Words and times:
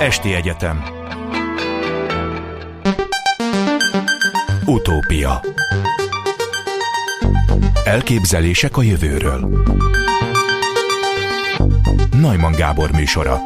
Esti 0.00 0.34
Egyetem. 0.34 0.84
Utópia. 4.66 5.40
Elképzelések 7.84 8.76
a 8.76 8.82
jövőről. 8.82 9.64
Najman 12.20 12.52
Gábor 12.52 12.90
műsora 12.90 13.38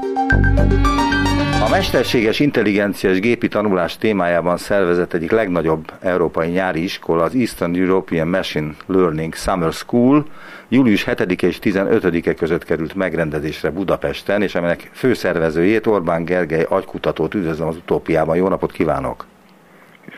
a 1.64 1.68
mesterséges 1.68 2.40
intelligenciás 2.40 3.20
gépi 3.20 3.48
tanulás 3.48 3.96
témájában 3.96 4.56
szervezett 4.56 5.12
egyik 5.12 5.30
legnagyobb 5.30 5.92
európai 6.00 6.48
nyári 6.48 6.82
iskola, 6.82 7.22
az 7.22 7.34
Eastern 7.34 7.74
European 7.74 8.28
Machine 8.28 8.72
Learning 8.86 9.34
Summer 9.34 9.72
School 9.72 10.26
július 10.68 11.04
7 11.04 11.42
és 11.42 11.58
15-e 11.62 12.34
között 12.34 12.64
került 12.64 12.94
megrendezésre 12.94 13.70
Budapesten, 13.70 14.42
és 14.42 14.54
aminek 14.54 14.90
főszervezőjét 14.92 15.86
Orbán 15.86 16.24
Gergely 16.24 16.66
agykutatót 16.68 17.34
üdvözlöm 17.34 17.68
az 17.68 17.76
utópiában. 17.76 18.36
Jó 18.36 18.48
napot 18.48 18.72
kívánok! 18.72 19.26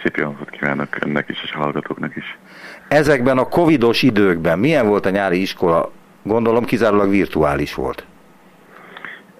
Szép 0.03 0.17
jó 0.17 0.25
napot 0.25 0.51
kívánok 0.51 0.97
önnek 1.01 1.29
is, 1.29 1.43
és 1.43 1.53
a 1.53 1.59
hallgatóknak 1.59 2.17
is. 2.17 2.39
Ezekben 2.89 3.39
a 3.39 3.49
covidos 3.49 4.03
időkben 4.03 4.59
milyen 4.59 4.87
volt 4.87 5.07
a 5.07 5.11
nyári 5.11 5.41
iskola? 5.41 5.93
Gondolom 6.23 6.65
kizárólag 6.65 7.11
virtuális 7.11 7.75
volt. 7.75 8.05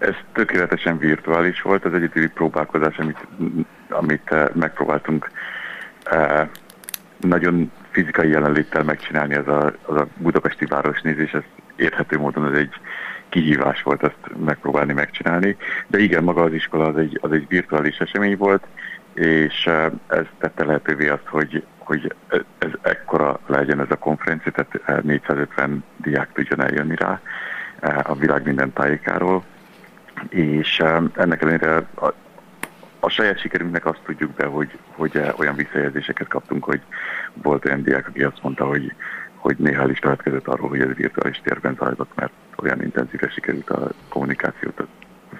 Ez 0.07 0.15
tökéletesen 0.33 0.99
virtuális 0.99 1.63
volt, 1.63 1.85
az 1.85 1.95
egyedüli 1.95 2.29
próbálkozás, 2.29 2.99
amit, 2.99 3.27
amit 3.89 4.31
eh, 4.31 4.47
megpróbáltunk 4.55 5.31
eh, 6.05 6.49
nagyon 7.21 7.73
fizikai 7.91 8.29
jelenléttel 8.29 8.83
megcsinálni, 8.83 9.35
az 9.35 9.49
a, 9.49 9.73
az 9.83 9.97
a 9.97 10.07
budapesti 10.17 10.65
városnézés, 10.65 11.33
ez 11.33 11.43
érthető 11.77 12.19
módon 12.19 12.45
az 12.45 12.59
egy 12.59 12.75
kihívás 13.29 13.83
volt 13.83 14.03
ezt 14.03 14.37
megpróbálni 14.45 14.93
megcsinálni. 14.93 15.57
De 15.87 15.99
igen, 15.99 16.23
maga 16.23 16.43
az 16.43 16.53
iskola 16.53 16.87
az 16.87 16.97
egy, 16.97 17.19
az 17.23 17.33
egy 17.33 17.49
virtuális 17.49 17.99
esemény 17.99 18.37
volt, 18.37 18.67
és 19.15 19.67
eh, 19.67 19.87
ez 20.07 20.25
tette 20.39 20.65
lehetővé 20.65 21.09
azt, 21.09 21.27
hogy, 21.27 21.65
hogy 21.79 22.15
ez 22.59 22.71
ekkora 22.83 23.41
legyen 23.47 23.81
ez 23.81 23.91
a 23.91 23.97
konferencia, 23.97 24.53
tehát 24.53 25.03
450 25.03 25.85
diák 25.97 26.33
tudjon 26.33 26.63
eljönni 26.63 26.97
rá 26.97 27.21
a 28.03 28.15
világ 28.15 28.45
minden 28.45 28.73
tájékáról 28.73 29.45
és 30.29 30.83
ennek 31.15 31.43
ellenére 31.43 31.87
a, 31.95 32.13
a 33.01 33.09
saját 33.09 33.41
sikerünknek 33.41 33.87
azt 33.87 34.01
tudjuk 34.05 34.31
be, 34.31 34.45
hogy, 34.47 34.79
hogy 34.91 35.21
olyan 35.37 35.55
visszajelzéseket 35.55 36.29
kaptunk, 36.29 36.65
hogy 36.65 36.81
volt 37.33 37.65
olyan 37.65 37.83
diák, 37.83 38.09
aki 38.09 38.23
azt 38.23 38.43
mondta, 38.43 38.65
hogy, 38.65 38.93
hogy 39.35 39.57
néha 39.59 39.91
is 39.91 39.99
következett 39.99 40.49
arról, 40.49 40.69
hogy 40.69 40.81
ez 40.81 40.95
virtuális 40.95 41.41
térben 41.45 41.77
zajlott, 41.79 42.11
mert 42.15 42.33
olyan 42.57 42.83
intenzíve 42.83 43.29
sikerült 43.29 43.71
a 43.71 43.91
kommunikációt 44.09 44.83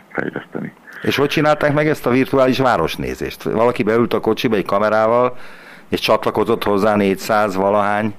fejleszteni. 0.09 0.73
És 1.03 1.17
hogy 1.17 1.29
csinálták 1.29 1.75
meg 1.75 1.89
ezt 1.89 2.07
a 2.07 2.11
virtuális 2.11 2.59
városnézést? 2.59 3.43
Valaki 3.43 3.83
beült 3.83 4.13
a 4.13 4.21
kocsiba 4.21 4.57
egy 4.57 4.65
kamerával, 4.65 5.37
és 5.89 6.01
csatlakozott 6.01 6.65
hozzá 6.65 6.97
400 6.97 7.55
valahány 7.55 8.15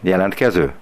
jelentkező? 0.00 0.72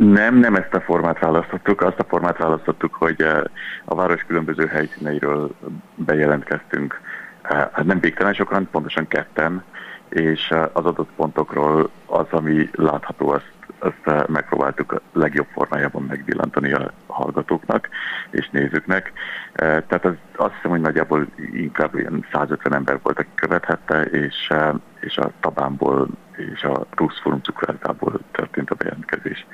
Nem, 0.00 0.34
nem 0.34 0.54
ezt 0.54 0.74
a 0.74 0.80
formát 0.80 1.18
választottuk. 1.18 1.82
Azt 1.82 1.98
a 1.98 2.04
formát 2.04 2.38
választottuk, 2.38 2.94
hogy 2.94 3.22
eh, 3.22 3.40
a 3.84 3.94
város 3.94 4.22
különböző 4.22 4.66
helyszíneiről 4.66 5.50
bejelentkeztünk. 5.94 7.00
Eh, 7.42 7.68
hát 7.72 7.84
nem 7.84 8.00
végtelen 8.00 8.34
sokan, 8.34 8.68
pontosan 8.70 9.06
ketten, 9.06 9.64
és 10.08 10.50
eh, 10.50 10.62
az 10.72 10.84
adott 10.84 11.08
pontokról 11.16 11.90
az, 12.06 12.26
ami 12.30 12.68
látható, 12.72 13.28
azt, 13.28 13.52
azt 13.78 14.28
megpróbáltuk 14.28 15.00
legjobb 15.12 15.46
formájában 15.52 16.02
megvillantani 16.02 16.72
a 16.72 16.92
hallgatóknak 17.06 17.88
és 18.30 18.48
nézőknek. 18.50 19.12
Tehát 19.52 20.04
az, 20.04 20.14
azt 20.36 20.54
hiszem, 20.54 20.70
hogy 20.70 20.80
nagyjából 20.80 21.26
inkább 21.52 21.94
ilyen 21.94 22.26
150 22.32 22.74
ember 22.74 22.98
volt, 23.02 23.18
aki 23.18 23.30
követhette, 23.34 24.02
és, 24.02 24.52
és 25.00 25.16
a 25.16 25.30
Tabámból 25.40 26.08
és 26.36 26.62
a 26.62 26.86
Rusz 26.96 27.20
Forum 27.20 27.40
cukrászdából 27.40 28.20
történt 28.32 28.70
a 28.70 28.74
bejelentkezés. 28.74 29.46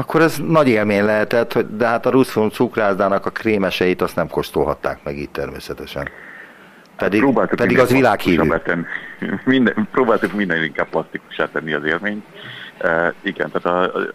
Akkor 0.00 0.20
ez 0.20 0.36
nagy 0.46 0.68
élmény 0.68 1.04
lehetett, 1.04 1.52
hogy, 1.52 1.76
de 1.76 1.86
hát 1.86 2.06
a 2.06 2.10
Ruszfon 2.10 2.50
cukrászdának 2.50 3.26
a 3.26 3.30
krémeseit 3.30 4.02
azt 4.02 4.16
nem 4.16 4.28
kóstolhatták 4.28 4.98
meg 5.02 5.18
itt 5.18 5.32
természetesen. 5.32 6.08
Pedig, 6.96 7.20
próbáltuk 7.20 7.58
pedig 7.58 7.78
az 7.78 7.90
világhírű. 7.90 8.42
Minden, 9.44 9.88
próbáltuk 9.90 10.32
minden 10.32 10.64
inkább 10.64 10.88
plastikusá 10.88 11.48
tenni 11.48 11.72
az 11.72 11.84
élményt. 11.84 12.24
E, 12.78 13.14
igen, 13.22 13.50
tehát 13.50 13.92
a, 13.92 13.98
a 13.98 14.10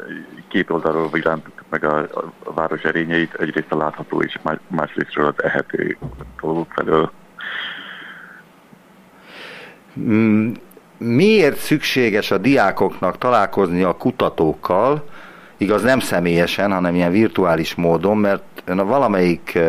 két 0.47 0.69
oldalról 0.69 1.09
villantottuk 1.09 1.65
meg 1.69 1.83
a, 1.83 1.97
a 2.43 2.53
város 2.53 2.81
erényeit, 2.81 3.33
egyrészt 3.33 3.71
a 3.71 3.77
látható 3.77 4.21
és 4.21 4.39
másrésztről 4.67 5.25
az 5.25 5.43
ehető 5.43 5.97
dolgok 6.41 6.71
felől. 6.75 7.11
Mm, 9.99 10.51
miért 10.97 11.57
szükséges 11.57 12.31
a 12.31 12.37
diákoknak 12.37 13.17
találkozni 13.17 13.83
a 13.83 13.97
kutatókkal, 13.97 15.05
igaz 15.57 15.81
nem 15.81 15.99
személyesen, 15.99 16.71
hanem 16.71 16.95
ilyen 16.95 17.11
virtuális 17.11 17.75
módon, 17.75 18.17
mert 18.17 18.43
ön 18.65 18.79
a 18.79 18.85
valamelyik 18.85 19.59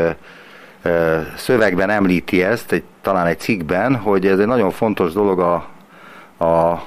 szövegben 1.36 1.90
említi 1.90 2.42
ezt, 2.42 2.72
egy, 2.72 2.82
talán 3.00 3.26
egy 3.26 3.38
cikkben, 3.38 3.96
hogy 3.96 4.26
ez 4.26 4.38
egy 4.38 4.46
nagyon 4.46 4.70
fontos 4.70 5.12
dolog 5.12 5.40
a, 5.40 5.68
a, 6.44 6.82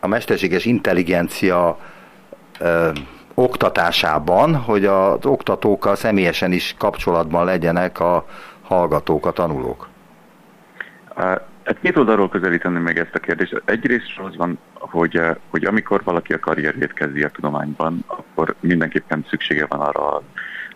a 0.00 0.06
mesterséges 0.06 0.64
intelligencia 0.64 1.78
oktatásában, 3.34 4.56
hogy 4.56 4.84
az 4.84 5.26
oktatókkal 5.26 5.96
személyesen 5.96 6.52
is 6.52 6.74
kapcsolatban 6.78 7.44
legyenek 7.44 8.00
a 8.00 8.26
hallgatók, 8.62 9.26
a 9.26 9.30
tanulók. 9.30 9.88
Hát 11.64 11.80
két 11.80 11.96
oldalról 11.96 12.28
közelíteni 12.28 12.78
meg 12.78 12.98
ezt 12.98 13.14
a 13.14 13.18
kérdést. 13.18 13.62
Egyrészt 13.64 14.18
az 14.24 14.36
van, 14.36 14.58
hogy, 14.74 15.16
eh, 15.16 15.34
hogy 15.50 15.64
amikor 15.64 16.02
valaki 16.04 16.32
a 16.32 16.38
karrierjét 16.38 16.92
kezdi 16.92 17.22
a 17.22 17.30
tudományban, 17.30 18.04
akkor 18.06 18.54
mindenképpen 18.60 19.24
szüksége 19.28 19.66
van 19.66 19.80
arra 19.80 20.22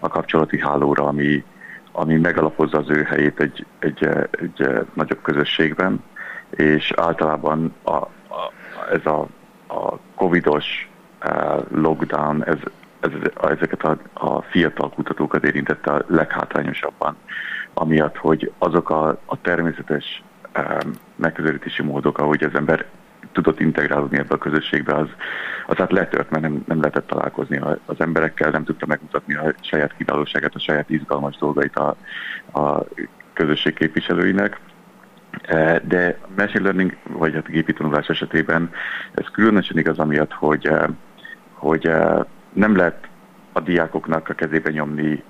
a 0.01 0.09
kapcsolati 0.09 0.61
hálóra, 0.61 1.05
ami, 1.05 1.45
ami 1.93 2.17
megalapozza 2.17 2.79
az 2.79 2.91
ő 2.91 3.03
helyét 3.03 3.41
egy, 3.41 3.67
egy, 3.79 4.05
eh, 4.05 4.23
egy 4.31 4.63
eh, 4.63 4.81
nagyobb 4.93 5.23
közösségben, 5.23 6.03
és 6.51 6.93
általában 6.97 7.75
a, 7.83 7.93
a, 7.93 8.09
ez 8.93 9.07
a, 9.07 9.27
a 9.67 9.99
covidos 10.15 10.89
lockdown, 11.71 12.45
ez, 12.45 12.59
ez, 13.01 13.11
ezeket 13.43 13.83
a, 13.83 13.99
a 14.13 14.43
fiatal 14.43 14.91
kutatókat 14.91 15.45
érintette 15.45 15.91
a 15.91 16.05
leghátrányosabban, 16.07 17.17
amiatt, 17.75 18.17
hogy 18.17 18.53
azok 18.59 18.91
a, 18.91 19.09
a 19.25 19.41
természetes 19.41 20.23
megközelítési 21.17 21.83
módok, 21.83 22.19
ahogy 22.19 22.45
az 22.45 22.55
ember 22.55 22.87
tudott 23.33 23.61
integrálódni 23.61 24.19
ebbe 24.19 24.35
a 24.35 24.39
közösségbe, 24.39 24.95
az, 24.95 25.09
az 25.67 25.77
hát 25.77 25.93
letört, 25.93 26.31
mert 26.31 26.43
nem, 26.43 26.63
nem 26.67 26.79
lehetett 26.79 27.07
találkozni 27.07 27.61
az 27.87 27.97
emberekkel, 28.01 28.51
nem 28.51 28.65
tudta 28.65 28.87
megmutatni 28.87 29.35
a 29.35 29.55
saját 29.61 29.97
kiválóságát, 29.97 30.55
a 30.55 30.59
saját 30.59 30.91
izgalmas 30.91 31.37
dolgait 31.37 31.77
a, 31.77 31.97
a 32.61 32.85
közösség 33.33 33.75
képviselőinek. 33.75 34.61
E, 35.43 35.81
de 35.85 36.19
a 36.23 36.27
machine 36.37 36.63
learning, 36.63 36.97
vagy 37.03 37.35
hát 37.35 37.47
a 37.47 37.51
gépi 37.51 37.73
tanulás 37.73 38.09
esetében 38.09 38.71
ez 39.15 39.27
különösen 39.33 39.79
igaz 39.79 39.99
amiatt, 39.99 40.33
hogy, 40.33 40.67
e, 40.67 40.91
hogy 41.53 41.87
e, 41.87 42.27
nem 42.53 42.77
lehet 42.77 43.09
a 43.53 43.61
diákoknak 43.61 44.29
a 44.29 44.35
kezébe 44.35 44.71
nyomni 44.71 45.23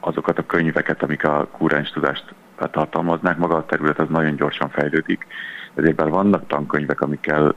azokat 0.00 0.38
a 0.38 0.46
könyveket, 0.46 1.02
amik 1.02 1.24
a 1.24 1.48
kúrens 1.52 1.90
tudást 1.90 2.34
tartalmaznák. 2.66 3.38
Maga 3.38 3.56
a 3.56 3.66
terület 3.66 3.98
az 3.98 4.08
nagyon 4.08 4.36
gyorsan 4.36 4.68
fejlődik, 4.68 5.26
ezért 5.74 5.96
bár 5.96 6.08
vannak 6.08 6.46
tankönyvek, 6.46 7.00
amikkel 7.00 7.54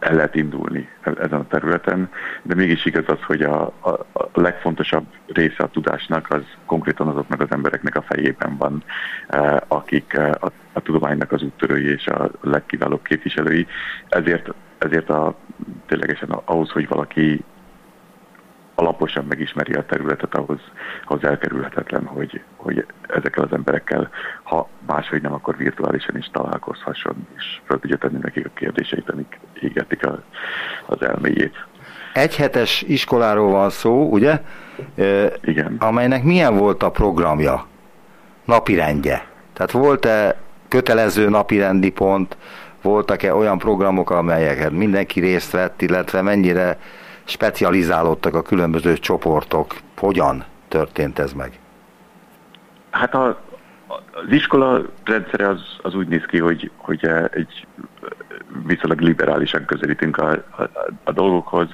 el 0.00 0.14
lehet 0.14 0.34
indulni 0.34 0.88
ezen 1.02 1.32
a 1.40 1.46
területen, 1.46 2.10
de 2.42 2.54
mégis 2.54 2.84
igaz 2.84 3.04
az, 3.06 3.22
hogy 3.22 3.42
a, 3.42 3.62
a, 3.80 3.90
a 4.12 4.40
legfontosabb 4.40 5.06
része 5.26 5.62
a 5.62 5.68
tudásnak 5.68 6.30
az 6.30 6.42
konkrétan 6.66 7.08
azoknak 7.08 7.40
az 7.40 7.50
embereknek 7.50 7.96
a 7.96 8.02
fejében 8.02 8.56
van, 8.56 8.84
eh, 9.28 9.56
akik 9.68 10.12
eh, 10.12 10.30
a, 10.40 10.52
a 10.72 10.80
tudománynak 10.80 11.32
az 11.32 11.42
úttörői 11.42 11.86
és 11.86 12.06
a 12.06 12.30
legkiválóbb 12.40 13.02
képviselői. 13.02 13.66
Ezért, 14.08 14.54
ezért 14.78 15.10
a, 15.10 15.34
ténylegesen 15.86 16.30
ahhoz, 16.30 16.70
hogy 16.70 16.88
valaki 16.88 17.44
alaposan 18.80 19.24
megismeri 19.24 19.72
a 19.72 19.84
területet, 19.84 20.34
ahhoz, 20.34 20.58
ahhoz 21.04 21.24
elkerülhetetlen, 21.24 22.04
hogy, 22.04 22.42
hogy 22.56 22.86
ezekkel 23.08 23.44
az 23.44 23.52
emberekkel, 23.52 24.10
ha 24.42 24.68
máshogy 24.86 25.22
nem, 25.22 25.32
akkor 25.32 25.56
virtuálisan 25.56 26.16
is 26.16 26.30
találkozhasson, 26.32 27.26
és 27.36 27.60
fel 27.64 27.78
tudja 27.78 27.96
tenni 27.96 28.18
nekik 28.22 28.46
a 28.46 28.50
kérdéseit, 28.54 29.10
amik 29.10 29.38
égetik 29.60 30.06
a, 30.06 30.22
az 30.86 31.02
elméjét. 31.02 31.66
Egy 32.12 32.36
hetes 32.36 32.82
iskoláról 32.82 33.50
van 33.50 33.70
szó, 33.70 34.10
ugye? 34.10 34.40
Igen. 35.40 35.76
Amelynek 35.78 36.22
milyen 36.22 36.56
volt 36.56 36.82
a 36.82 36.90
programja, 36.90 37.66
napirendje? 38.44 39.26
Tehát 39.52 39.70
volt-e 39.70 40.36
kötelező 40.68 41.28
napirendi 41.28 41.90
pont, 41.90 42.36
voltak-e 42.82 43.34
olyan 43.34 43.58
programok, 43.58 44.10
amelyeket 44.10 44.70
mindenki 44.70 45.20
részt 45.20 45.50
vett, 45.50 45.82
illetve 45.82 46.22
mennyire 46.22 46.78
specializálódtak 47.30 48.34
a 48.34 48.42
különböző 48.42 48.98
csoportok. 48.98 49.74
Hogyan? 49.96 50.44
történt 50.70 51.18
ez 51.18 51.32
meg? 51.32 51.58
Hát 52.90 53.14
a, 53.14 53.40
az 54.12 54.30
iskola 54.32 54.82
rendszere 55.04 55.48
az, 55.48 55.60
az 55.82 55.94
úgy 55.94 56.08
néz 56.08 56.24
ki, 56.24 56.38
hogy, 56.38 56.70
hogy 56.76 57.06
egy 57.32 57.66
viszonylag 58.66 59.00
liberálisan 59.00 59.64
közelítünk 59.64 60.16
a, 60.16 60.30
a, 60.30 60.62
a 61.04 61.12
dolgokhoz. 61.12 61.68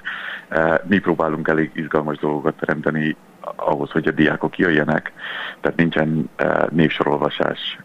Mi 0.88 0.99
próbálunk 0.99 1.49
elég 1.49 1.70
izgalmas 1.75 2.19
dolgokat 2.19 2.55
teremteni 2.55 3.17
ahhoz, 3.56 3.91
hogy 3.91 4.06
a 4.06 4.11
diákok 4.11 4.58
jöjjenek, 4.58 5.12
tehát 5.61 5.76
nincsen 5.76 6.31
névsorolvasás 6.70 7.79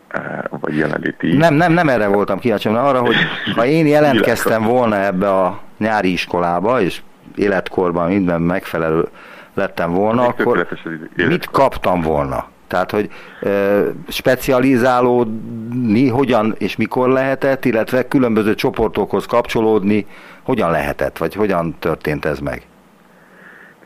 vagy 0.50 0.78
jelenléti... 0.78 1.38
Nem, 1.38 1.54
nem, 1.54 1.74
nem 1.74 1.90
erre 1.90 2.08
voltam 2.08 2.40
kíváncsi, 2.40 2.68
arra, 2.68 3.00
hogy 3.00 3.16
ha 3.56 3.66
én 3.66 3.88
jelentkeztem 3.88 4.64
volna 4.64 4.96
ebbe 4.96 5.30
a 5.30 5.62
nyári 5.78 6.12
iskolába, 6.12 6.82
és 6.82 7.02
életkorban 7.36 8.08
minden 8.08 8.42
megfelelő 8.42 9.08
lettem 9.54 9.94
volna, 9.94 10.28
akkor 10.28 10.68
mit 11.16 11.50
kaptam 11.50 12.02
volna? 12.02 12.50
Tehát, 12.68 12.92
hogy 12.92 13.10
e, 13.42 13.82
specializálódni 14.08 16.08
hogyan 16.08 16.56
és 16.58 16.76
mikor 16.76 17.10
lehetett, 17.10 17.66
illetve 17.66 18.08
különböző 18.08 18.56
csoportokhoz 18.56 19.26
kapcsolódni 19.26 20.08
hogyan 20.42 20.72
lehetett, 20.72 21.18
vagy 21.18 21.34
hogyan 21.34 21.76
történt 21.80 22.26
ez 22.26 22.40
meg? 22.40 22.68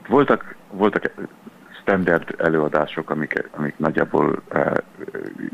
Voltak, 0.07 0.55
voltak 0.71 1.11
standard 1.81 2.35
előadások, 2.37 3.09
amik, 3.09 3.49
amik 3.57 3.77
nagyjából 3.77 4.41
e, 4.49 4.83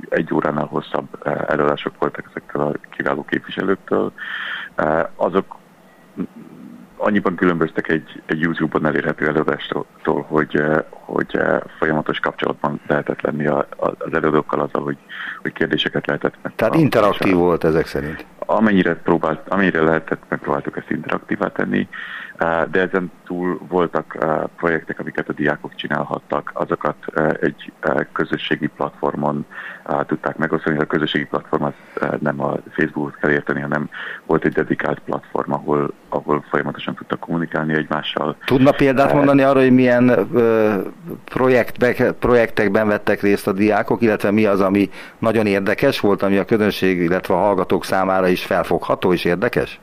egy 0.09 0.33
óránál 0.33 0.65
hosszabb 0.65 1.07
előadások 1.47 1.93
voltak 1.99 2.25
ezektől 2.29 2.61
a 2.61 2.71
kiváló 2.89 3.23
képviselőktől. 3.23 4.11
E, 4.75 5.11
azok 5.15 5.59
annyiban 7.01 7.35
különböztek 7.35 7.87
egy, 7.87 8.21
egy 8.25 8.39
YouTube-on 8.39 8.85
elérhető 8.85 9.27
előadástól, 9.27 9.85
hogy, 10.03 10.55
eh, 10.55 10.77
hogy 10.89 11.27
eh, 11.31 11.59
folyamatos 11.77 12.19
kapcsolatban 12.19 12.81
lehetett 12.87 13.21
lenni 13.21 13.47
a, 13.47 13.67
az 13.77 14.13
előadókkal 14.13 14.59
azzal, 14.59 14.83
hogy, 14.83 14.97
hogy 15.41 15.53
kérdéseket 15.53 16.07
lehetett 16.07 16.33
meg. 16.41 16.55
Tehát 16.55 16.75
interaktív 16.75 17.33
volt 17.33 17.63
ezek 17.63 17.87
szerint? 17.87 18.25
Amennyire, 18.45 18.95
próbált, 18.95 19.47
amennyire 19.47 19.81
lehetett, 19.81 20.21
megpróbáltuk 20.27 20.77
ezt 20.77 20.89
interaktívá 20.89 21.47
tenni, 21.47 21.87
de 22.71 22.79
ezen 22.79 23.11
túl 23.25 23.59
voltak 23.67 24.17
projektek, 24.57 24.99
amiket 24.99 25.29
a 25.29 25.33
diákok 25.33 25.75
csinálhattak, 25.75 26.51
azokat 26.53 26.95
egy 27.41 27.71
közösségi 28.11 28.67
platformon 28.67 29.45
tudták 30.07 30.37
megosztani. 30.37 30.77
A 30.77 30.85
közösségi 30.85 31.25
platform 31.25 31.63
az 31.63 31.73
nem 32.19 32.41
a 32.41 32.55
Facebookot 32.71 33.15
kell 33.15 33.29
érteni, 33.29 33.61
hanem 33.61 33.89
volt 34.25 34.45
egy 34.45 34.53
dedikált 34.53 34.99
platform, 34.99 35.51
ahol, 35.51 35.93
ahol 36.09 36.43
folyamatosan 36.49 36.95
tudtak 36.95 37.19
kommunikálni 37.19 37.73
egymással. 37.73 38.35
Tudna 38.45 38.71
példát 38.71 39.13
mondani 39.13 39.41
arra, 39.41 39.59
hogy 39.59 39.73
milyen 39.73 40.29
projektbe, 41.25 42.13
projektekben 42.13 42.87
vettek 42.87 43.21
részt 43.21 43.47
a 43.47 43.51
diákok, 43.51 44.01
illetve 44.01 44.31
mi 44.31 44.45
az, 44.45 44.61
ami 44.61 44.89
nagyon 45.19 45.45
érdekes 45.45 45.99
volt, 45.99 46.23
ami 46.23 46.37
a 46.37 46.45
közönség, 46.45 47.01
illetve 47.01 47.33
a 47.33 47.37
hallgatók 47.37 47.85
számára 47.85 48.27
is 48.27 48.45
felfogható 48.45 49.13
és 49.13 49.25
érdekes? 49.25 49.79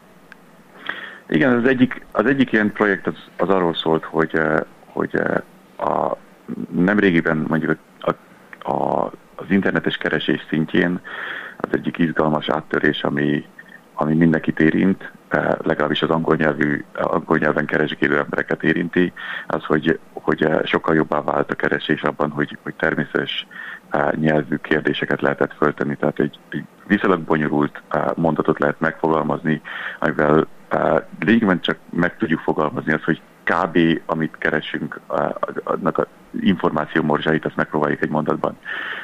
Igen, 1.29 1.59
az 1.59 1.65
egyik, 1.65 2.07
az 2.13 2.27
egyik 2.27 2.53
ilyen 2.53 2.73
projekt 2.73 3.07
az, 3.07 3.17
az 3.37 3.49
arról 3.49 3.75
szólt, 3.75 4.05
hogy, 4.05 4.41
hogy 4.87 5.17
a, 5.77 6.17
nem 6.71 6.99
régiben 6.99 7.45
mondjuk 7.49 7.77
a, 8.01 8.11
a 8.73 9.13
az 9.39 9.51
internetes 9.51 9.97
keresés 9.97 10.47
szintjén 10.49 11.01
az 11.57 11.69
egyik 11.73 11.99
izgalmas 11.99 12.49
áttörés, 12.49 13.03
ami, 13.03 13.45
ami 13.95 14.15
mindenkit 14.15 14.61
érint, 14.61 15.13
eh, 15.29 15.53
legalábbis 15.63 16.03
az 16.03 16.11
angol, 16.11 16.37
nyelvű, 16.37 16.85
angol 16.95 17.39
nyelven 17.39 17.67
keresgélő 17.67 18.19
embereket 18.19 18.63
érinti, 18.63 19.13
az, 19.47 19.65
hogy, 19.65 19.99
hogy 20.13 20.43
eh, 20.43 20.61
sokkal 20.65 20.95
jobbá 20.95 21.23
vált 21.23 21.51
a 21.51 21.55
keresés 21.55 22.03
abban, 22.03 22.31
hogy, 22.31 22.59
hogy 22.63 22.75
természetes 22.75 23.47
eh, 23.91 24.11
nyelvű 24.13 24.57
kérdéseket 24.57 25.21
lehetett 25.21 25.53
föltenni, 25.53 25.97
tehát 25.97 26.19
egy, 26.19 26.39
egy 26.49 26.65
viszonylag 26.87 27.21
bonyolult 27.21 27.83
mondatot 28.15 28.59
lehet 28.59 28.81
megfogalmazni, 28.81 29.61
amivel 29.99 30.47
lényegben 31.19 31.61
csak 31.61 31.77
meg 31.91 32.17
tudjuk 32.17 32.41
fogalmazni 32.41 32.93
azt, 32.93 33.05
hogy 33.05 33.21
kb. 33.45 33.79
amit 34.07 34.37
keresünk, 34.39 35.01
annak 35.65 35.99
a 35.99 36.07
információ 36.41 37.03
morzsáit, 37.03 37.45
azt 37.45 37.57
megpróbáljuk 37.57 38.03
egy 38.03 38.09
mondatban 38.09 38.57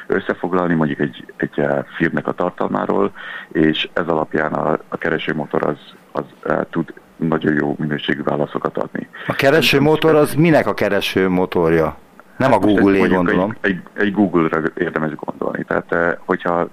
összefoglalni, 0.07 0.73
mondjuk 0.73 0.99
egy, 0.99 1.25
egy 1.37 1.61
filmnek 1.95 2.27
a 2.27 2.31
tartalmáról, 2.31 3.11
és 3.51 3.89
ez 3.93 4.07
alapján 4.07 4.53
a, 4.53 4.79
a 4.87 4.97
keresőmotor 4.97 5.65
az, 5.65 5.77
az 6.11 6.23
tud 6.69 6.93
nagyon 7.15 7.53
jó 7.53 7.75
minőségű 7.79 8.23
válaszokat 8.23 8.77
adni. 8.77 9.07
A 9.27 9.33
keresőmotor 9.33 10.15
az 10.15 10.33
minek 10.33 10.67
a 10.67 10.73
keresőmotorja? 10.73 11.97
Nem 12.37 12.51
hát 12.51 12.63
a 12.63 12.65
Google-é 12.65 13.07
gondolom. 13.07 13.55
Egy, 13.61 13.71
egy, 13.71 13.81
egy 13.93 14.13
Google-ra 14.13 14.61
érdemes 14.77 15.15
gondolni. 15.15 15.63
Tehát, 15.63 16.17
hogyha, 16.25 16.67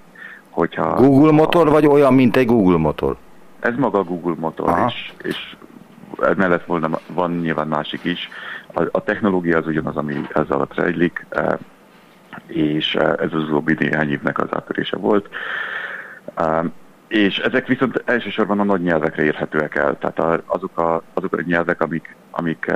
hogyha 0.49 0.93
Google 0.93 1.31
motor, 1.31 1.67
a, 1.67 1.71
vagy 1.71 1.85
olyan, 1.85 2.13
mint 2.13 2.37
egy 2.37 2.45
Google 2.45 2.77
motor? 2.77 3.17
Ez 3.63 3.75
maga 3.75 3.99
a 3.99 4.03
Google 4.03 4.35
motor, 4.37 4.85
és, 4.87 5.13
és 5.21 5.55
mellett 6.35 6.65
volna, 6.65 6.99
van 7.07 7.31
nyilván 7.31 7.67
másik 7.67 8.03
is. 8.03 8.29
A, 8.73 8.83
a 8.91 9.03
technológia 9.03 9.57
az 9.57 9.67
ugyanaz, 9.67 9.95
ami 9.95 10.21
ez 10.33 10.49
alatt 10.49 10.75
rejlik, 10.75 11.25
e, 11.29 11.57
és 12.47 12.95
e, 12.95 13.15
ez 13.19 13.33
az 13.33 13.43
utóbbi 13.43 13.75
néhány 13.79 14.11
évnek 14.11 14.39
az 14.39 14.47
átörése 14.51 14.97
volt. 14.97 15.29
E, 16.35 16.63
és 17.07 17.37
ezek 17.37 17.67
viszont 17.67 18.03
elsősorban 18.05 18.59
a 18.59 18.63
nagy 18.63 18.81
nyelvekre 18.81 19.23
érhetőek 19.23 19.75
el. 19.75 19.97
Tehát 19.97 20.43
azok 20.45 20.77
a, 20.77 21.03
azok 21.13 21.33
a 21.33 21.41
nyelvek, 21.41 21.81
amik, 21.81 22.15
amik 22.31 22.71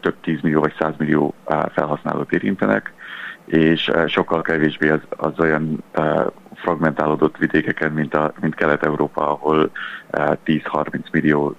több 0.00 0.14
tízmillió 0.20 0.60
vagy 0.60 0.74
százmillió 0.78 1.34
felhasználót 1.72 2.32
érintenek, 2.32 2.92
és 3.48 3.90
sokkal 4.06 4.42
kevésbé 4.42 4.88
az, 4.88 5.00
az 5.16 5.32
olyan 5.38 5.84
fragmentálódott 6.54 7.36
vidékeken, 7.36 7.92
mint, 7.92 8.14
a, 8.14 8.32
mint 8.40 8.54
Kelet-Európa, 8.54 9.30
ahol 9.30 9.70
10-30 10.12 11.10
millió 11.12 11.56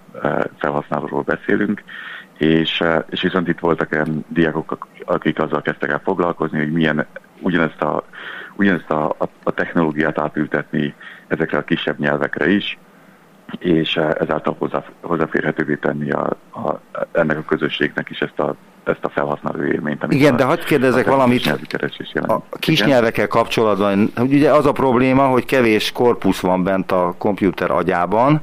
felhasználóról 0.58 1.22
beszélünk, 1.22 1.84
és, 2.38 2.84
és 3.10 3.22
viszont 3.22 3.48
itt 3.48 3.60
voltak 3.60 3.92
olyan 3.92 4.26
diákok, 4.28 4.88
akik 5.06 5.40
azzal 5.40 5.62
kezdtek 5.62 5.90
el 5.90 6.02
foglalkozni, 6.04 6.58
hogy 6.58 6.72
milyen 6.72 7.06
ugyanezt 7.40 7.82
a, 7.82 8.04
ugyanezt 8.56 8.90
a, 8.90 9.10
a, 9.10 9.30
a 9.44 9.52
technológiát 9.52 10.20
átültetni 10.20 10.94
ezekre 11.28 11.58
a 11.58 11.64
kisebb 11.64 12.00
nyelvekre 12.00 12.50
is, 12.50 12.78
és 13.60 13.96
ezáltal 13.96 14.56
hozzá, 14.60 14.84
hozzáférhetővé 15.02 15.76
tenni 15.76 16.12
a, 16.12 16.38
a, 16.52 16.80
ennek 17.12 17.38
a 17.38 17.44
közösségnek 17.44 18.10
is 18.10 18.20
ezt 18.20 18.40
a 18.40 18.56
ezt 18.90 19.04
a 19.04 19.10
felhasználó 19.10 19.64
élményt. 19.64 20.06
Igen, 20.10 20.34
a, 20.34 20.38
de 20.38 20.44
hagyd 20.44 20.64
kérdezek 20.64 21.08
a 21.08 21.10
valamit 21.10 21.58
a 22.28 22.58
kis 22.60 22.84
nyelvekkel 22.84 23.28
kapcsolatban. 23.28 24.12
Ugye 24.18 24.52
az 24.52 24.66
a 24.66 24.72
probléma, 24.72 25.28
hogy 25.28 25.46
kevés 25.46 25.92
korpusz 25.92 26.40
van 26.40 26.64
bent 26.64 26.92
a 26.92 27.16
komputer 27.18 27.72
agyában, 27.72 28.42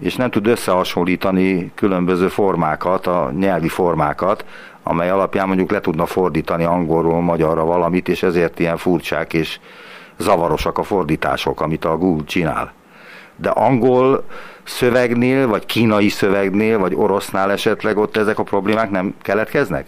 és 0.00 0.16
nem 0.16 0.30
tud 0.30 0.46
összehasonlítani 0.46 1.72
különböző 1.74 2.28
formákat, 2.28 3.06
a 3.06 3.32
nyelvi 3.38 3.68
formákat, 3.68 4.44
amely 4.82 5.10
alapján 5.10 5.46
mondjuk 5.46 5.70
le 5.70 5.80
tudna 5.80 6.06
fordítani 6.06 6.64
angolról 6.64 7.20
magyarra 7.20 7.64
valamit, 7.64 8.08
és 8.08 8.22
ezért 8.22 8.58
ilyen 8.58 8.76
furcsák 8.76 9.32
és 9.32 9.60
zavarosak 10.18 10.78
a 10.78 10.82
fordítások, 10.82 11.60
amit 11.60 11.84
a 11.84 11.96
Google 11.96 12.24
csinál. 12.24 12.72
De 13.36 13.50
angol 13.50 14.24
szövegnél, 14.64 15.46
vagy 15.48 15.66
kínai 15.66 16.08
szövegnél, 16.08 16.78
vagy 16.78 16.94
orosznál 16.94 17.50
esetleg 17.50 17.96
ott 17.96 18.16
ezek 18.16 18.38
a 18.38 18.42
problémák 18.42 18.90
nem 18.90 19.14
keletkeznek? 19.22 19.86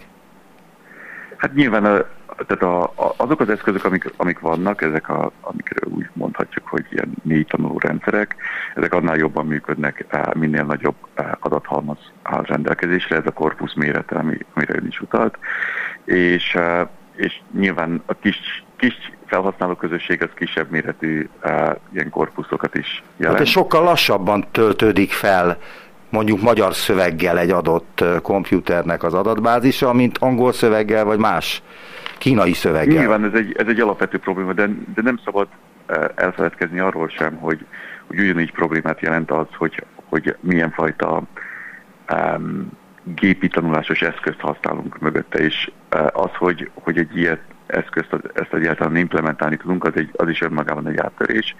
Hát 1.37 1.53
nyilván 1.53 1.85
a, 1.85 2.05
tehát 2.43 2.63
a, 2.63 2.83
a, 2.83 3.13
azok 3.17 3.39
az 3.39 3.49
eszközök, 3.49 3.85
amik, 3.85 4.13
amik 4.17 4.39
vannak, 4.39 4.81
ezek 4.81 5.09
a, 5.09 5.31
amikről 5.41 5.93
úgy 5.93 6.09
mondhatjuk, 6.13 6.67
hogy 6.67 6.85
ilyen 6.89 7.13
négy 7.23 7.47
tanuló 7.47 7.79
rendszerek, 7.79 8.35
ezek 8.75 8.93
annál 8.93 9.15
jobban 9.17 9.45
működnek, 9.45 10.05
minél 10.33 10.63
nagyobb 10.63 10.95
adathalmaz 11.39 11.97
áll 12.23 12.43
rendelkezésre, 12.43 13.15
ez 13.15 13.25
a 13.25 13.31
korpusz 13.31 13.73
mérete, 13.73 14.15
ami, 14.15 14.37
amire 14.53 14.75
ön 14.75 14.87
is 14.87 15.01
utalt, 15.01 15.37
és, 16.03 16.57
és 17.15 17.41
nyilván 17.51 18.03
a 18.05 18.13
kis, 18.13 18.64
kis 18.77 19.11
felhasználó 19.25 19.75
közösség 19.75 20.23
az 20.23 20.29
kisebb 20.35 20.69
méretű 20.69 21.29
uh, 21.43 21.75
ilyen 21.93 22.09
korpuszokat 22.09 22.75
is 22.75 23.03
jelent. 23.17 23.37
Hát 23.37 23.47
sokkal 23.47 23.83
lassabban 23.83 24.45
töltődik 24.51 25.11
fel 25.11 25.57
mondjuk 26.09 26.41
magyar 26.41 26.73
szöveggel 26.73 27.39
egy 27.39 27.49
adott 27.49 28.03
komputernek 28.21 29.03
az 29.03 29.13
adatbázisa, 29.13 29.93
mint 29.93 30.17
angol 30.17 30.53
szöveggel, 30.53 31.05
vagy 31.05 31.19
más 31.19 31.63
kínai 32.17 32.53
szöveggel. 32.53 32.97
Nyilván 32.97 33.23
ez 33.23 33.33
egy, 33.33 33.55
ez 33.57 33.67
egy 33.67 33.79
alapvető 33.79 34.17
probléma, 34.17 34.53
de, 34.53 34.69
de 34.95 35.01
nem 35.01 35.19
szabad 35.25 35.47
elfeledkezni 36.15 36.79
arról 36.79 37.09
sem, 37.09 37.35
hogy, 37.35 37.65
hogy 38.07 38.19
ugyanígy 38.19 38.51
problémát 38.51 38.99
jelent 38.99 39.31
az, 39.31 39.47
hogy, 39.57 39.83
hogy 40.09 40.35
milyen 40.39 40.71
fajta 40.71 41.21
um, 42.13 42.71
gépi 43.15 43.47
tanulásos 43.47 44.01
eszközt 44.01 44.39
használunk 44.39 44.99
mögötte, 44.99 45.39
és 45.39 45.71
uh, 45.95 46.07
az, 46.13 46.29
hogy, 46.37 46.69
hogy 46.73 46.97
egy 46.97 47.17
ilyet 47.17 47.41
eszközt, 47.75 48.15
ezt 48.33 48.53
egyáltalán 48.53 48.95
implementálni 48.95 49.57
tudunk, 49.57 49.83
az, 49.83 49.91
egy, 49.95 50.09
az 50.13 50.29
is 50.29 50.41
önmagában 50.41 50.87
egy 50.87 50.97
áttörés. 50.97 51.55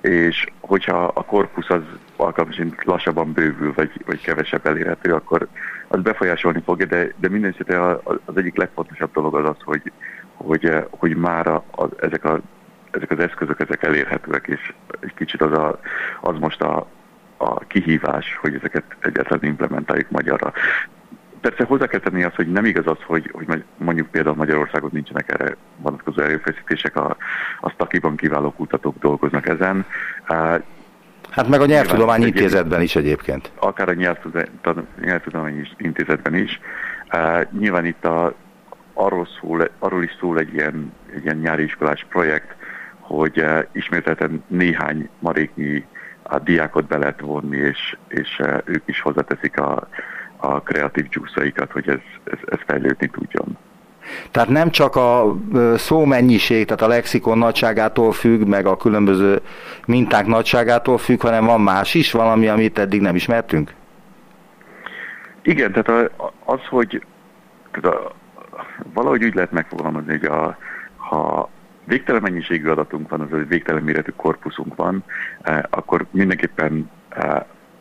És 0.00 0.46
hogyha 0.60 1.04
a 1.04 1.24
korpusz 1.24 1.70
az 1.70 1.82
alkalmasint 2.16 2.84
lassabban 2.84 3.32
bővül, 3.32 3.72
vagy, 3.76 3.90
vagy 4.06 4.20
kevesebb 4.20 4.66
elérhető, 4.66 5.12
akkor 5.12 5.48
az 5.88 6.00
befolyásolni 6.00 6.62
fogja, 6.64 6.86
de, 6.86 7.08
de 7.16 7.28
minden 7.28 7.50
esetre 7.50 7.90
az 8.24 8.36
egyik 8.36 8.56
legfontosabb 8.56 9.12
dolog 9.12 9.34
az 9.34 9.48
az, 9.48 9.56
hogy, 9.64 9.92
hogy, 10.34 10.84
hogy 10.90 11.16
már 11.16 11.46
a, 11.46 11.64
a, 11.70 11.88
ezek, 12.00 12.24
a, 12.24 12.40
ezek 12.90 13.10
az 13.10 13.18
eszközök 13.18 13.60
ezek 13.60 13.82
elérhetőek, 13.82 14.46
és 14.46 14.72
egy 15.00 15.14
kicsit 15.14 15.42
az, 15.42 15.52
a, 15.52 15.80
az 16.20 16.38
most 16.38 16.62
a, 16.62 16.86
a 17.36 17.58
kihívás, 17.58 18.38
hogy 18.40 18.54
ezeket 18.54 18.84
egyáltalán 19.00 19.44
implementáljuk 19.44 20.10
magyarra. 20.10 20.52
Persze 21.44 21.64
hozzá 21.64 21.86
kell 21.86 22.00
tenni 22.00 22.22
azt, 22.22 22.34
hogy 22.34 22.52
nem 22.52 22.64
igaz 22.64 22.86
az, 22.86 22.96
hogy, 23.06 23.30
hogy 23.32 23.64
mondjuk 23.76 24.10
például 24.10 24.36
Magyarországon 24.36 24.90
nincsenek 24.92 25.32
erre 25.32 25.56
vonatkozó 25.76 26.22
erőfeszítések, 26.22 26.96
a, 26.96 27.16
a 27.60 27.70
Stakiban 27.70 28.16
kiváló 28.16 28.50
kutatók 28.50 28.98
dolgoznak 28.98 29.48
ezen. 29.48 29.86
Hát 31.30 31.48
meg 31.48 31.60
a 31.60 31.66
Nyelvtudomány 31.66 32.22
Intézetben 32.22 32.82
is 32.82 32.96
egyébként. 32.96 33.50
Akár 33.58 33.88
a 33.88 33.92
Nyelvtudomány 35.00 35.68
Intézetben 35.76 36.34
is. 36.34 36.60
nyilván 37.58 37.84
itt 37.84 38.04
a, 38.04 38.34
arról, 38.92 39.28
szól, 39.40 39.70
arról 39.78 40.02
is 40.02 40.16
szól 40.20 40.38
egy 40.38 40.54
ilyen, 40.54 40.92
egy 41.14 41.24
ilyen 41.24 41.36
nyári 41.36 41.62
iskolás 41.62 42.06
projekt, 42.08 42.54
hogy 42.98 43.44
ismételten 43.72 44.44
néhány 44.46 45.08
maréknyi 45.18 45.84
a 46.22 46.38
diákot 46.38 46.86
be 46.86 46.96
lehet 46.96 47.20
vonni, 47.20 47.56
és, 47.56 47.96
és 48.08 48.42
ők 48.64 48.82
is 48.86 49.00
hozzáteszik 49.00 49.60
a, 49.60 49.88
a 50.44 50.60
kreatív 50.60 51.08
csúszaikat, 51.08 51.72
hogy 51.72 51.88
ez, 51.88 51.98
ez, 52.24 52.38
ez 52.46 52.58
fejlődni 52.66 53.08
tudjon. 53.08 53.58
Tehát 54.30 54.48
nem 54.48 54.70
csak 54.70 54.96
a 54.96 55.36
szó 55.76 56.04
mennyiség, 56.04 56.64
tehát 56.64 56.82
a 56.82 56.86
lexikon 56.86 57.38
nagyságától 57.38 58.12
függ, 58.12 58.46
meg 58.46 58.66
a 58.66 58.76
különböző 58.76 59.40
minták 59.86 60.26
nagyságától 60.26 60.98
függ, 60.98 61.20
hanem 61.20 61.44
van 61.44 61.60
más 61.60 61.94
is, 61.94 62.12
valami, 62.12 62.48
amit 62.48 62.78
eddig 62.78 63.00
nem 63.00 63.14
ismertünk? 63.14 63.72
Igen, 65.42 65.72
tehát 65.72 66.10
az, 66.44 66.60
hogy 66.68 67.04
tehát 67.70 67.96
a, 67.96 68.12
valahogy 68.92 69.24
úgy 69.24 69.34
lehet 69.34 69.52
megfogalmazni, 69.52 70.10
hogy 70.10 70.24
a, 70.24 70.56
ha 70.96 71.48
végtelen 71.84 72.22
mennyiségű 72.22 72.68
adatunk 72.68 73.08
van, 73.08 73.20
az 73.20 73.28
végtelen 73.48 73.82
méretű 73.82 74.12
korpuszunk 74.16 74.74
van, 74.76 75.04
akkor 75.70 76.06
mindenképpen, 76.10 76.90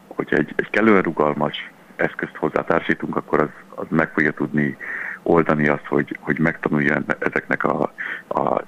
hogyha 0.07 0.35
egy, 0.35 0.53
egy 0.55 0.69
kellően 0.69 1.01
rugalmas 1.01 1.71
eszközt 1.95 2.35
hozzátársítunk, 2.35 3.15
akkor 3.15 3.39
az, 3.39 3.49
az 3.75 3.85
meg 3.89 4.09
fogja 4.09 4.31
tudni 4.31 4.77
oldani 5.23 5.67
azt, 5.67 5.85
hogy, 5.85 6.17
hogy 6.19 6.39
megtanulja 6.39 7.01
ezeknek 7.19 7.63
a, 7.63 7.93
a, 8.27 8.61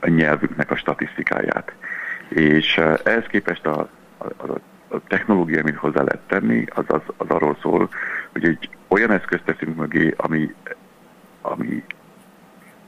a 0.00 0.08
nyelvüknek 0.08 0.70
a 0.70 0.76
statisztikáját. 0.76 1.72
És 2.28 2.76
eh, 2.76 2.94
ehhez 3.04 3.24
képest 3.26 3.66
a, 3.66 3.88
a, 4.18 4.50
a 4.88 5.00
technológia, 5.08 5.60
amit 5.60 5.76
hozzá 5.76 6.02
lehet 6.02 6.22
tenni, 6.26 6.64
az, 6.74 6.84
az, 6.86 7.00
az 7.16 7.28
arról 7.28 7.56
szól, 7.60 7.88
hogy 8.32 8.44
egy 8.44 8.68
olyan 8.88 9.10
eszközt 9.10 9.44
teszünk 9.44 9.76
mögé, 9.76 10.14
ami, 10.16 10.54
ami 11.40 11.84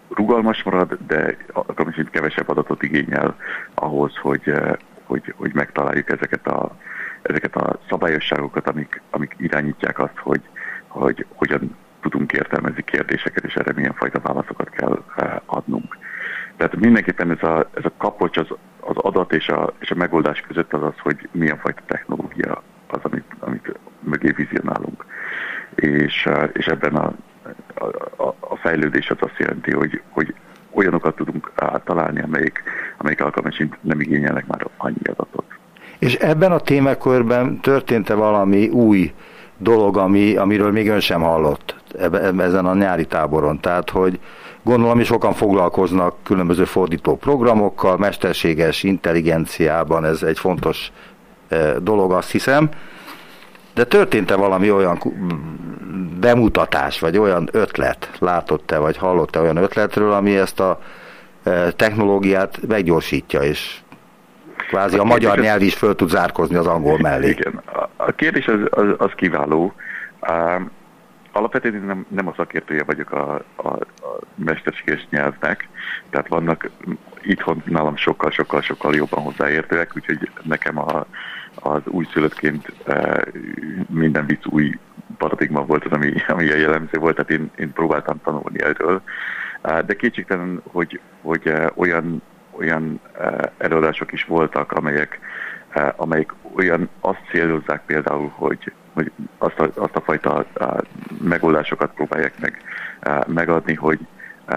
rugalmas 0.08 0.62
marad, 0.62 0.98
de 1.06 1.36
akkor 1.52 2.08
kevesebb 2.10 2.48
adatot 2.48 2.82
igényel 2.82 3.36
ahhoz, 3.74 4.16
hogy, 4.16 4.42
eh, 4.44 4.72
hogy, 5.04 5.34
hogy 5.36 5.54
megtaláljuk 5.54 6.10
ezeket 6.10 6.46
a, 6.46 6.76
ezeket 7.22 7.56
a 7.56 7.78
szabályosságokat, 7.88 8.68
amik, 8.68 9.02
amik 9.10 9.34
irányítják 9.38 9.98
azt, 9.98 10.16
hogy, 10.16 10.40
hogy 10.86 11.26
hogyan 11.34 11.76
tudunk 12.00 12.32
értelmezni 12.32 12.82
kérdéseket, 12.84 13.44
és 13.44 13.54
erre 13.54 13.72
milyen 13.72 13.94
fajta 13.94 14.20
válaszokat 14.20 14.70
kell 14.70 15.02
eh, 15.16 15.36
adnunk. 15.46 15.98
Tehát 16.56 16.76
mindenképpen 16.76 17.30
ez 17.30 17.42
a, 17.42 17.68
ez 17.74 17.84
a 17.84 17.92
kapocs 17.96 18.36
az, 18.36 18.46
az 18.80 18.96
adat 18.96 19.32
és 19.32 19.48
a, 19.48 19.72
és 19.78 19.90
a 19.90 19.94
megoldás 19.94 20.40
között 20.40 20.72
az 20.72 20.82
az, 20.82 20.98
hogy 20.98 21.28
milyen 21.32 21.58
fajta 21.58 21.82
technológia 21.86 22.62
az, 22.86 23.00
amit, 23.02 23.34
amit 23.38 23.78
mögé 24.00 24.30
vizionálunk. 24.30 25.04
És, 25.74 26.26
eh, 26.26 26.48
és 26.52 26.66
ebben 26.66 26.96
a, 26.96 27.12
a, 28.16 28.34
a 28.40 28.56
fejlődés 28.56 29.10
az 29.10 29.16
azt 29.20 29.38
jelenti, 29.38 29.72
hogy, 29.72 30.02
hogy 30.08 30.34
olyanokat 30.70 31.16
tudunk 31.16 31.52
találni, 31.84 32.22
amelyik, 32.22 32.62
amelyik 32.96 33.20
alkalmasint 33.20 33.78
nem 33.80 34.00
igényelnek 34.00 34.46
már 34.46 34.66
annyi 34.76 35.04
adatot. 35.04 35.57
És 35.98 36.14
ebben 36.14 36.52
a 36.52 36.58
témakörben 36.58 37.60
történt-e 37.60 38.14
valami 38.14 38.68
új 38.68 39.12
dolog, 39.56 39.96
ami, 39.96 40.36
amiről 40.36 40.72
még 40.72 40.88
ön 40.88 41.00
sem 41.00 41.20
hallott 41.20 41.74
ebbe, 41.98 42.42
ezen 42.44 42.66
a 42.66 42.74
nyári 42.74 43.04
táboron? 43.04 43.60
Tehát, 43.60 43.90
hogy 43.90 44.18
gondolom, 44.62 44.96
hogy 44.96 45.04
sokan 45.04 45.32
foglalkoznak 45.32 46.14
különböző 46.22 46.64
fordító 46.64 47.16
programokkal, 47.16 47.96
mesterséges 47.96 48.82
intelligenciában, 48.82 50.04
ez 50.04 50.22
egy 50.22 50.38
fontos 50.38 50.92
eh, 51.48 51.74
dolog, 51.80 52.12
azt 52.12 52.30
hiszem. 52.30 52.68
De 53.74 53.84
történt-e 53.84 54.34
valami 54.34 54.70
olyan 54.70 54.98
bemutatás, 56.20 57.00
vagy 57.00 57.18
olyan 57.18 57.48
ötlet, 57.52 58.10
látott-e, 58.18 58.78
vagy 58.78 58.96
hallott-e 58.96 59.40
olyan 59.40 59.56
ötletről, 59.56 60.12
ami 60.12 60.36
ezt 60.36 60.60
a 60.60 60.80
eh, 61.42 61.70
technológiát 61.76 62.58
meggyorsítja, 62.68 63.40
és 63.40 63.80
kvázi 64.68 64.96
a, 64.96 65.00
a 65.00 65.04
magyar 65.04 65.38
nyelv 65.38 65.62
is 65.62 65.74
föl 65.74 65.94
tud 65.94 66.08
zárkozni 66.08 66.56
az 66.56 66.66
angol 66.66 66.98
mellé. 66.98 67.28
Igen, 67.28 67.62
a, 67.96 68.12
kérdés 68.12 68.46
az, 68.46 68.60
az, 68.70 68.86
az 68.98 69.10
kiváló. 69.16 69.72
Um, 70.30 70.70
alapvetően 71.32 71.82
nem, 71.82 72.06
nem 72.08 72.28
a 72.28 72.34
szakértője 72.36 72.84
vagyok 72.84 73.12
a, 73.12 73.34
a, 73.56 73.68
a 73.68 74.18
mesterséges 74.34 75.06
nyelvnek, 75.10 75.68
tehát 76.10 76.28
vannak 76.28 76.70
itthon 77.22 77.62
nálam 77.66 77.96
sokkal-sokkal-sokkal 77.96 78.94
jobban 78.94 79.22
hozzáértőek, 79.22 79.92
úgyhogy 79.96 80.30
nekem 80.42 80.78
a, 80.78 81.06
az 81.54 81.80
újszülöttként 81.84 82.72
e, 82.86 83.24
minden 83.88 84.26
vicc 84.26 84.46
új 84.46 84.78
paradigma 85.18 85.64
volt 85.64 85.84
az, 85.84 85.92
ami, 85.92 86.12
ami 86.28 86.50
a 86.50 86.56
jellemző 86.56 86.98
volt, 86.98 87.14
tehát 87.14 87.30
én, 87.30 87.50
én 87.56 87.72
próbáltam 87.72 88.20
tanulni 88.24 88.62
erről. 88.62 89.02
De 89.62 89.94
kétségtelen, 89.96 90.62
hogy, 90.72 91.00
hogy 91.22 91.52
olyan 91.74 92.22
olyan 92.58 93.00
előadások 93.58 94.12
is 94.12 94.24
voltak, 94.24 94.72
amelyek, 94.72 95.18
amelyek 95.96 96.34
olyan 96.56 96.88
azt 97.00 97.20
célozzák 97.30 97.82
például, 97.86 98.32
hogy, 98.34 98.72
hogy 98.92 99.12
azt, 99.38 99.58
a, 99.58 99.70
azt 99.74 99.96
a 99.96 100.00
fajta 100.00 100.46
megoldásokat 101.22 101.92
próbálják 101.94 102.32
meg 102.40 102.62
megadni, 103.26 103.74
hogy 103.74 103.98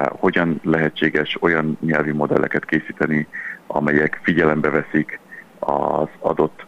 hogyan 0.09 0.59
lehetséges 0.63 1.37
olyan 1.41 1.77
nyelvi 1.81 2.11
modelleket 2.11 2.65
készíteni, 2.65 3.27
amelyek 3.67 4.19
figyelembe 4.23 4.69
veszik 4.69 5.19
az 5.59 6.07
adott 6.19 6.65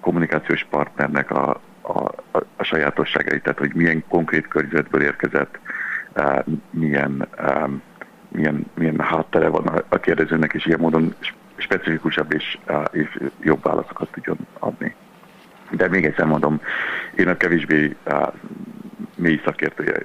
kommunikációs 0.00 0.66
partnernek 0.70 1.30
a, 1.30 1.60
a, 1.82 2.14
a 2.56 2.62
sajátosságait, 2.62 3.42
tehát 3.42 3.58
hogy 3.58 3.74
milyen 3.74 4.04
konkrét 4.08 4.48
környezetből 4.48 5.02
érkezett, 5.02 5.58
milyen 6.70 7.28
milyen, 8.34 8.66
milyen 8.74 9.00
háttere 9.00 9.48
van 9.48 9.66
a, 9.66 9.82
a 9.88 9.98
kérdezőnek, 9.98 10.52
és 10.52 10.66
ilyen 10.66 10.80
módon 10.80 11.14
specifikusabb 11.56 12.32
és, 12.32 12.58
és 12.90 13.18
jobb 13.40 13.62
válaszokat 13.62 14.08
tudjon 14.12 14.36
adni. 14.58 14.94
De 15.70 15.88
még 15.88 16.04
egyszer 16.04 16.26
mondom, 16.26 16.60
én 17.14 17.28
a 17.28 17.36
kevésbé 17.36 17.96
a 18.04 18.32
mély 19.16 19.40
szakértője, 19.44 20.02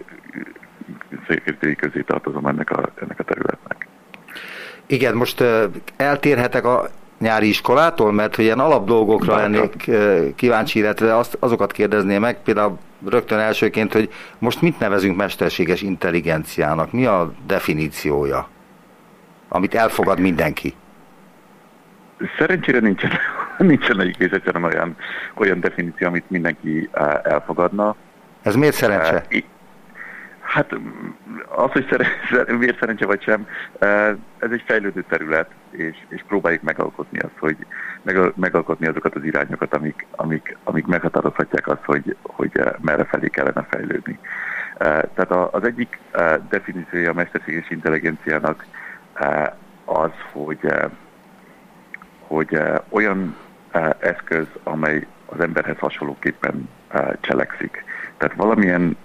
szakértői 1.27 1.75
közé 1.75 2.01
tartozom 2.01 2.45
ennek 2.45 2.71
a, 2.71 2.89
ennek 3.01 3.19
a 3.19 3.23
területnek. 3.23 3.87
Igen, 4.85 5.15
most 5.15 5.43
eltérhetek 5.95 6.65
a 6.65 6.89
nyári 7.19 7.47
iskolától, 7.47 8.11
mert 8.11 8.35
hogy 8.35 8.45
ilyen 8.45 8.59
alapdolgokra 8.59 9.35
lennék 9.35 9.91
kíváncsi, 10.35 10.79
illetve 10.79 11.17
azt, 11.17 11.37
azokat 11.39 11.71
kérdezném 11.71 12.21
meg, 12.21 12.41
például 12.43 12.77
rögtön 13.05 13.39
elsőként, 13.39 13.93
hogy 13.93 14.09
most 14.37 14.61
mit 14.61 14.79
nevezünk 14.79 15.17
mesterséges 15.17 15.81
intelligenciának? 15.81 16.91
Mi 16.91 17.05
a 17.05 17.33
definíciója, 17.47 18.49
amit 19.47 19.73
elfogad 19.73 20.19
mindenki? 20.19 20.73
Szerencsére 22.37 22.79
nincsen, 22.79 23.11
nincsen 23.57 23.99
egy 23.99 24.15
egyszerűen 24.19 24.63
olyan, 24.63 24.95
olyan 25.33 25.59
definíció, 25.59 26.07
amit 26.07 26.29
mindenki 26.29 26.89
elfogadna. 27.23 27.95
Ez 28.41 28.55
miért 28.55 28.75
szerencse? 28.75 29.25
Hát 30.41 30.73
az, 31.47 31.71
hogy 31.71 31.87
szere, 31.89 32.07
miért 32.57 32.79
szerencse 32.79 33.05
vagy 33.05 33.21
sem, 33.21 33.47
ez 34.39 34.51
egy 34.51 34.63
fejlődő 34.65 35.03
terület, 35.09 35.49
és, 35.71 35.97
és 36.07 36.23
próbáljuk 36.27 36.61
megalkotni 36.61 37.19
azt, 37.19 37.37
hogy 37.39 37.57
meg, 38.01 38.33
megalkotni 38.35 38.87
azokat 38.87 39.15
az 39.15 39.23
irányokat, 39.23 39.73
amik, 39.73 40.07
amik, 40.11 40.57
amik 40.63 40.85
meghatározhatják 40.85 41.67
azt, 41.67 41.83
hogy, 41.85 42.15
hogy 42.21 42.51
merre 42.81 43.03
felé 43.03 43.27
kellene 43.27 43.67
fejlődni. 43.69 44.19
Tehát 44.77 45.31
az 45.31 45.63
egyik 45.63 45.99
definíciója 46.49 47.09
a 47.09 47.13
mesterséges 47.13 47.69
intelligenciának 47.69 48.65
az, 49.85 50.11
hogy, 50.31 50.73
hogy 52.19 52.61
olyan 52.89 53.35
eszköz, 53.99 54.45
amely 54.63 55.07
az 55.25 55.39
emberhez 55.39 55.77
hasonlóképpen 55.77 56.69
cselekszik. 57.21 57.83
Tehát 58.17 58.35
valamilyen 58.35 58.97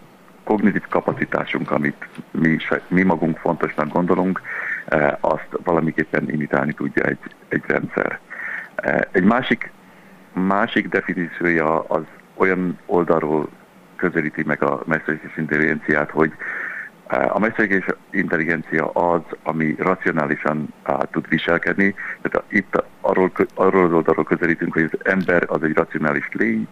kognitív 0.44 0.82
kapacitásunk, 0.88 1.70
amit 1.70 2.08
mi, 2.30 2.56
mi 2.88 3.02
magunk 3.02 3.38
fontosnak 3.38 3.92
gondolunk, 3.92 4.40
eh, 4.84 5.12
azt 5.20 5.48
valamiképpen 5.64 6.30
imitálni 6.30 6.72
tudja 6.72 7.02
egy, 7.02 7.18
egy 7.48 7.62
rendszer. 7.66 8.18
Eh, 8.84 9.00
egy 9.12 9.24
másik, 9.24 9.70
másik 10.32 10.88
definíciója 10.88 11.80
az 11.80 12.02
olyan 12.34 12.78
oldalról 12.86 13.48
közelíti 13.96 14.42
meg 14.46 14.62
a 14.62 14.82
mesterséges 14.86 15.36
intelligenciát, 15.36 16.10
hogy 16.10 16.32
A 17.06 17.38
mesterséges 17.38 17.86
intelligencia 18.10 18.90
az, 18.90 19.20
ami 19.42 19.74
racionálisan 19.78 20.74
uh, 20.88 21.02
tud 21.10 21.28
viselkedni. 21.28 21.94
Tehát 22.22 22.52
itt 22.52 22.84
arról, 23.00 23.32
arról 23.54 23.84
az 23.84 23.92
oldalról 23.92 24.24
közelítünk, 24.24 24.72
hogy 24.72 24.88
az 24.92 24.98
ember 25.02 25.44
az 25.46 25.62
egy 25.62 25.74
racionális 25.74 26.28
lény, 26.32 26.68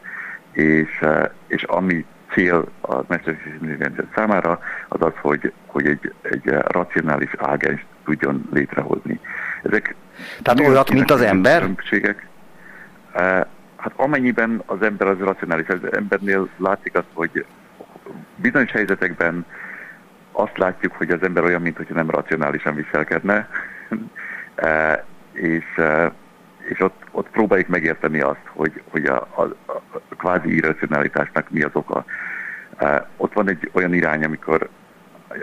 és, 0.52 1.04
és 1.46 1.62
ami 1.62 2.04
cél 2.30 2.68
a 2.80 2.94
mesterséges 3.08 3.52
intelligencia 3.52 4.04
számára 4.14 4.58
az 4.88 5.02
az, 5.02 5.12
hogy, 5.20 5.52
hogy 5.66 5.86
egy, 5.86 6.12
egy 6.22 6.48
racionális 6.48 7.30
ágens 7.38 7.84
tudjon 8.04 8.48
létrehozni. 8.52 9.20
Ezek 9.62 9.94
Tehát 10.42 10.60
olyat, 10.60 10.92
mint 10.92 11.10
az 11.10 11.20
ember? 11.20 11.60
Különbségek. 11.60 12.26
Hát 13.76 13.92
amennyiben 13.96 14.62
az 14.66 14.82
ember 14.82 15.08
az 15.08 15.18
racionális, 15.18 15.68
az 15.68 15.92
embernél 15.92 16.48
látszik 16.56 16.94
azt, 16.94 17.08
hogy 17.12 17.44
bizonyos 18.36 18.70
helyzetekben 18.70 19.46
azt 20.32 20.58
látjuk, 20.58 20.92
hogy 20.92 21.10
az 21.10 21.22
ember 21.22 21.44
olyan, 21.44 21.62
mintha 21.62 21.94
nem 21.94 22.10
racionálisan 22.10 22.74
viselkedne, 22.74 23.48
e, 24.54 25.04
és, 25.32 25.64
e, 25.76 26.12
és 26.58 26.80
ott, 26.80 27.02
ott 27.10 27.28
próbáljuk 27.28 27.68
megérteni 27.68 28.20
azt, 28.20 28.46
hogy, 28.46 28.82
hogy 28.90 29.06
a, 29.06 29.28
a, 29.34 29.42
a 29.64 30.14
kvázi 30.16 30.54
irracionalitásnak 30.54 31.50
mi 31.50 31.62
az 31.62 31.70
oka. 31.72 32.04
Ott 33.16 33.32
van 33.32 33.48
egy 33.48 33.70
olyan 33.72 33.94
irány, 33.94 34.24
amikor, 34.24 34.68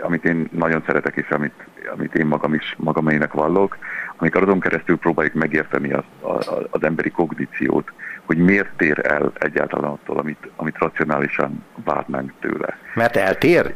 amit 0.00 0.24
én 0.24 0.48
nagyon 0.52 0.82
szeretek, 0.86 1.16
és 1.16 1.28
amit, 1.28 1.54
amit 1.92 2.14
én 2.14 2.26
magam 2.26 2.54
is 2.54 2.74
magamének 2.78 3.32
vallok, 3.32 3.76
amikor 4.16 4.42
azon 4.42 4.60
keresztül 4.60 4.98
próbáljuk 4.98 5.34
megérteni 5.34 5.92
az, 5.92 6.04
a, 6.20 6.34
az 6.70 6.82
emberi 6.82 7.10
kogníciót, 7.10 7.92
hogy 8.24 8.36
miért 8.36 8.70
tér 8.76 9.06
el 9.06 9.32
egyáltalán 9.34 9.90
attól, 9.90 10.18
amit, 10.18 10.48
amit 10.56 10.78
racionálisan 10.78 11.64
várnánk 11.84 12.32
tőle. 12.40 12.78
Mert 12.94 13.16
eltér? 13.16 13.74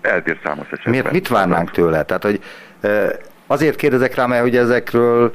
eltér 0.00 0.38
számos 0.44 0.66
esetben. 0.66 0.92
Miért, 0.92 1.12
mit 1.12 1.28
várnánk 1.28 1.70
tőle? 1.70 2.02
Tehát, 2.02 2.22
hogy 2.22 2.42
azért 3.46 3.76
kérdezek 3.76 4.14
rá, 4.14 4.26
mert 4.26 4.42
hogy 4.42 4.56
ezekről 4.56 5.34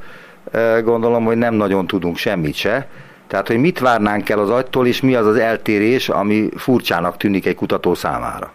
gondolom, 0.82 1.24
hogy 1.24 1.36
nem 1.36 1.54
nagyon 1.54 1.86
tudunk 1.86 2.16
semmit 2.16 2.54
se. 2.54 2.86
Tehát, 3.26 3.46
hogy 3.46 3.58
mit 3.58 3.78
várnánk 3.78 4.28
el 4.28 4.38
az 4.38 4.50
agytól, 4.50 4.86
és 4.86 5.00
mi 5.00 5.14
az 5.14 5.26
az 5.26 5.36
eltérés, 5.36 6.08
ami 6.08 6.48
furcsának 6.56 7.16
tűnik 7.16 7.46
egy 7.46 7.54
kutató 7.54 7.94
számára? 7.94 8.52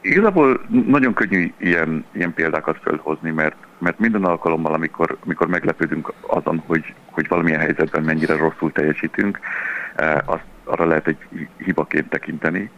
Igazából 0.00 0.60
nagyon 0.86 1.14
könnyű 1.14 1.52
ilyen, 1.58 2.04
ilyen 2.12 2.34
példákat 2.34 2.78
felhozni, 2.82 3.30
mert, 3.30 3.56
mert 3.78 3.98
minden 3.98 4.24
alkalommal, 4.24 4.72
amikor, 4.72 5.16
amikor 5.24 5.46
meglepődünk 5.46 6.12
azon, 6.20 6.62
hogy, 6.66 6.94
hogy 7.10 7.28
valamilyen 7.28 7.60
helyzetben 7.60 8.02
mennyire 8.02 8.36
rosszul 8.36 8.72
teljesítünk, 8.72 9.40
azt 10.24 10.44
arra 10.64 10.84
lehet 10.84 11.06
egy 11.06 11.48
hibaként 11.56 12.08
tekinteni, 12.08 12.70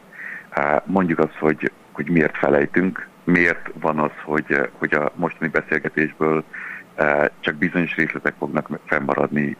Mondjuk 0.84 1.18
azt, 1.18 1.36
hogy, 1.38 1.72
hogy 1.92 2.08
miért 2.08 2.36
felejtünk, 2.36 3.08
miért 3.24 3.70
van 3.80 3.98
az, 3.98 4.10
hogy, 4.24 4.70
hogy 4.72 4.94
a 4.94 5.12
mostani 5.14 5.50
beszélgetésből 5.50 6.44
csak 7.40 7.54
bizonyos 7.54 7.96
részletek 7.96 8.34
fognak 8.38 8.78
fennmaradni 8.84 9.56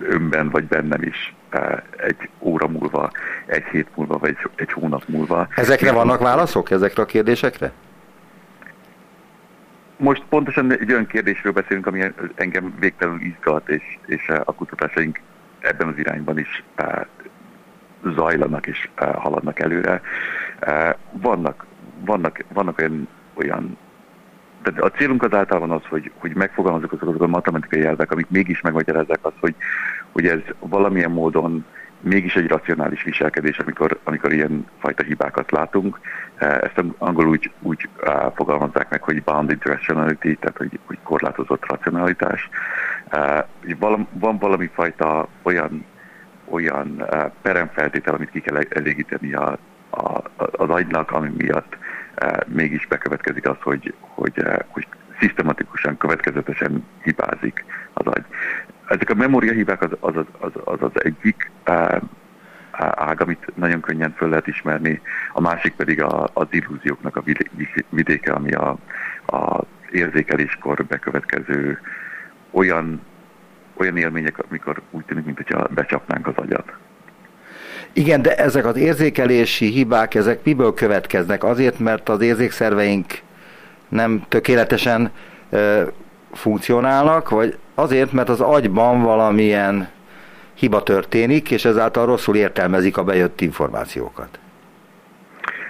önben 0.00 0.48
vagy 0.48 0.64
bennem 0.64 1.02
is 1.02 1.34
egy 1.96 2.28
óra 2.38 2.68
múlva, 2.68 3.10
egy 3.46 3.64
hét 3.64 3.88
múlva, 3.94 4.18
vagy 4.18 4.36
egy 4.54 4.72
hónap 4.72 5.02
múlva. 5.06 5.48
Ezekre 5.56 5.92
vannak 5.92 6.20
válaszok, 6.20 6.70
ezekre 6.70 7.02
a 7.02 7.06
kérdésekre? 7.06 7.72
Most 9.96 10.22
pontosan 10.28 10.72
egy 10.72 10.92
olyan 10.92 11.06
kérdésről 11.06 11.52
beszélünk, 11.52 11.86
ami 11.86 12.02
engem 12.34 12.74
végtelenül 12.78 13.20
izgat, 13.20 13.68
és, 13.68 13.82
és 14.06 14.28
a 14.28 14.52
kutatásaink 14.52 15.20
ebben 15.60 15.88
az 15.88 15.98
irányban 15.98 16.38
is 16.38 16.64
zajlanak 18.16 18.66
és 18.66 18.88
haladnak 18.96 19.58
előre. 19.58 20.00
Vannak, 21.10 21.66
vannak, 22.04 22.44
vannak 22.52 22.78
olyan, 22.78 23.08
olyan 23.34 23.78
tehát 24.62 24.80
a 24.80 24.90
célunk 24.90 25.22
az 25.22 25.34
általában 25.34 25.70
az, 25.70 25.82
hogy, 25.88 26.10
hogy 26.18 26.34
megfogalmazok 26.34 26.92
azokat 26.92 27.20
a 27.20 27.26
matematikai 27.26 27.84
elvek, 27.84 28.12
amik 28.12 28.30
mégis 28.30 28.60
megmagyarázzák 28.60 29.18
azt, 29.20 29.38
hogy, 29.40 29.54
hogy 30.12 30.26
ez 30.26 30.38
valamilyen 30.58 31.10
módon 31.10 31.64
mégis 32.00 32.36
egy 32.36 32.48
racionális 32.48 33.02
viselkedés, 33.02 33.58
amikor, 33.58 33.98
amikor 34.04 34.32
ilyen 34.32 34.66
fajta 34.78 35.02
hibákat 35.02 35.50
látunk. 35.50 36.00
Ezt 36.38 36.84
angol 36.98 37.28
úgy, 37.28 37.50
úgy 37.60 37.88
fogalmazzák 38.34 38.90
meg, 38.90 39.02
hogy 39.02 39.22
bounded 39.22 39.64
rationality, 39.64 40.34
tehát 40.40 40.56
hogy, 40.56 40.78
hogy 40.86 40.98
korlátozott 41.02 41.66
racionalitás. 41.66 42.48
Van 44.12 44.38
valami 44.38 44.70
fajta 44.74 45.28
olyan 45.42 45.84
olyan 46.52 47.08
peremfeltétel, 47.42 48.14
amit 48.14 48.30
ki 48.30 48.40
kell 48.40 48.62
elégíteni 48.68 49.34
a, 49.34 49.58
a, 49.90 50.22
az 50.36 50.68
agynak, 50.68 51.10
ami 51.10 51.32
miatt 51.36 51.76
mégis 52.46 52.86
bekövetkezik 52.86 53.48
az, 53.48 53.56
hogy, 53.60 53.94
hogy, 54.00 54.42
hogy 54.68 54.86
szisztematikusan, 55.20 55.96
következetesen 55.96 56.84
hibázik 57.02 57.64
az 57.92 58.06
agy. 58.06 58.24
Ezek 58.88 59.10
a 59.10 59.14
memóriahibák 59.14 59.82
az 59.82 59.90
az, 60.00 60.16
az, 60.16 60.24
az, 60.38 60.52
az, 60.64 60.82
az 60.82 61.04
egyik 61.04 61.50
ág, 62.80 63.20
amit 63.20 63.56
nagyon 63.56 63.80
könnyen 63.80 64.14
föl 64.16 64.28
lehet 64.28 64.46
ismerni, 64.46 65.00
a 65.32 65.40
másik 65.40 65.74
pedig 65.74 66.02
a, 66.02 66.30
az 66.32 66.46
illúzióknak 66.50 67.16
a 67.16 67.22
vidéke, 67.90 68.32
ami 68.32 68.52
a, 68.52 68.76
a 69.26 69.64
érzékeléskor 69.90 70.84
bekövetkező 70.84 71.78
olyan 72.50 73.00
olyan 73.74 73.96
élmények, 73.96 74.38
amikor 74.48 74.82
úgy 74.90 75.04
tűnik, 75.04 75.24
mintha 75.24 75.68
becsapnánk 75.70 76.26
az 76.26 76.36
agyat. 76.36 76.72
Igen, 77.92 78.22
de 78.22 78.34
ezek 78.34 78.66
az 78.66 78.76
érzékelési 78.76 79.66
hibák, 79.66 80.14
ezek 80.14 80.44
miből 80.44 80.74
következnek? 80.74 81.44
Azért, 81.44 81.78
mert 81.78 82.08
az 82.08 82.20
érzékszerveink 82.20 83.06
nem 83.88 84.24
tökéletesen 84.28 85.10
ö, 85.50 85.82
funkcionálnak, 86.32 87.30
vagy 87.30 87.58
azért, 87.74 88.12
mert 88.12 88.28
az 88.28 88.40
agyban 88.40 89.02
valamilyen 89.02 89.88
hiba 90.54 90.82
történik, 90.82 91.50
és 91.50 91.64
ezáltal 91.64 92.06
rosszul 92.06 92.36
értelmezik 92.36 92.96
a 92.96 93.04
bejött 93.04 93.40
információkat? 93.40 94.38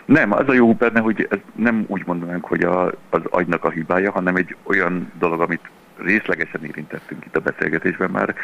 Nem, 0.05 0.33
az 0.33 0.49
a 0.49 0.53
jó 0.53 0.73
benne, 0.73 1.01
hogy 1.01 1.27
ez 1.31 1.39
nem 1.55 1.85
úgy 1.87 2.03
mondanánk, 2.07 2.45
hogy 2.45 2.63
a, 2.63 2.93
az 3.11 3.21
agynak 3.31 3.65
a 3.65 3.71
hibája, 3.71 4.13
hanem 4.13 4.37
egy 4.37 4.57
olyan 4.63 5.13
dolog, 5.19 5.41
amit 5.41 5.71
részlegesen 5.97 6.65
érintettünk 6.65 7.25
itt 7.25 7.37
a 7.37 7.41
beszélgetésben 7.41 8.11
már, 8.11 8.35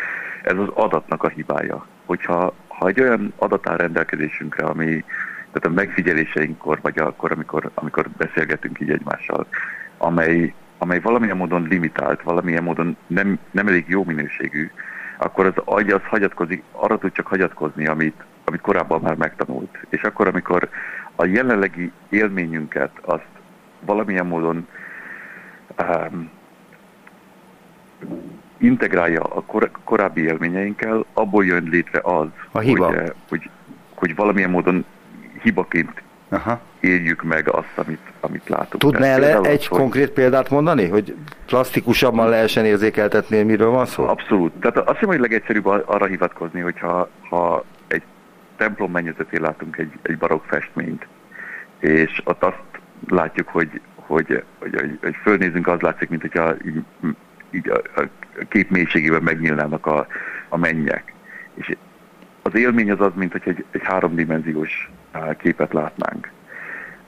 ez 0.43 0.57
az 0.59 0.69
adatnak 0.75 1.23
a 1.23 1.29
hibája. 1.29 1.87
Hogyha 2.05 2.55
ha 2.79 2.89
egy 2.89 3.01
olyan 3.01 3.33
adat 3.37 3.69
áll 3.69 3.77
rendelkezésünkre, 3.77 4.67
ami 4.67 5.05
tehát 5.53 5.67
a 5.67 5.69
megfigyeléseinkkor, 5.69 6.79
vagy 6.83 6.99
akkor, 6.99 7.33
amikor, 7.33 7.71
amikor 7.75 8.09
beszélgetünk 8.09 8.81
így 8.81 8.91
egymással, 8.91 9.47
amely, 9.99 10.55
amely 10.79 11.01
valamilyen 11.01 11.37
módon 11.37 11.67
limitált, 11.69 12.23
valamilyen 12.23 12.63
módon 12.63 12.97
nem, 13.07 13.39
nem 13.51 13.67
elég 13.67 13.85
jó 13.89 14.05
minőségű, 14.05 14.71
akkor 15.19 15.47
az 15.47 15.53
agy 15.65 15.91
az 15.91 16.01
hagyatkozik, 16.05 16.63
arra 16.73 16.99
tud 16.99 17.13
csak 17.13 17.27
hagyatkozni, 17.27 17.87
amit, 17.87 18.25
amit 18.45 18.61
korábban 18.61 19.01
már 19.01 19.15
megtanult. 19.15 19.79
És 19.89 20.03
akkor, 20.03 20.29
amikor 20.29 20.69
a 21.15 21.25
jelenlegi 21.25 21.93
élményünket 22.09 22.91
azt 23.01 23.27
valamilyen 23.81 24.27
módon 24.27 24.67
um, 25.79 26.31
integrálja 28.59 29.23
a 29.23 29.43
kor, 29.43 29.71
korábbi 29.85 30.23
élményeinkkel, 30.23 31.05
abból 31.13 31.45
jön 31.45 31.69
létre 31.71 32.01
az, 32.03 32.27
a 32.53 32.59
hiba. 32.59 32.87
Hogy, 32.87 32.97
eh, 32.97 33.07
hogy, 33.29 33.51
hogy 33.95 34.15
valamilyen 34.15 34.51
módon 34.51 34.85
hibaként 35.43 36.03
Aha. 36.29 36.61
éljük 36.81 37.23
meg 37.23 37.49
azt, 37.49 37.73
amit, 37.75 38.01
amit 38.21 38.49
látunk. 38.49 38.83
Tudná 38.83 39.07
el 39.07 39.47
egy 39.47 39.67
az, 39.71 39.79
konkrét 39.79 40.11
példát 40.11 40.51
mondani, 40.51 40.89
hogy 40.89 41.15
plastikusabban 41.47 42.29
lehessen 42.29 42.65
érzékeltetni, 42.65 43.43
miről 43.43 43.71
van 43.71 43.87
szó? 43.87 44.05
Abszolút. 44.09 44.53
Tehát 44.53 44.77
azt 44.77 44.89
hiszem, 44.89 45.09
hogy 45.09 45.21
legegyszerűbb 45.21 45.67
arra 45.67 46.07
hivatkozni, 46.07 46.61
hogyha 46.61 47.09
ha 47.29 47.65
egy 47.87 48.03
templom 48.57 48.91
mennyezetén 48.91 49.41
látunk 49.41 49.77
egy, 49.77 49.93
egy 50.03 50.19
barokk 50.19 50.45
festményt, 50.47 51.07
és 51.79 52.23
ott 52.25 52.43
azt 52.43 52.63
látjuk, 53.09 53.49
hogy, 53.49 53.81
hogy, 53.95 54.43
hogy, 54.59 54.75
hogy, 54.75 54.99
hogy 55.03 55.17
fölnézünk, 55.23 55.67
az 55.67 55.81
látszik, 55.81 56.09
mint 56.09 56.21
hogyha 56.21 56.55
így 57.51 57.69
a, 57.69 58.01
a 58.01 58.09
kép 58.49 58.71
mélységében 58.71 59.23
megnyílnának 59.23 59.87
a, 59.87 60.07
a 60.49 60.57
mennyek. 60.57 61.13
És 61.55 61.77
az 62.43 62.55
élmény 62.55 62.91
az 62.91 63.01
az, 63.01 63.13
mint 63.15 63.33
hogy 63.33 63.43
egy, 63.45 63.65
egy 63.71 63.83
háromdimenziós 63.85 64.91
képet 65.39 65.73
látnánk. 65.73 66.31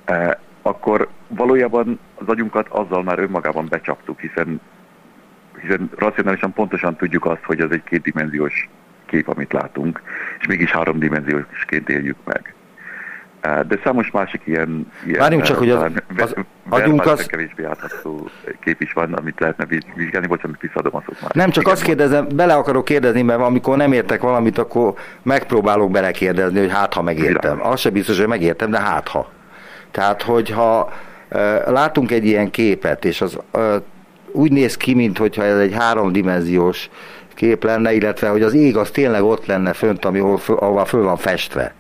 E, 0.05 0.41
akkor 0.63 1.09
valójában 1.29 1.99
az 2.15 2.29
agyunkat 2.29 2.69
azzal 2.69 3.03
már 3.03 3.19
önmagában 3.19 3.67
becsaptuk, 3.69 4.21
hiszen, 4.21 4.61
hiszen 5.61 5.91
racionálisan 5.97 6.53
pontosan 6.53 6.97
tudjuk 6.97 7.25
azt, 7.25 7.43
hogy 7.43 7.61
ez 7.61 7.71
egy 7.71 7.85
kétdimenziós 7.85 8.69
kép, 9.07 9.29
amit 9.29 9.53
látunk, 9.53 10.03
és 10.41 10.47
mégis 10.47 10.71
háromdimenziósként 10.71 11.89
éljük 11.89 12.17
meg. 12.25 12.55
De 13.41 13.81
számos 13.85 14.11
másik 14.11 14.41
ilyen... 14.45 14.93
ilyen 15.07 15.19
Várjunk 15.19 15.45
csak, 15.45 15.57
hogy 15.57 15.71
az, 15.71 15.83
az 16.17 16.35
agyunk 16.69 17.07
az... 17.07 17.27
kevésbé 17.27 17.65
átható 17.65 18.29
kép 18.61 18.81
is 18.81 18.93
van, 18.93 19.13
amit 19.13 19.41
lehetne 19.41 19.67
vizsgálni, 19.95 20.27
bocsánat, 20.27 20.61
visszaadom 20.61 20.95
a 20.95 21.03
szót 21.07 21.21
már. 21.21 21.31
Nem, 21.35 21.51
csak 21.51 21.63
Igen, 21.63 21.75
azt 21.75 21.83
kérdezem, 21.83 22.27
bele 22.35 22.55
akarok 22.55 22.85
kérdezni, 22.85 23.23
mert 23.23 23.41
amikor 23.41 23.77
nem 23.77 23.93
értek 23.93 24.21
valamit, 24.21 24.59
akkor 24.59 24.95
megpróbálok 25.23 25.91
belekérdezni, 25.91 26.59
hogy 26.59 26.73
hát 26.73 26.95
ha 26.95 27.03
megértem. 27.03 27.67
Az 27.67 27.81
se 27.81 27.91
biztos, 27.91 28.19
hogy 28.19 28.29
megértem, 28.29 28.71
de 28.71 28.81
hát 28.81 29.09
ha. 29.09 29.31
Tehát, 29.91 30.23
hogyha 30.23 30.93
látunk 31.67 32.11
egy 32.11 32.25
ilyen 32.25 32.51
képet, 32.51 33.05
és 33.05 33.21
az 33.21 33.39
úgy 34.33 34.53
néz 34.53 34.77
ki, 34.77 34.95
mintha 34.95 35.45
ez 35.45 35.59
egy 35.59 35.75
háromdimenziós 35.75 36.91
kép 37.35 37.65
lenne, 37.65 37.93
illetve 37.93 38.29
hogy 38.29 38.43
az 38.43 38.55
ég 38.55 38.77
az 38.77 38.91
tényleg 38.91 39.23
ott 39.23 39.47
lenne 39.47 39.73
fönt, 39.73 40.05
ami, 40.05 40.19
ahol 40.47 40.85
föl 40.85 41.03
van 41.03 41.17
festve. 41.17 41.75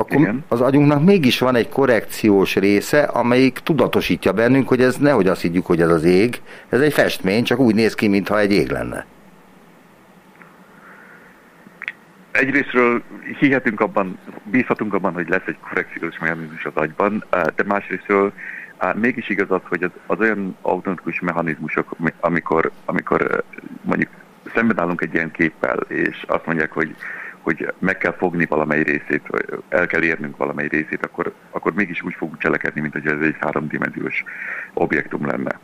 Akkor 0.00 0.20
Igen. 0.20 0.44
az 0.48 0.60
agyunknak 0.60 1.04
mégis 1.04 1.38
van 1.38 1.54
egy 1.54 1.68
korrekciós 1.68 2.56
része, 2.56 3.02
amelyik 3.02 3.58
tudatosítja 3.58 4.32
bennünk, 4.32 4.68
hogy 4.68 4.80
ez 4.80 4.96
nehogy 4.96 5.26
azt 5.26 5.40
higgyük, 5.40 5.66
hogy 5.66 5.80
ez 5.80 5.90
az 5.90 6.04
ég, 6.04 6.40
ez 6.68 6.80
egy 6.80 6.92
festmény, 6.92 7.44
csak 7.44 7.58
úgy 7.58 7.74
néz 7.74 7.94
ki, 7.94 8.08
mintha 8.08 8.38
egy 8.38 8.52
ég 8.52 8.70
lenne. 8.70 9.06
Egyrésztről 12.30 13.02
hihetünk 13.38 13.80
abban, 13.80 14.18
bízhatunk 14.42 14.94
abban, 14.94 15.12
hogy 15.12 15.28
lesz 15.28 15.46
egy 15.46 15.58
korrekciós 15.68 16.18
mechanizmus 16.18 16.64
az 16.64 16.72
agyban, 16.74 17.24
de 17.30 17.64
másrésztről 17.66 18.32
mégis 18.94 19.28
igaz 19.28 19.50
az, 19.50 19.60
hogy 19.68 19.82
az, 19.82 19.90
az 20.06 20.18
olyan 20.18 20.56
automatikus 20.62 21.20
mechanizmusok, 21.20 21.94
amikor, 22.20 22.70
amikor 22.84 23.44
mondjuk 23.82 24.10
szemben 24.54 24.80
állunk 24.80 25.00
egy 25.00 25.14
ilyen 25.14 25.30
képpel, 25.30 25.78
és 25.78 26.24
azt 26.26 26.46
mondják, 26.46 26.72
hogy, 26.72 26.94
hogy 27.40 27.72
meg 27.78 27.98
kell 27.98 28.12
fogni 28.12 28.46
valamely 28.46 28.82
részét, 28.82 29.22
el 29.68 29.86
kell 29.86 30.02
érnünk 30.02 30.36
valamely 30.36 30.68
részét, 30.68 31.04
akkor, 31.04 31.32
akkor 31.50 31.72
mégis 31.72 32.02
úgy 32.02 32.14
fogunk 32.14 32.38
cselekedni, 32.38 32.80
mint 32.80 32.92
hogy 32.92 33.06
ez 33.06 33.20
egy 33.20 33.36
háromdimenziós 33.40 34.24
objektum 34.74 35.26
lenne. 35.26 35.58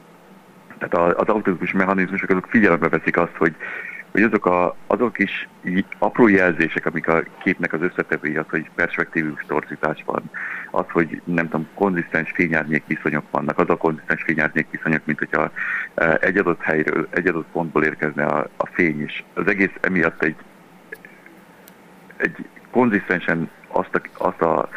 Tehát 0.79 1.17
az 1.19 1.29
automatikus 1.29 1.73
mechanizmusok 1.73 2.31
azok 2.31 2.47
figyelembe 2.51 2.89
veszik 2.89 3.17
azt, 3.17 3.37
hogy 3.37 3.55
hogy 4.15 4.23
azok, 4.23 4.47
a, 4.47 4.77
azok 4.87 5.19
is 5.19 5.49
apró 5.99 6.29
jelzések, 6.29 6.87
amik 6.87 7.09
a 7.09 7.23
képnek 7.43 7.73
az 7.73 7.83
összetevői, 7.83 8.37
az, 8.37 8.45
hogy 8.51 8.71
perspektívus 8.75 9.45
torzítás 9.47 10.03
van, 10.07 10.31
az, 10.71 10.85
hogy 10.89 11.23
nem 11.25 11.49
tudom, 11.49 11.69
konzisztens 11.75 12.31
fényárnyék 12.31 12.83
viszonyok 12.87 13.25
vannak, 13.31 13.59
az 13.59 13.69
a 13.69 13.77
konzisztens 13.77 14.23
fényárnyék 14.23 14.67
viszonyok, 14.71 15.07
mint 15.07 15.19
hogyha 15.19 15.51
e, 15.95 16.19
egy 16.21 16.37
adott 16.37 16.61
helyről, 16.61 17.09
egy 17.11 17.27
adott 17.27 17.47
pontból 17.53 17.85
érkezne 17.85 18.25
a, 18.25 18.49
a 18.57 18.67
fény 18.67 19.03
is. 19.03 19.25
Az 19.35 19.47
egész 19.47 19.75
emiatt 19.81 20.23
egy, 20.23 20.37
egy 22.17 22.37
konzisztensen 22.71 23.51
azt 23.69 23.95
a, 23.95 24.01
azt 24.19 24.41
a 24.41 24.69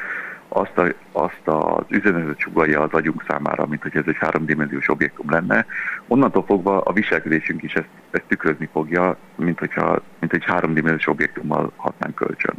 azt, 0.49 0.77
a, 0.77 0.93
azt 1.11 1.41
az 1.43 1.85
üzenetet 1.87 2.39
sugalja 2.39 2.81
az 2.81 2.91
agyunk 2.91 3.23
számára, 3.27 3.65
mint 3.65 3.81
hogy 3.81 3.95
ez 3.95 4.03
egy 4.07 4.17
háromdimenziós 4.19 4.89
objektum 4.89 5.29
lenne. 5.29 5.65
Onnantól 6.07 6.43
fogva 6.45 6.81
a 6.81 6.93
viselkedésünk 6.93 7.63
is 7.63 7.73
ezt, 7.73 7.87
ezt 8.11 8.23
tükrözni 8.27 8.69
fogja, 8.71 9.17
mint, 9.35 9.59
hogyha, 9.59 10.01
mint 10.19 10.33
egy 10.33 10.43
háromdimenziós 10.45 11.07
objektummal 11.07 11.71
hatnánk 11.75 12.15
kölcsön. 12.15 12.55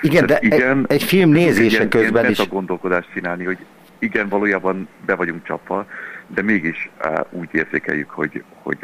Igen, 0.00 0.26
Tehát 0.26 0.42
de 0.42 0.56
igen, 0.56 0.78
egy, 0.78 0.92
egy 0.92 1.02
film 1.02 1.30
nézése 1.30 1.88
közben 1.88 2.30
is... 2.30 2.38
a 2.38 2.46
gondolkodást 2.46 3.08
csinálni, 3.12 3.44
hogy 3.44 3.58
igen, 3.98 4.28
valójában 4.28 4.88
be 5.06 5.14
vagyunk 5.14 5.44
csapva, 5.44 5.86
de 6.34 6.42
mégis 6.42 6.90
úgy 7.30 7.48
érzékeljük, 7.52 8.10
hogy, 8.10 8.42
hogy, 8.62 8.78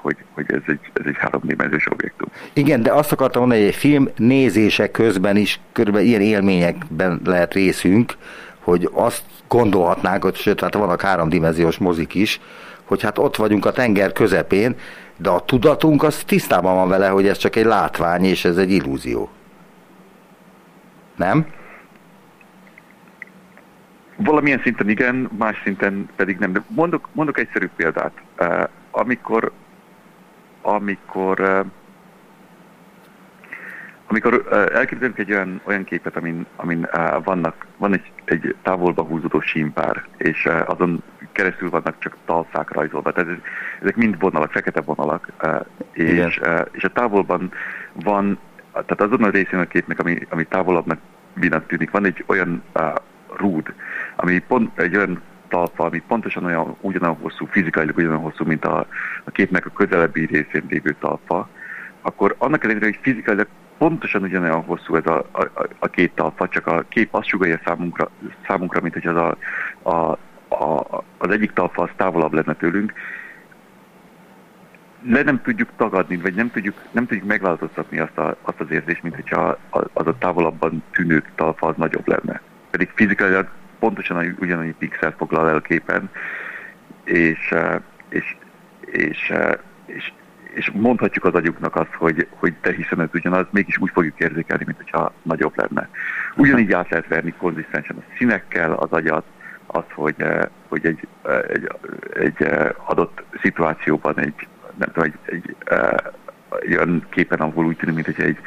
hogy, 0.00 0.16
hogy 0.34 0.44
ez 0.48 0.62
egy, 0.66 0.80
ez 0.92 1.06
egy 1.06 1.16
háromdimenziós 1.18 1.86
objektum. 1.90 2.28
Igen, 2.52 2.82
de 2.82 2.92
azt 2.92 3.12
akartam 3.12 3.40
mondani, 3.40 3.60
hogy 3.60 3.70
egy 3.70 3.78
film 3.78 4.08
nézése 4.16 4.90
közben 4.90 5.36
is 5.36 5.60
körülbelül 5.72 6.08
ilyen 6.08 6.20
élményekben 6.20 7.20
lehet 7.24 7.54
részünk, 7.54 8.12
hogy 8.58 8.88
azt 8.92 9.22
gondolhatnánk, 9.48 10.22
hogy 10.22 10.34
sőt, 10.34 10.60
hát 10.60 10.74
vannak 10.74 11.00
háromdimenziós 11.00 11.78
mozik 11.78 12.14
is, 12.14 12.40
hogy 12.84 13.02
hát 13.02 13.18
ott 13.18 13.36
vagyunk 13.36 13.66
a 13.66 13.72
tenger 13.72 14.12
közepén, 14.12 14.76
de 15.16 15.30
a 15.30 15.44
tudatunk 15.44 16.02
az 16.02 16.16
tisztában 16.16 16.74
van 16.74 16.88
vele, 16.88 17.08
hogy 17.08 17.26
ez 17.26 17.36
csak 17.36 17.56
egy 17.56 17.64
látvány, 17.64 18.24
és 18.24 18.44
ez 18.44 18.56
egy 18.56 18.70
illúzió. 18.70 19.30
Nem? 21.16 21.46
Valamilyen 24.24 24.60
szinten 24.62 24.88
igen, 24.88 25.28
más 25.38 25.60
szinten 25.64 26.08
pedig 26.16 26.38
nem. 26.38 26.52
De 26.52 26.62
mondok, 26.68 27.08
mondok 27.12 27.38
egyszerű 27.38 27.68
példát. 27.76 28.12
Uh, 28.38 28.62
amikor 28.90 29.52
amikor 30.62 31.40
uh, 31.40 31.66
amikor 34.06 34.34
uh, 34.34 34.76
elképzelünk 34.76 35.18
egy 35.18 35.32
olyan, 35.32 35.60
olyan 35.64 35.84
képet, 35.84 36.16
amin, 36.16 36.46
amin 36.56 36.88
uh, 36.92 37.24
vannak, 37.24 37.66
van 37.76 37.92
egy, 37.92 38.12
egy 38.24 38.56
távolba 38.62 39.02
húzódó 39.02 39.40
símpár, 39.40 40.04
és 40.16 40.44
uh, 40.44 40.60
azon 40.66 41.02
keresztül 41.32 41.70
vannak 41.70 41.98
csak 41.98 42.16
talszák 42.24 42.70
rajzolva. 42.70 43.12
Tehát 43.12 43.30
ez, 43.30 43.36
ezek 43.80 43.96
mind 43.96 44.20
vonalak, 44.20 44.50
fekete 44.52 44.80
vonalak, 44.80 45.28
uh, 45.42 45.60
és, 45.92 46.38
uh, 46.38 46.60
és 46.72 46.84
a 46.84 46.88
távolban 46.88 47.52
van, 47.92 48.38
tehát 48.72 49.00
azon 49.00 49.22
a 49.22 49.30
részén 49.30 49.58
a 49.58 49.66
képnek, 49.66 49.98
ami, 49.98 50.26
ami 50.28 50.44
távolabbnak 50.44 50.98
tűnik, 51.66 51.90
van 51.90 52.04
egy 52.04 52.24
olyan 52.26 52.62
uh, 52.74 52.94
rúd, 53.36 53.74
ami 54.16 54.38
pont 54.38 54.78
egy 54.78 54.96
olyan 54.96 55.22
talpa, 55.48 55.84
ami 55.84 56.02
pontosan 56.06 56.44
olyan, 56.44 56.76
ugyanolyan 56.80 57.16
hosszú, 57.20 57.46
fizikailag 57.46 57.96
ugyanolyan 57.96 58.22
hosszú, 58.22 58.44
mint 58.44 58.64
a, 58.64 58.86
a 59.24 59.30
képnek 59.30 59.66
a 59.66 59.70
közelebbi 59.70 60.26
részén 60.26 60.64
lévő 60.68 60.96
talpa, 61.00 61.48
akkor 62.02 62.34
annak 62.38 62.64
ellenére, 62.64 62.86
hogy 62.86 62.98
fizikailag 63.02 63.46
pontosan 63.78 64.22
ugyanolyan 64.22 64.62
hosszú 64.62 64.94
ez 64.94 65.06
a, 65.06 65.18
a, 65.32 65.68
a 65.78 65.88
két 65.88 66.12
talpa, 66.14 66.48
csak 66.48 66.66
a 66.66 66.84
kép 66.88 67.14
azt 67.14 67.28
sugalja 67.28 67.60
számunkra, 67.64 68.10
számunkra 68.46 68.80
mint 68.80 68.94
hogy 68.94 69.06
az, 69.06 69.16
a, 69.16 69.36
a, 69.82 70.18
a, 70.48 71.02
az 71.18 71.30
egyik 71.30 71.52
talpa 71.52 71.82
az 71.82 71.90
távolabb 71.96 72.32
lenne 72.32 72.54
tőlünk, 72.54 72.92
le 75.04 75.22
nem 75.22 75.42
tudjuk 75.42 75.68
tagadni, 75.76 76.16
vagy 76.16 76.34
nem 76.34 76.50
tudjuk, 76.50 76.74
nem 76.90 77.06
tudjuk 77.06 77.26
megváltoztatni 77.26 77.98
azt, 77.98 78.18
a, 78.18 78.36
azt 78.42 78.60
az 78.60 78.70
érzést, 78.70 79.02
mint 79.02 79.14
hogyha 79.14 79.58
az 79.92 80.06
a 80.06 80.18
távolabban 80.18 80.82
tűnő 80.92 81.22
talpa 81.34 81.66
az 81.66 81.76
nagyobb 81.76 82.08
lenne. 82.08 82.40
Pedig 82.72 82.90
fizikailag 82.94 83.48
pontosan 83.78 84.36
ugyanannyi 84.40 84.74
pixel 84.78 85.14
foglal 85.18 85.48
el 85.48 85.60
képen, 85.60 86.10
és, 87.04 87.50
eh, 87.50 87.80
és, 88.08 88.36
és, 88.80 89.30
eh, 89.30 89.52
és, 89.86 90.12
és 90.54 90.70
mondhatjuk 90.74 91.24
az 91.24 91.34
agyuknak 91.34 91.76
azt, 91.76 91.94
hogy, 91.94 92.26
hogy 92.30 92.54
te 92.60 92.72
hiszen 92.72 93.00
ez 93.00 93.08
ugyanaz, 93.14 93.46
mégis 93.50 93.78
úgy 93.78 93.90
fogjuk 93.94 94.20
érzékelni, 94.20 94.64
mint 94.66 94.76
hogyha 94.76 95.12
nagyobb 95.22 95.52
lenne. 95.56 95.88
Ugyanígy 96.36 96.72
át 96.72 96.90
lehet 96.90 97.08
verni 97.08 97.34
konzisztensen 97.38 97.96
a 97.96 98.14
színekkel 98.18 98.72
az 98.72 98.90
agyat, 98.90 99.24
az, 99.66 99.84
hogy, 99.94 100.14
eh, 100.18 100.42
hogy 100.68 100.86
egy, 100.86 101.06
egy, 101.48 101.70
egy 102.14 102.48
adott 102.84 103.22
szituációban 103.40 104.18
egy, 104.18 104.48
nem 104.76 104.88
tudom, 104.92 105.04
egy, 105.04 105.34
egy, 105.34 105.56
egy 106.60 106.76
olyan 106.76 107.06
képen, 107.08 107.38
ahol 107.38 107.66
úgy 107.66 107.76
tűnik, 107.76 107.94
mint 107.94 108.16
hogy 108.16 108.24
egy, 108.24 108.38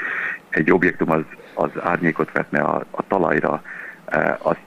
egy 0.49 0.71
objektum 0.71 1.11
az, 1.11 1.23
az 1.53 1.69
árnyékot 1.83 2.31
vetne 2.31 2.59
a, 2.59 2.85
a 2.91 3.07
talajra, 3.07 3.61
azt 4.37 4.59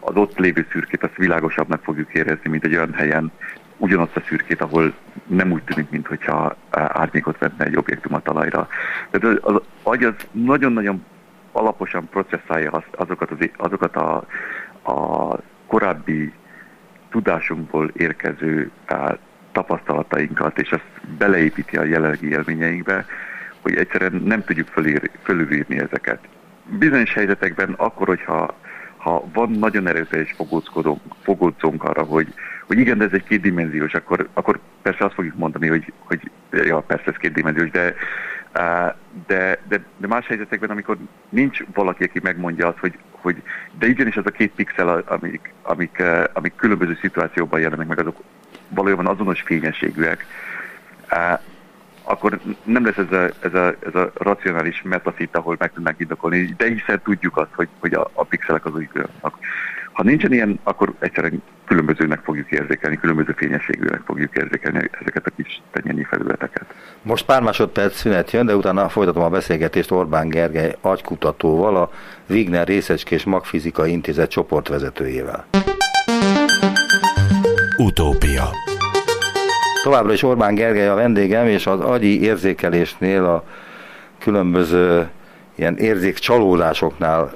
az 0.00 0.16
ott 0.16 0.38
lévő 0.38 0.66
szürkét 0.70 1.02
azt 1.02 1.16
világosabbnak 1.16 1.82
fogjuk 1.82 2.14
érezni, 2.14 2.50
mint 2.50 2.64
egy 2.64 2.74
olyan 2.74 2.92
helyen, 2.92 3.32
ugyanazt 3.76 4.16
a 4.16 4.22
szürkét, 4.28 4.60
ahol 4.60 4.94
nem 5.26 5.52
úgy 5.52 5.62
tűnik, 5.62 5.90
mintha 5.90 6.56
árnyékot 6.70 7.38
vetne 7.38 7.64
egy 7.64 7.76
objektum 7.76 8.14
a 8.14 8.20
talajra. 8.20 8.68
Tehát 9.10 9.38
az, 9.38 9.54
az 9.54 9.62
agy 9.82 10.04
az 10.04 10.14
nagyon-nagyon 10.30 11.04
alaposan 11.52 12.08
processzálja 12.08 12.84
azokat, 12.90 13.30
az, 13.30 13.48
azokat 13.56 13.96
a, 13.96 14.26
a 14.92 15.38
korábbi 15.66 16.32
tudásunkból 17.10 17.90
érkező 17.92 18.70
tapasztalatainkat, 19.52 20.58
és 20.58 20.70
ezt 20.70 21.16
beleépíti 21.18 21.76
a 21.76 21.84
jelenlegi 21.84 22.28
élményeinkbe, 22.28 23.06
hogy 23.60 23.76
egyszerűen 23.76 24.22
nem 24.24 24.44
tudjuk 24.44 24.68
fölülírni 25.22 25.78
ezeket. 25.78 26.18
Bizonyos 26.78 27.12
helyzetekben 27.14 27.72
akkor, 27.76 28.06
hogyha 28.06 28.54
ha 29.04 29.24
van 29.32 29.50
nagyon 29.50 29.86
erőteljes 29.86 30.36
fogódzónk 31.22 31.84
arra, 31.84 32.02
hogy, 32.02 32.34
hogy 32.66 32.78
igen, 32.78 32.98
de 32.98 33.04
ez 33.04 33.12
egy 33.12 33.24
kétdimenziós, 33.24 33.94
akkor, 33.94 34.28
akkor 34.32 34.58
persze 34.82 35.04
azt 35.04 35.14
fogjuk 35.14 35.36
mondani, 35.36 35.68
hogy, 35.68 35.92
hogy 35.98 36.30
ja, 36.50 36.80
persze 36.80 37.04
ez 37.06 37.16
kétdimenziós, 37.16 37.70
de, 37.70 37.94
de, 39.26 39.58
de, 39.68 39.84
de 39.96 40.06
más 40.06 40.26
helyzetekben, 40.26 40.70
amikor 40.70 40.96
nincs 41.28 41.58
valaki, 41.74 42.04
aki 42.04 42.20
megmondja 42.22 42.68
azt, 42.68 42.78
hogy, 42.78 42.98
hogy 43.10 43.42
de 43.78 43.86
igenis 43.86 44.16
az 44.16 44.26
a 44.26 44.30
két 44.30 44.52
pixel, 44.54 44.88
amik, 44.88 45.52
amik, 45.62 46.02
amik 46.32 46.54
különböző 46.56 46.98
szituációban 47.00 47.60
jelennek 47.60 47.86
meg, 47.86 47.98
azok 47.98 48.22
valójában 48.68 49.06
azonos 49.06 49.40
fényességűek, 49.40 50.26
akkor 52.04 52.40
nem 52.64 52.84
lesz 52.84 52.96
ez 52.96 53.12
a, 53.12 53.30
ez 53.40 53.54
a, 53.54 53.74
ez 53.86 53.94
a 53.94 54.10
racionális 54.14 54.82
metafit, 54.82 55.36
ahol 55.36 55.56
meg 55.58 55.72
tudnánk 55.72 56.00
indokolni, 56.00 56.54
de 56.56 56.66
hiszen 56.66 57.00
tudjuk 57.04 57.36
azt, 57.36 57.54
hogy, 57.54 57.68
hogy 57.78 57.94
a, 57.94 58.10
a 58.12 58.24
pixelek 58.24 58.64
azok 58.64 58.82
különbözőek. 58.82 59.38
Ha 59.92 60.02
nincsen 60.02 60.32
ilyen, 60.32 60.60
akkor 60.62 60.92
egyszerűen 60.98 61.42
különbözőnek 61.66 62.20
fogjuk 62.24 62.50
érzékelni, 62.50 62.96
különböző 62.96 63.34
fényességűnek 63.36 64.00
fogjuk 64.06 64.36
érzékelni 64.36 64.88
ezeket 65.00 65.26
a 65.26 65.30
kis 65.36 65.62
tenyennyi 65.72 66.04
felületeket. 66.04 66.74
Most 67.02 67.24
pár 67.24 67.42
másodperc 67.42 67.96
szünet 67.96 68.30
jön, 68.30 68.46
de 68.46 68.56
utána 68.56 68.88
folytatom 68.88 69.22
a 69.22 69.28
beszélgetést 69.28 69.90
Orbán 69.90 70.28
Gergely 70.28 70.76
agykutatóval, 70.80 71.76
a 71.76 71.90
Wigner 72.28 72.66
Részecskés 72.66 73.24
Magfizikai 73.24 73.90
Intézet 73.90 74.30
csoportvezetőjével. 74.30 75.46
Utópia 77.76 78.73
Továbbra 79.84 80.12
is 80.12 80.22
Orbán 80.22 80.54
Gergely 80.54 80.88
a 80.88 80.94
vendégem, 80.94 81.46
és 81.46 81.66
az 81.66 81.80
agyi 81.80 82.22
érzékelésnél 82.22 83.24
a 83.24 83.44
különböző 84.18 85.08
ilyen 85.54 85.76
érzékcsalódásoknál 85.76 87.32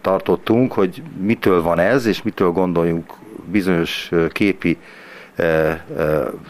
tartottunk, 0.00 0.72
hogy 0.72 1.02
mitől 1.20 1.62
van 1.62 1.78
ez, 1.78 2.06
és 2.06 2.22
mitől 2.22 2.50
gondoljunk 2.50 3.12
bizonyos 3.44 4.10
képi 4.32 4.78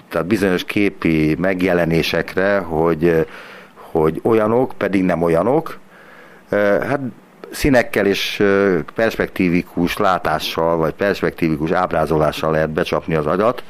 tehát 0.09 0.27
bizonyos 0.27 0.65
képi 0.65 1.37
megjelenésekre, 1.39 2.59
hogy, 2.59 3.27
hogy 3.75 4.21
olyanok, 4.23 4.73
pedig 4.77 5.05
nem 5.05 5.23
olyanok. 5.23 5.79
Hát 6.81 7.01
színekkel 7.51 8.07
és 8.07 8.43
perspektívikus 8.95 9.97
látással, 9.97 10.77
vagy 10.77 10.95
perspektívikus 10.95 11.71
ábrázolással 11.71 12.51
lehet 12.51 12.71
becsapni 12.71 13.15
az 13.15 13.27
agyat, 13.27 13.63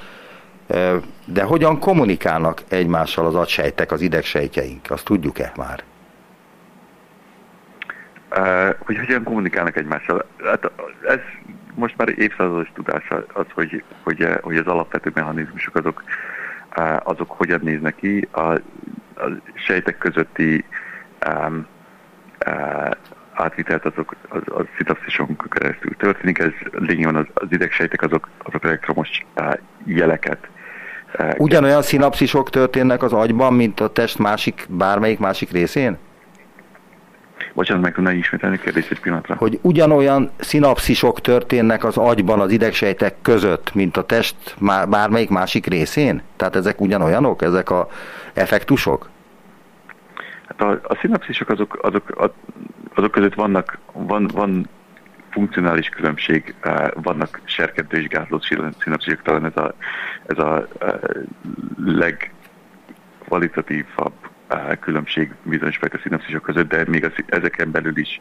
de 1.24 1.42
hogyan 1.42 1.79
kommunikálnak 1.79 2.62
egymással 2.68 3.26
az 3.26 3.35
agysejtek, 3.35 3.92
az 3.92 4.00
idegsejtjeink? 4.00 4.90
Azt 4.90 5.05
tudjuk-e 5.05 5.52
már? 5.57 5.83
Hogy 8.79 8.96
hogyan 8.98 9.22
kommunikálnak 9.22 9.76
egymással? 9.76 10.24
Hát 10.44 10.70
ez 11.09 11.18
most 11.74 11.96
már 11.96 12.09
évszázados 12.18 12.72
tudás 12.74 13.09
az, 13.33 13.46
hogy, 13.55 13.85
hogy, 14.02 14.29
hogy 14.40 14.57
az 14.57 14.66
alapvető 14.66 15.11
mechanizmusok 15.14 15.76
azok, 15.76 16.02
azok 17.02 17.31
hogyan 17.31 17.61
néznek 17.62 17.94
ki. 17.94 18.29
A, 18.31 18.40
a 18.40 18.61
sejtek 19.55 19.98
közötti 19.98 20.64
um, 21.26 21.66
uh, 22.46 22.90
átvitelt 23.33 23.85
azok 23.85 24.16
az, 24.29 24.42
az 24.44 24.64
szinapszison 24.76 25.37
keresztül 25.48 25.96
történik, 25.96 26.38
ez 26.38 26.52
lényegében 26.72 27.16
az, 27.16 27.26
az 27.35 27.46
idegsejtek 27.50 28.02
azok, 28.02 28.29
azok 28.38 28.64
elektromos 28.64 29.24
uh, 29.37 29.52
jeleket 29.85 30.48
Ugyanolyan 31.37 31.83
szinapszisok 31.83 32.50
történnek 32.50 33.02
az 33.02 33.12
agyban, 33.12 33.55
mint 33.55 33.81
a 33.81 33.88
test 33.88 34.18
másik, 34.18 34.66
bármelyik 34.68 35.18
másik 35.18 35.50
részén? 35.50 35.98
Bocsánat, 37.55 37.83
meg 37.83 37.94
tudnál 37.94 38.14
ismételni 38.14 38.59
kérdést 38.59 38.90
egy 38.90 39.00
pillanatra? 39.00 39.35
Hogy 39.35 39.59
ugyanolyan 39.62 40.31
szinapszisok 40.37 41.20
történnek 41.20 41.85
az 41.85 41.96
agyban 41.96 42.40
az 42.40 42.50
idegsejtek 42.50 43.14
között, 43.22 43.74
mint 43.74 43.96
a 43.96 44.02
test 44.02 44.37
bármelyik 44.88 45.29
másik 45.29 45.66
részén? 45.66 46.22
Tehát 46.37 46.57
ezek 46.57 46.81
ugyanolyanok, 46.81 47.42
ezek 47.42 47.70
a 47.70 47.88
effektusok? 48.33 49.09
Hát 50.48 50.61
a, 50.61 50.81
a 50.83 50.96
szinapszisok 51.00 51.48
azok, 51.48 51.79
azok, 51.83 52.33
azok 52.94 53.11
között 53.11 53.35
vannak, 53.35 53.79
van, 53.92 54.31
van 54.35 54.68
funkcionális 55.37 55.88
különbség, 55.88 56.55
vannak 56.94 57.40
serkentő 57.44 58.01
és 58.01 58.09
gátló 58.09 58.40
szinapszisok, 58.79 59.22
talán 59.22 59.44
ez 59.44 59.57
a, 59.57 59.75
ez 60.27 60.38
a 60.38 60.68
legkvalitatívabb 61.85 64.12
különbség 64.81 65.35
bizonyos 65.42 65.77
fajta 65.77 65.99
szinapszisok 66.03 66.42
között, 66.42 66.68
de 66.68 66.85
még 66.87 67.05
az, 67.05 67.12
ezeken 67.27 67.70
belül 67.70 67.96
is 67.96 68.20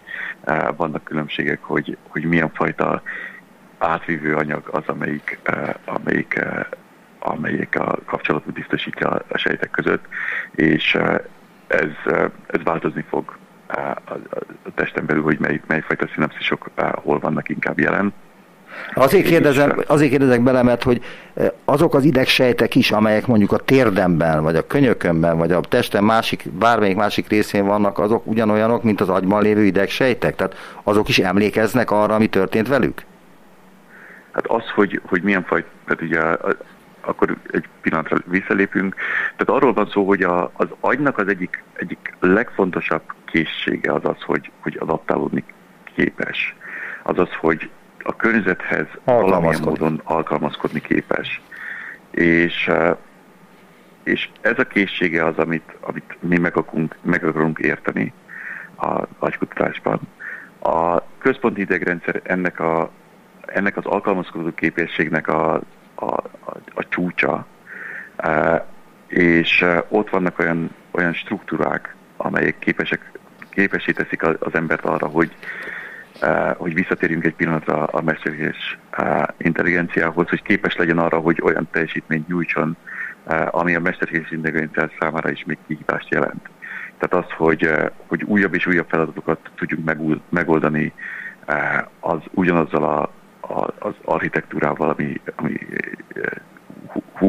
vannak 0.75 1.03
különbségek, 1.03 1.63
hogy, 1.63 1.97
hogy 2.07 2.23
milyen 2.23 2.51
fajta 2.53 3.01
átvívő 3.77 4.35
anyag 4.35 4.67
az, 4.71 4.83
amelyik, 4.85 5.39
amelyik, 5.85 6.41
amelyik 7.19 7.79
a 7.79 7.99
kapcsolatot 8.05 8.53
biztosítja 8.53 9.09
a 9.27 9.37
sejtek 9.37 9.71
között, 9.71 10.05
és 10.51 10.97
ez, 11.67 11.89
ez 12.47 12.63
változni 12.63 13.05
fog 13.09 13.37
a, 13.67 14.01
testen 14.75 15.05
belül, 15.05 15.23
hogy 15.23 15.39
mely, 15.39 15.61
mely 15.67 15.81
fajta 15.81 16.07
szinapszisok 16.13 16.69
hol 16.93 17.19
vannak 17.19 17.49
inkább 17.49 17.79
jelen. 17.79 18.13
Azért, 18.93 19.27
kérdezem, 19.27 19.83
azért 19.87 20.09
kérdezek 20.09 20.41
bele, 20.41 20.63
mert 20.63 20.83
hogy 20.83 21.03
azok 21.65 21.93
az 21.93 22.03
idegsejtek 22.03 22.75
is, 22.75 22.91
amelyek 22.91 23.27
mondjuk 23.27 23.51
a 23.51 23.57
térdemben, 23.57 24.43
vagy 24.43 24.55
a 24.55 24.67
könyökömben, 24.67 25.37
vagy 25.37 25.51
a 25.51 25.59
testem 25.59 26.05
másik, 26.05 26.49
bármelyik 26.51 26.95
másik 26.95 27.27
részén 27.27 27.65
vannak, 27.65 27.99
azok 27.99 28.27
ugyanolyanok, 28.27 28.83
mint 28.83 29.01
az 29.01 29.09
agyban 29.09 29.41
lévő 29.41 29.63
idegsejtek? 29.63 30.35
Tehát 30.35 30.79
azok 30.83 31.09
is 31.09 31.19
emlékeznek 31.19 31.91
arra, 31.91 32.15
ami 32.15 32.27
történt 32.27 32.67
velük? 32.67 33.01
Hát 34.31 34.47
az, 34.47 34.69
hogy, 34.75 35.01
hogy 35.05 35.21
milyen 35.21 35.43
fajta, 35.43 35.67
tehát 35.85 36.01
ugye 36.01 36.21
akkor 37.01 37.35
egy 37.51 37.65
pillanatra 37.81 38.17
visszalépünk. 38.25 38.95
Tehát 39.35 39.61
arról 39.61 39.73
van 39.73 39.89
szó, 39.89 40.07
hogy 40.07 40.21
a, 40.21 40.51
az 40.53 40.67
agynak 40.79 41.17
az 41.17 41.27
egyik, 41.27 41.63
egyik 41.73 42.13
legfontosabb 42.19 43.01
készsége 43.25 43.93
az 43.93 44.05
az, 44.05 44.21
hogy, 44.21 44.51
hogy 44.59 44.77
adaptálódni 44.79 45.43
képes. 45.95 46.55
Az 47.03 47.19
az, 47.19 47.29
hogy 47.39 47.69
a 48.03 48.15
környezethez 48.15 48.87
valamilyen 49.03 49.61
módon 49.63 50.01
alkalmazkodni 50.03 50.81
képes. 50.81 51.41
És, 52.11 52.71
és 54.03 54.29
ez 54.41 54.59
a 54.59 54.63
készsége 54.63 55.25
az, 55.25 55.37
amit, 55.37 55.75
amit 55.79 56.17
mi 56.19 56.37
meg 56.37 56.57
akarunk, 56.57 56.95
meg 57.01 57.23
akarunk 57.23 57.59
érteni 57.59 58.13
a 58.77 59.03
agykutatásban. 59.19 59.99
A 60.59 61.01
központi 61.17 61.61
idegrendszer 61.61 62.21
ennek, 62.23 62.59
a, 62.59 62.89
ennek 63.45 63.77
az 63.77 63.85
alkalmazkodó 63.85 64.53
képességnek 64.53 65.27
a, 65.27 65.53
a, 65.95 66.05
a, 66.05 66.57
a 66.73 66.87
csúcsa, 66.89 67.45
és 69.07 69.65
ott 69.87 70.09
vannak 70.09 70.39
olyan, 70.39 70.75
olyan 70.91 71.13
struktúrák, 71.13 71.95
amelyek 72.17 72.59
képesek, 72.59 73.11
képesé 73.55 73.91
teszik 73.91 74.23
az 74.23 74.53
embert 74.53 74.85
arra, 74.85 75.07
hogy, 75.07 75.31
hogy 76.57 76.73
visszatérjünk 76.73 77.25
egy 77.25 77.35
pillanatra 77.35 77.83
a 77.83 78.01
mesterséges 78.01 78.77
intelligenciához, 79.37 80.29
hogy 80.29 80.41
képes 80.41 80.75
legyen 80.75 80.97
arra, 80.97 81.17
hogy 81.17 81.41
olyan 81.43 81.67
teljesítményt 81.71 82.27
nyújtson, 82.27 82.77
ami 83.49 83.75
a 83.75 83.79
mesterséges 83.79 84.31
intelligencia 84.31 84.89
számára 84.99 85.31
is 85.31 85.43
még 85.45 85.57
kihívást 85.67 86.09
jelent. 86.09 86.49
Tehát 86.97 87.25
az, 87.25 87.31
hogy, 87.37 87.69
hogy 88.07 88.23
újabb 88.23 88.53
és 88.53 88.67
újabb 88.67 88.89
feladatokat 88.89 89.39
tudjunk 89.55 90.13
megoldani, 90.29 90.93
az 91.99 92.19
ugyanazzal 92.31 92.83
a, 92.83 93.09
az 93.79 93.93
architektúrával, 94.03 94.89
ami, 94.89 95.21
ami 95.35 95.57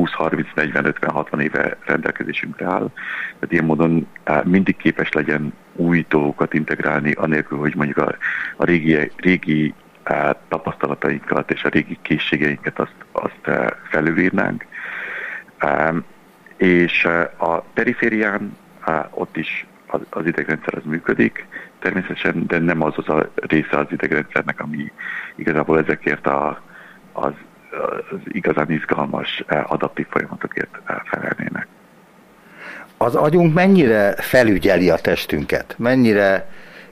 20, 0.06 0.12
30, 0.12 0.48
40, 0.54 0.84
50, 0.84 1.10
60 1.10 1.40
éve 1.40 1.76
rendelkezésünkre 1.84 2.66
áll. 2.66 2.90
Tehát 3.38 3.52
ilyen 3.52 3.64
módon 3.64 4.06
mindig 4.44 4.76
képes 4.76 5.12
legyen 5.12 5.52
új 5.72 6.04
dolgokat 6.08 6.54
integrálni, 6.54 7.12
anélkül, 7.12 7.58
hogy 7.58 7.74
mondjuk 7.74 7.98
a, 7.98 8.14
a 8.56 8.64
régi, 8.64 9.10
régi 9.16 9.74
tapasztalatainkat 10.48 11.50
és 11.50 11.64
a 11.64 11.68
régi 11.68 11.98
készségeinket 12.02 12.78
azt, 12.78 12.94
azt 13.12 13.50
felülírnánk. 13.90 14.66
És 16.56 17.04
a 17.36 17.60
periférián 17.60 18.56
ott 19.10 19.36
is 19.36 19.66
az, 19.86 20.00
az 20.10 20.26
idegrendszer 20.26 20.74
az 20.74 20.84
működik, 20.84 21.46
természetesen, 21.78 22.46
de 22.46 22.58
nem 22.58 22.82
az 22.82 22.94
az 22.96 23.08
a 23.08 23.30
része 23.34 23.78
az 23.78 23.86
idegrendszernek, 23.90 24.60
ami 24.60 24.92
igazából 25.34 25.78
ezekért 25.78 26.26
a, 26.26 26.60
az, 27.12 27.32
az 27.76 28.18
igazán 28.24 28.70
izgalmas 28.70 29.44
eh, 29.46 29.72
adaptív 29.72 30.06
folyamatokért 30.10 30.80
eh, 30.86 30.96
felelnének. 31.04 31.66
Az 32.96 33.14
agyunk 33.14 33.54
mennyire 33.54 34.14
felügyeli 34.18 34.90
a 34.90 34.96
testünket? 34.96 35.74
Mennyire 35.78 36.48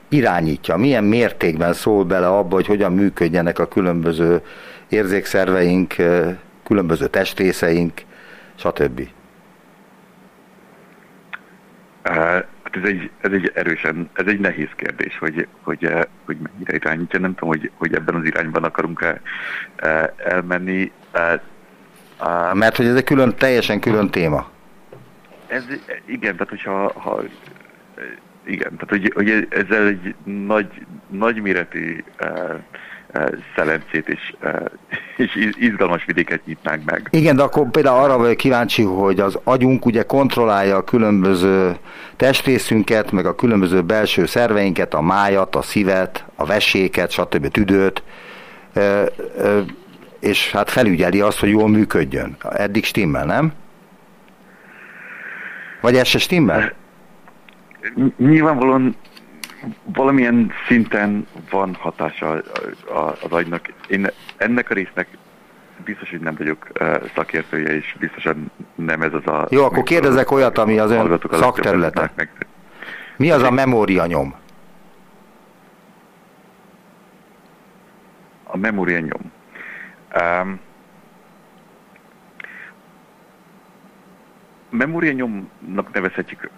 irányítja? 0.09 0.77
Milyen 0.77 1.03
mértékben 1.03 1.73
szól 1.73 2.03
bele 2.03 2.27
abba, 2.27 2.55
hogy 2.55 2.67
hogyan 2.67 2.93
működjenek 2.93 3.59
a 3.59 3.67
különböző 3.67 4.41
érzékszerveink, 4.89 5.97
eh, 5.97 6.35
különböző 6.63 7.07
testrészeink, 7.07 8.01
stb. 8.55 9.01
Ez 12.75 12.83
egy, 12.83 13.09
ez 13.21 13.31
egy 13.31 13.51
erősen, 13.53 14.09
ez 14.13 14.25
egy 14.27 14.39
nehéz 14.39 14.69
kérdés, 14.75 15.17
hogy, 15.17 15.47
hogy, 15.61 15.85
eh, 15.85 16.01
hogy 16.25 16.37
mennyire 16.37 16.75
irányítja. 16.75 17.19
Nem 17.19 17.33
tudom, 17.35 17.49
hogy, 17.49 17.71
hogy 17.75 17.93
ebben 17.93 18.15
az 18.15 18.25
irányban 18.25 18.63
akarunk-e 18.63 19.21
eh, 19.75 20.03
elmenni. 20.17 20.91
Eh, 21.11 21.39
Mert 22.53 22.75
hogy 22.75 22.85
ez 22.85 22.95
egy 22.95 23.03
külön, 23.03 23.35
teljesen 23.35 23.79
külön 23.79 24.09
téma. 24.09 24.49
Ez, 25.47 25.63
igen, 26.05 26.33
tehát 26.33 26.49
hogyha 26.49 26.91
ha, 26.99 27.21
igen, 28.43 28.75
tehát 28.77 28.89
hogy, 28.89 29.11
hogy 29.15 29.47
ezzel 29.49 29.87
egy 29.87 30.15
nagy, 30.23 30.85
nagyméretű 31.07 32.03
szelencét 33.55 34.07
és, 34.07 34.35
és 35.17 35.49
izgalmas 35.59 36.05
vidéket 36.05 36.45
nyitnánk 36.45 36.83
meg. 36.85 37.07
Igen, 37.11 37.35
de 37.35 37.43
akkor 37.43 37.69
például 37.69 38.03
arra 38.03 38.17
vagyok 38.17 38.37
kíváncsi, 38.37 38.83
hogy 38.83 39.19
az 39.19 39.39
agyunk 39.43 39.85
ugye 39.85 40.03
kontrollálja 40.03 40.75
a 40.75 40.83
különböző 40.83 41.75
testrészünket, 42.15 43.11
meg 43.11 43.25
a 43.25 43.35
különböző 43.35 43.81
belső 43.81 44.25
szerveinket, 44.25 44.93
a 44.93 45.01
májat, 45.01 45.55
a 45.55 45.61
szívet, 45.61 46.25
a 46.35 46.45
veséket, 46.45 47.11
stb. 47.11 47.47
tüdőt, 47.47 48.03
és 50.19 50.51
hát 50.51 50.69
felügyeli 50.69 51.21
azt, 51.21 51.39
hogy 51.39 51.49
jól 51.49 51.69
működjön. 51.69 52.37
Eddig 52.41 52.85
stimmel, 52.85 53.25
nem? 53.25 53.53
Vagy 55.81 55.95
ez 55.95 56.07
se 56.07 56.19
stimmel? 56.19 56.73
Nyilvánvalóan 58.17 58.95
valamilyen 59.83 60.51
szinten 60.67 61.27
van 61.49 61.75
hatása 61.79 62.41
az 63.21 63.31
agynak. 63.31 63.73
Én 63.87 64.07
ennek 64.37 64.69
a 64.69 64.73
résznek 64.73 65.07
biztos, 65.85 66.09
hogy 66.09 66.19
nem 66.19 66.35
vagyok 66.37 66.67
szakértője, 67.15 67.75
és 67.75 67.95
biztosan 67.99 68.51
nem 68.75 69.01
ez 69.01 69.13
az 69.13 69.27
a... 69.27 69.47
Jó, 69.49 69.63
akkor 69.63 69.83
kérdezek 69.83 70.31
olyat, 70.31 70.57
ami 70.57 70.79
az 70.79 70.91
ön 70.91 71.19
szakterülete. 71.31 72.11
Mi 73.17 73.31
az 73.31 73.41
a 73.41 73.51
memória 73.51 74.05
nyom? 74.05 74.35
a 78.55 78.57
memória 78.57 78.99
nyom. 78.99 79.31
Um, 80.15 80.59
memória 84.69 85.11
nyomnak 85.11 85.93
nevezhetjük 85.93 86.49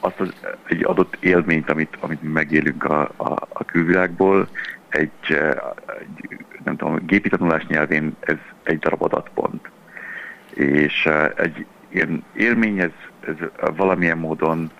azt 0.00 0.20
az, 0.20 0.34
egy 0.66 0.84
adott 0.84 1.16
élményt, 1.20 1.70
amit, 1.70 1.96
amit 2.00 2.32
megélünk 2.32 2.84
a, 2.84 3.00
a, 3.16 3.32
a 3.48 3.64
külvilágból, 3.64 4.48
egy, 4.88 5.10
egy 6.00 6.44
nem 6.64 6.76
tudom, 6.76 7.06
gépi 7.06 7.28
tanulás 7.28 7.66
nyelvén 7.66 8.16
ez 8.20 8.36
egy 8.62 8.78
darab 8.78 9.02
adatpont. 9.02 9.70
És 10.54 11.08
egy 11.36 11.66
ilyen 11.88 12.24
élmény, 12.32 12.78
ez, 12.78 12.90
ez 13.20 13.34
valamilyen 13.76 14.18
módon 14.18 14.70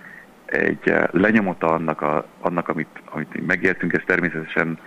egy 0.46 0.94
lenyomata 1.11 1.66
annak, 1.66 2.02
a, 2.02 2.26
annak 2.40 2.68
amit, 2.68 3.02
amit 3.04 3.46
megértünk, 3.46 3.92
ez 3.92 4.02
természetesen 4.06 4.78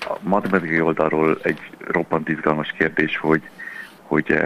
a 0.00 0.18
matematikai 0.22 0.80
oldalról 0.80 1.38
egy 1.42 1.60
roppant 1.78 2.28
izgalmas 2.28 2.72
kérdés, 2.72 3.16
hogy, 3.16 3.42
hogy 4.02 4.38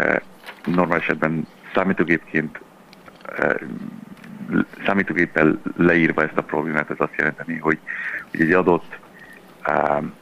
normál 0.64 0.98
esetben 0.98 1.46
számítógépként 1.74 2.60
számítógéppel 4.86 5.60
leírva 5.76 6.22
ezt 6.22 6.36
a 6.36 6.42
problémát, 6.42 6.90
ez 6.90 6.96
azt 6.98 7.16
jelenteni, 7.16 7.58
hogy, 7.58 7.78
hogy 8.30 8.40
egy 8.40 8.52
adott 8.52 8.98
um, 9.68 10.12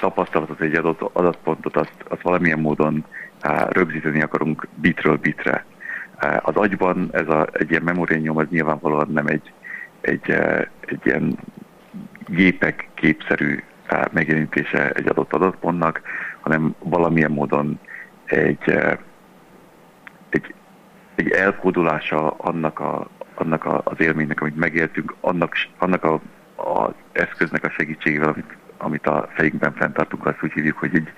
tapasztalatot, 0.00 0.60
egy 0.60 0.74
adott 0.74 1.00
adatpontot, 1.12 1.76
azt, 1.76 2.04
azt 2.08 2.22
valamilyen 2.22 2.58
módon 2.58 3.04
uh, 3.44 3.70
rögzíteni 3.70 4.22
akarunk 4.22 4.68
bitről 4.74 5.16
bitre. 5.16 5.64
Uh, 6.22 6.36
az 6.42 6.56
agyban 6.56 7.08
ez 7.12 7.28
a, 7.28 7.48
egy 7.52 7.70
ilyen 7.70 7.82
memóriányom 7.82 8.36
az 8.36 8.46
nyilvánvalóan 8.50 9.10
nem 9.12 9.26
egy, 9.26 9.52
egy, 10.00 10.28
uh, 10.28 10.66
egy 10.80 11.00
ilyen 11.02 11.38
gépek 12.26 12.88
képszerű 12.94 13.62
uh, 13.92 14.04
megjelenítése 14.12 14.90
egy 14.90 15.08
adott 15.08 15.32
adatpontnak, 15.32 16.00
hanem 16.40 16.74
valamilyen 16.78 17.30
módon 17.30 17.78
egy, 18.24 18.62
uh, 18.66 18.98
egy, 20.28 20.54
egy 21.14 21.30
elkódolása 21.30 22.30
annak 22.30 22.80
a, 22.80 23.08
annak 23.40 23.64
a, 23.64 23.80
az 23.84 24.00
élménynek, 24.00 24.40
amit 24.40 24.56
megéltünk, 24.56 25.14
annak, 25.20 25.54
annak 25.78 26.04
a, 26.04 26.20
az 26.56 26.92
eszköznek 27.12 27.64
a 27.64 27.70
segítségével, 27.70 28.28
amit, 28.28 28.56
amit 28.78 29.06
a 29.06 29.28
fejünkben 29.34 29.72
fenntartunk, 29.72 30.26
azt 30.26 30.42
úgy 30.42 30.52
hívjuk, 30.52 30.78
hogy 30.78 30.94
egy 30.94 31.08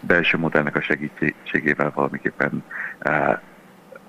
belső 0.00 0.38
modellnek 0.38 0.76
a 0.76 0.80
segítségével 0.80 1.92
valamiképpen 1.94 2.64
e, 2.98 3.42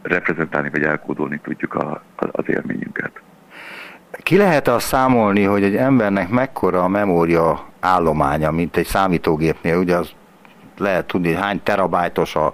reprezentálni 0.02 0.70
vagy 0.70 0.84
elkódolni 0.84 1.40
tudjuk 1.44 1.74
a, 1.74 2.04
a, 2.16 2.26
az 2.32 2.44
élményünket. 2.48 3.22
Ki 4.12 4.38
lehet 4.38 4.68
azt 4.68 4.88
számolni, 4.88 5.44
hogy 5.44 5.64
egy 5.64 5.76
embernek 5.76 6.30
mekkora 6.30 6.84
a 6.84 6.88
memória 6.88 7.68
állománya, 7.80 8.52
mint 8.52 8.78
egy 8.78 8.86
számítógépnél, 8.86 9.78
ugye 9.78 9.96
az 9.96 10.12
lehet 10.78 11.06
tudni, 11.06 11.34
hány 11.34 11.64
terabájtos 11.64 12.36
a 12.36 12.54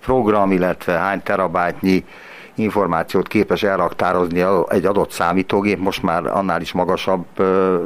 program, 0.00 0.52
illetve 0.52 0.92
hány 0.92 1.22
terabájtnyi 1.22 2.04
információt 2.54 3.28
képes 3.28 3.62
elraktározni 3.62 4.44
egy 4.68 4.84
adott 4.84 5.10
számítógép, 5.10 5.78
most 5.78 6.02
már 6.02 6.26
annál 6.26 6.60
is 6.60 6.72
magasabb 6.72 7.26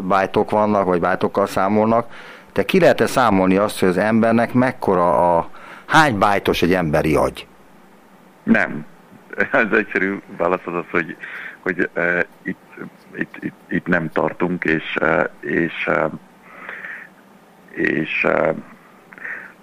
bájtok 0.02 0.50
vannak, 0.50 0.84
vagy 0.84 1.00
bájtokkal 1.00 1.46
számolnak, 1.46 2.06
de 2.52 2.62
ki 2.62 2.80
lehet-e 2.80 3.06
számolni 3.06 3.56
azt, 3.56 3.80
hogy 3.80 3.88
az 3.88 3.96
embernek 3.96 4.52
mekkora 4.52 5.36
a, 5.36 5.50
hány 5.86 6.18
bájtos 6.18 6.62
egy 6.62 6.72
emberi 6.72 7.14
agy? 7.14 7.46
Nem. 8.42 8.86
Ez 9.52 9.72
egyszerű 9.72 10.20
válasz 10.36 10.60
az 10.64 10.74
az, 10.74 10.84
hogy, 10.90 11.16
hogy 11.60 11.90
uh, 11.96 12.20
itt, 12.42 12.58
itt, 13.14 13.36
itt, 13.40 13.54
itt 13.68 13.86
nem 13.86 14.10
tartunk, 14.10 14.64
és, 14.64 14.96
uh, 15.00 15.24
és, 15.40 15.86
uh, 15.86 16.12
és 17.70 18.24
uh, 18.24 18.56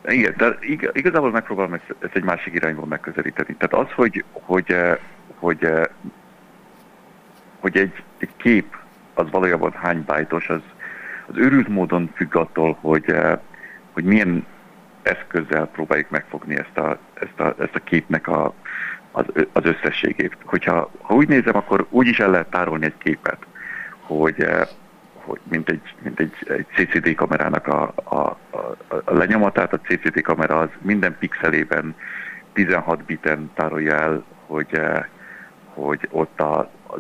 igen, 0.08 0.34
de 0.38 0.58
igazából 0.94 1.32
megpróbálom 1.32 1.74
ezt, 1.74 1.96
ezt 2.00 2.15
egy 2.15 2.24
másik 2.24 2.54
irányból 2.54 2.86
megközelíteni. 2.86 3.56
Tehát 3.58 3.86
az, 3.86 3.94
hogy, 3.96 4.24
hogy, 4.32 4.72
eh, 4.72 4.98
hogy, 5.36 5.63
eh, 5.63 5.84
hogy 7.60 7.78
egy, 7.78 8.04
egy 8.18 8.30
kép 8.38 8.76
az 9.13 9.30
valójában 9.32 9.72
hány 9.72 10.04
bájtos, 10.06 10.50
az, 10.50 10.62
az 11.26 11.38
őrült 11.38 11.68
módon 11.68 12.12
függ 12.15 12.36
attól, 12.36 12.78
hogy, 12.82 13.10
eh, 13.10 13.39
hogy 13.91 14.04
milyen 14.04 14.46
eszközzel 15.02 15.68
próbáljuk 15.68 16.10
megfogni 16.10 16.56
ezt 16.56 16.78
a, 16.78 16.98
ezt 17.13 17.39
a, 17.39 17.56
ezt 17.60 17.76
a 17.76 17.84
képnek 17.84 18.28
a, 18.28 18.54
az, 19.12 19.26
az 19.52 19.65
összességét. 19.65 20.38
Hogyha 20.44 20.91
ha 21.02 21.13
úgy 21.13 21.28
nézem, 21.28 21.56
akkor 21.56 21.86
úgy 21.89 22.08
is 22.08 22.20
el 22.20 22.30
lehet 22.30 22.50
tárolni 22.50 22.86
egy 22.86 22.98
képet, 22.98 23.46
hogy 24.00 24.48
hogy 25.25 25.39
mint 25.43 25.69
egy, 25.69 25.95
mint 26.01 26.19
egy, 26.19 26.33
egy 26.47 26.65
CCD 26.73 27.15
kamerának 27.15 27.67
a, 27.67 27.93
a, 28.03 28.15
a, 28.15 28.38
a 29.05 29.13
lenyomatát, 29.13 29.73
a 29.73 29.79
CCD 29.79 30.21
kamera 30.21 30.59
az 30.59 30.69
minden 30.81 31.15
pixelében 31.19 31.95
16 32.53 33.03
biten 33.03 33.51
tárolja 33.53 33.95
el, 33.95 34.23
hogy, 34.45 34.67
eh, 34.71 35.05
hogy 35.73 36.07
ott 36.11 36.39
a, 36.39 36.59
a 36.59 36.99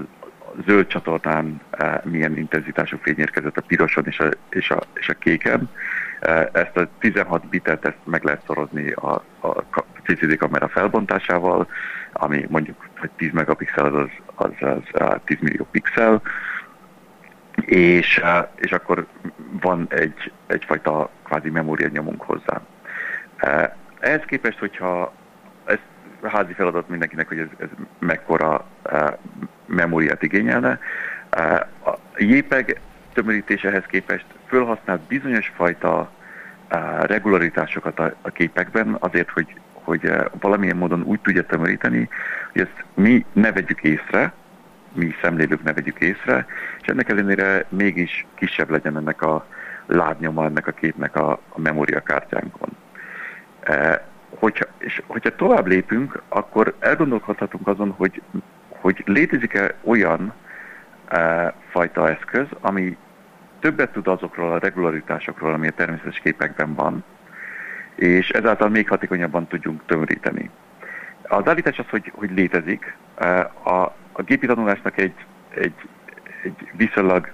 zöld 0.65 0.87
csatornán 0.87 1.61
eh, 1.69 1.99
milyen 2.03 2.37
intenzitású 2.37 2.97
fény 3.01 3.17
érkezett 3.17 3.57
a 3.57 3.63
piroson 3.67 4.05
és 4.05 4.19
a, 4.19 4.29
és 4.49 4.71
a, 4.71 4.81
és 4.93 5.09
a 5.09 5.13
kéken. 5.13 5.69
Eh, 6.19 6.47
ezt 6.51 6.77
a 6.77 6.87
16 6.99 7.47
bitet 7.47 7.85
ezt 7.85 7.97
meg 8.03 8.23
lehet 8.23 8.43
szorozni 8.45 8.91
a, 8.91 9.23
a 9.41 9.83
CCD 10.03 10.37
kamera 10.37 10.67
felbontásával, 10.67 11.67
ami 12.11 12.45
mondjuk 12.49 12.89
hogy 12.97 13.09
10 13.15 13.31
megapixel 13.31 13.95
az, 13.95 14.09
az, 14.35 14.51
az, 14.59 15.01
az 15.01 15.19
10 15.25 15.37
millió 15.41 15.67
pixel, 15.71 16.21
és, 17.65 18.23
és 18.55 18.71
akkor 18.71 19.05
van 19.61 19.85
egy, 19.89 20.31
egyfajta 20.47 21.09
kvázi 21.23 21.49
memória 21.49 21.87
nyomunk 21.87 22.21
hozzá. 22.21 22.61
Ehhez 23.99 24.21
képest, 24.25 24.59
hogyha 24.59 25.13
ez 25.65 25.77
házi 26.21 26.53
feladat 26.53 26.89
mindenkinek, 26.89 27.27
hogy 27.27 27.39
ez, 27.39 27.47
ez 27.57 27.67
mekkora 27.99 28.65
memóriát 29.65 30.23
igényelne, 30.23 30.79
a 31.85 31.97
JPEG 32.17 32.79
tömörítésehez 33.13 33.83
képest 33.87 34.25
fölhasznált 34.47 35.01
bizonyos 35.01 35.51
fajta 35.55 36.11
regularitásokat 36.99 37.99
a 37.99 38.29
képekben 38.33 38.97
azért, 38.99 39.29
hogy, 39.29 39.59
hogy 39.73 40.11
valamilyen 40.39 40.77
módon 40.77 41.01
úgy 41.01 41.19
tudja 41.19 41.45
tömöríteni, 41.45 42.09
hogy 42.51 42.61
ezt 42.61 42.85
mi 42.93 43.25
ne 43.33 43.51
vegyük 43.51 43.83
észre, 43.83 44.33
mi 44.95 45.15
szemlélők 45.21 45.63
ne 45.63 45.73
vegyük 45.73 45.99
észre, 45.99 46.45
és 46.81 46.87
ennek 46.87 47.09
ellenére 47.09 47.65
mégis 47.69 48.25
kisebb 48.35 48.69
legyen 48.69 48.97
ennek 48.97 49.21
a 49.21 49.45
lábnyoma 49.85 50.45
ennek 50.45 50.67
a 50.67 50.71
képnek 50.71 51.15
a, 51.15 51.31
a 51.49 51.59
memóriakártyánkon. 51.59 52.69
E, 53.59 54.07
hogyha, 54.29 54.65
és 54.77 55.01
hogyha 55.07 55.35
tovább 55.35 55.67
lépünk, 55.67 56.21
akkor 56.27 56.75
elgondolkodhatunk 56.79 57.67
azon, 57.67 57.91
hogy, 57.91 58.21
hogy 58.69 59.03
létezik-e 59.05 59.73
olyan 59.83 60.33
e, 61.07 61.53
fajta 61.69 62.09
eszköz, 62.09 62.47
ami 62.61 62.97
többet 63.59 63.91
tud 63.91 64.07
azokról 64.07 64.51
a 64.51 64.59
regularitásokról, 64.59 65.53
ami 65.53 65.67
a 65.67 65.71
természetes 65.71 66.19
képekben 66.19 66.73
van, 66.73 67.03
és 67.95 68.29
ezáltal 68.29 68.69
még 68.69 68.87
hatékonyabban 68.87 69.47
tudjunk 69.47 69.85
tömöríteni. 69.85 70.49
Az 71.21 71.47
állítás 71.47 71.79
az, 71.79 71.89
hogy, 71.89 72.11
hogy 72.15 72.31
létezik. 72.31 72.95
E, 73.17 73.39
a, 73.63 73.95
a 74.17 74.21
gépi 74.21 74.47
tanulásnak 74.47 74.97
egy, 74.97 75.13
egy, 75.49 75.73
egy 76.43 76.71
viszonylag 76.77 77.31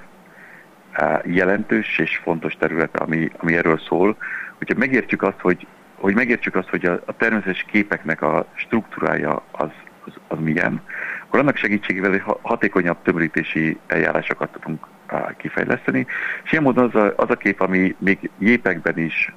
jelentős 1.23 1.97
és 1.97 2.17
fontos 2.23 2.53
területe, 2.53 3.03
ami, 3.03 3.31
ami 3.37 3.55
erről 3.55 3.79
szól, 3.79 4.17
hogyha 4.57 4.77
megértjük 4.77 5.21
azt, 5.21 5.39
hogy, 5.39 5.67
hogy 5.95 6.13
megértjük 6.13 6.55
azt, 6.55 6.69
hogy 6.69 6.85
a, 6.85 7.01
a 7.05 7.15
természetes 7.17 7.65
képeknek 7.71 8.21
a 8.21 8.45
struktúrája 8.53 9.43
az, 9.51 9.69
az, 10.05 10.13
az 10.27 10.37
milyen, 10.39 10.81
akkor 11.25 11.39
annak 11.39 11.55
segítségével 11.55 12.39
hatékonyabb 12.41 12.97
tömörítési 13.03 13.79
eljárásokat 13.87 14.51
tudunk 14.51 14.87
kifejleszteni, 15.37 16.05
és 16.43 16.51
ilyen 16.51 16.63
módon 16.63 16.89
az 16.93 16.95
a, 16.95 17.13
az 17.15 17.29
a 17.29 17.35
kép, 17.35 17.61
ami 17.61 17.95
még 17.99 18.29
jépekben 18.37 18.97
is 18.97 19.33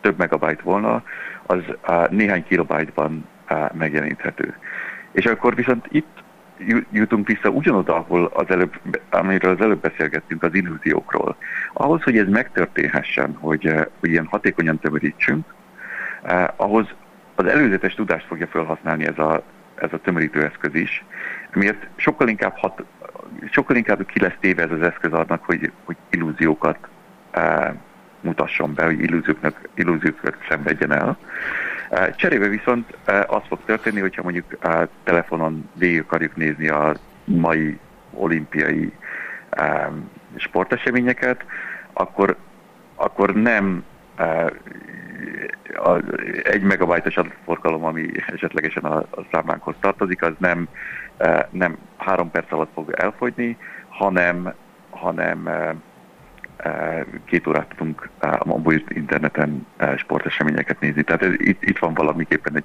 több 0.00 0.18
megabyte 0.18 0.62
volna, 0.62 1.02
az 1.46 1.62
néhány 2.10 2.44
kilobájtban 2.44 3.28
megjeleníthető. 3.72 4.56
És 5.12 5.24
akkor 5.24 5.54
viszont 5.54 5.86
itt 5.90 6.22
jutunk 6.90 7.26
vissza 7.26 7.48
ugyanoda, 7.48 7.96
ahol 7.96 8.24
az 8.24 8.44
előbb, 8.48 8.80
amiről 9.10 9.54
az 9.54 9.60
előbb 9.60 9.80
beszélgettünk, 9.80 10.42
az 10.42 10.54
illúziókról. 10.54 11.36
Ahhoz, 11.72 12.02
hogy 12.02 12.18
ez 12.18 12.28
megtörténhessen, 12.28 13.36
hogy, 13.40 13.66
eh, 13.66 13.84
hogy 14.00 14.10
ilyen 14.10 14.26
hatékonyan 14.26 14.78
tömörítsünk, 14.78 15.54
eh, 16.22 16.46
ahhoz 16.56 16.86
az 17.34 17.46
előzetes 17.46 17.94
tudást 17.94 18.26
fogja 18.26 18.46
felhasználni 18.46 19.06
ez 19.06 19.18
a, 19.18 19.42
ez 19.74 19.92
a 19.92 19.98
tömörítő 19.98 20.44
eszköz 20.44 20.74
is, 20.74 21.04
miért 21.52 21.86
sokkal 21.96 22.28
inkább, 22.28 22.56
hat, 22.56 22.84
sokkal 23.50 23.76
inkább 23.76 24.06
ki 24.06 24.20
lesz 24.20 24.36
téve 24.40 24.62
ez 24.62 24.70
az 24.70 24.82
eszköz 24.82 25.12
annak, 25.12 25.44
hogy, 25.44 25.72
hogy 25.84 25.96
illúziókat 26.10 26.78
eh, 27.30 27.72
mutasson 28.20 28.74
be, 28.74 28.84
hogy 28.84 29.00
illúzióknak, 29.00 29.68
illúziókat 29.74 30.36
szenvedjen 30.48 30.92
el. 30.92 31.18
Cserébe 32.16 32.48
viszont 32.48 32.96
az 33.26 33.42
fog 33.48 33.58
történni, 33.64 34.00
hogyha 34.00 34.22
mondjuk 34.22 34.58
telefonon 35.04 35.70
végig 35.74 36.00
akarjuk 36.00 36.36
nézni 36.36 36.68
a 36.68 36.94
mai 37.24 37.78
olimpiai 38.10 38.92
sporteseményeket, 40.36 41.44
akkor, 41.92 42.36
akkor 42.94 43.34
nem 43.34 43.84
egy 46.42 46.62
megabajtos 46.62 47.16
adatforgalom, 47.16 47.84
ami 47.84 48.10
esetlegesen 48.26 48.84
a, 48.84 48.96
a 48.96 49.26
számlánkhoz 49.32 49.74
tartozik, 49.80 50.22
az 50.22 50.32
nem, 50.38 50.68
nem 51.50 51.78
három 51.96 52.30
perc 52.30 52.52
alatt 52.52 52.72
fog 52.74 52.90
elfogyni, 52.90 53.56
hanem, 53.88 54.54
hanem 54.90 55.48
két 57.24 57.46
órát 57.46 57.68
tudunk 57.68 58.08
a 58.20 58.46
mobil 58.46 58.82
interneten 58.88 59.66
sporteseményeket 59.96 60.80
nézni. 60.80 61.02
Tehát 61.02 61.22
ez, 61.22 61.32
itt, 61.36 61.62
itt 61.62 61.78
van 61.78 61.94
valamiképpen 61.94 62.56
egy 62.56 62.64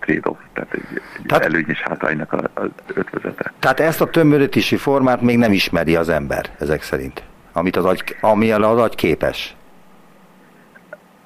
trade-off, 0.00 0.38
tehát 0.52 0.72
egy, 0.72 0.82
egy 0.92 1.26
tehát, 1.26 1.44
előnyös 1.44 1.80
hátránynak 1.80 2.32
az 2.32 2.68
ötvözete. 2.94 3.52
Tehát 3.58 3.80
ezt 3.80 4.00
a 4.00 4.10
tömörítési 4.10 4.76
formát 4.76 5.20
még 5.20 5.38
nem 5.38 5.52
ismeri 5.52 5.96
az 5.96 6.08
ember, 6.08 6.50
ezek 6.58 6.82
szerint, 6.82 7.22
amit 7.52 7.76
az 7.76 7.84
agy, 7.84 8.16
ami 8.20 8.50
az 8.50 8.78
agy 8.78 8.94
képes. 8.94 9.56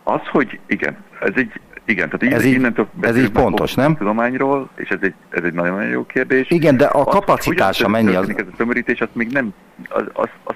Az, 0.03 0.21
hogy 0.31 0.61
igen, 0.67 0.97
ez 1.21 1.33
egy 1.35 1.61
igen, 1.85 2.11
tehát 2.11 2.35
ez 2.35 2.45
így, 2.45 2.53
innentől 2.55 2.89
ez 3.01 3.19
így 3.19 3.31
pontos, 3.31 3.75
nem? 3.75 3.97
Tudományról, 3.97 4.69
és 4.77 4.89
ez 4.89 4.99
egy, 5.01 5.15
ez 5.31 5.45
egy 5.45 5.53
nagyon-nagyon 5.53 5.91
jó 5.91 6.07
kérdés. 6.07 6.51
Igen, 6.51 6.77
de 6.77 6.85
a 6.85 7.01
az, 7.01 7.15
kapacitása 7.15 7.89
mennyi 7.89 8.15
az? 8.15 8.29
Ez 8.29 8.47
a 8.53 8.57
tömörítés, 8.57 9.01
azt 9.01 9.15
még 9.15 9.33
nem, 9.33 9.55
az, 9.89 10.05
az, 10.13 10.29
az 10.45 10.55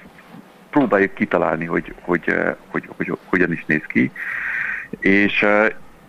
próbáljuk 0.77 1.15
kitalálni, 1.15 1.65
hogy, 1.65 1.95
hogy, 2.01 2.35
hogy, 2.69 2.89
hogy, 2.97 3.09
hogy 3.09 3.19
hogyan 3.25 3.53
is 3.53 3.65
néz 3.67 3.83
ki, 3.87 4.11
és, 5.01 5.47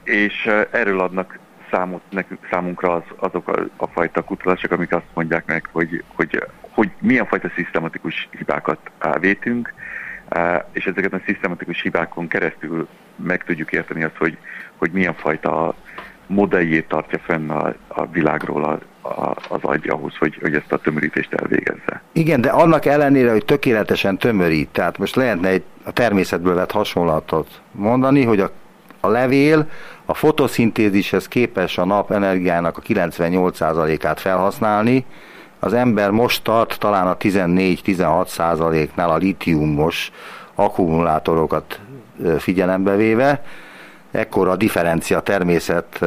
és 0.03 0.49
erről 0.71 0.99
adnak 0.99 1.39
számot 1.71 2.01
nekünk, 2.09 2.47
számunkra 2.51 2.93
az, 2.93 3.03
azok 3.15 3.47
a, 3.47 3.65
a 3.77 3.87
fajta 3.87 4.21
kutatások, 4.21 4.71
amik 4.71 4.93
azt 4.93 5.13
mondják 5.13 5.45
meg, 5.45 5.69
hogy, 5.71 6.03
hogy, 6.15 6.43
hogy 6.61 6.91
milyen 6.99 7.25
fajta 7.25 7.49
szisztematikus 7.55 8.29
hibákat 8.37 8.79
vétünk, 9.19 9.73
és 10.71 10.85
ezeket 10.85 11.13
a 11.13 11.21
szisztematikus 11.25 11.81
hibákon 11.81 12.27
keresztül 12.27 12.87
meg 13.15 13.43
tudjuk 13.43 13.71
érteni 13.71 14.03
azt, 14.03 14.17
hogy, 14.17 14.37
hogy 14.77 14.91
milyen 14.91 15.13
fajta 15.13 15.75
modelljét 16.25 16.87
tartja 16.87 17.19
fenn 17.19 17.49
a, 17.49 17.73
a 17.87 18.05
világról 18.05 18.63
a, 18.63 18.79
az 19.49 19.59
agy 19.61 19.89
ahhoz, 19.89 20.15
hogy, 20.19 20.37
hogy 20.41 20.53
ezt 20.53 20.71
a 20.71 20.77
tömörítést 20.77 21.33
elvégezze. 21.33 22.01
Igen, 22.11 22.41
de 22.41 22.49
annak 22.49 22.85
ellenére, 22.85 23.31
hogy 23.31 23.45
tökéletesen 23.45 24.17
tömörít, 24.17 24.69
tehát 24.69 24.97
most 24.97 25.15
lehetne 25.15 25.47
egy 25.47 25.63
a 25.83 25.91
természetből 25.91 26.55
vett 26.55 26.71
hasonlatot 26.71 27.47
mondani, 27.71 28.23
hogy 28.23 28.39
a, 28.39 28.51
a 28.99 29.07
levél 29.07 29.69
a 30.05 30.13
fotoszintézishez 30.13 31.27
képes 31.27 31.77
a 31.77 31.85
nap 31.85 32.11
energiának 32.11 32.77
a 32.77 32.81
98%-át 32.81 34.19
felhasználni, 34.19 35.05
az 35.59 35.73
ember 35.73 36.11
most 36.11 36.43
tart 36.43 36.79
talán 36.79 37.07
a 37.07 37.17
14-16%-nál 37.17 39.09
a 39.09 39.17
litiumos 39.17 40.11
akkumulátorokat 40.55 41.79
figyelembe 42.37 42.95
véve, 42.95 43.43
ekkora 44.11 44.51
a 44.51 44.55
differencia 44.55 45.19
természet 45.19 46.05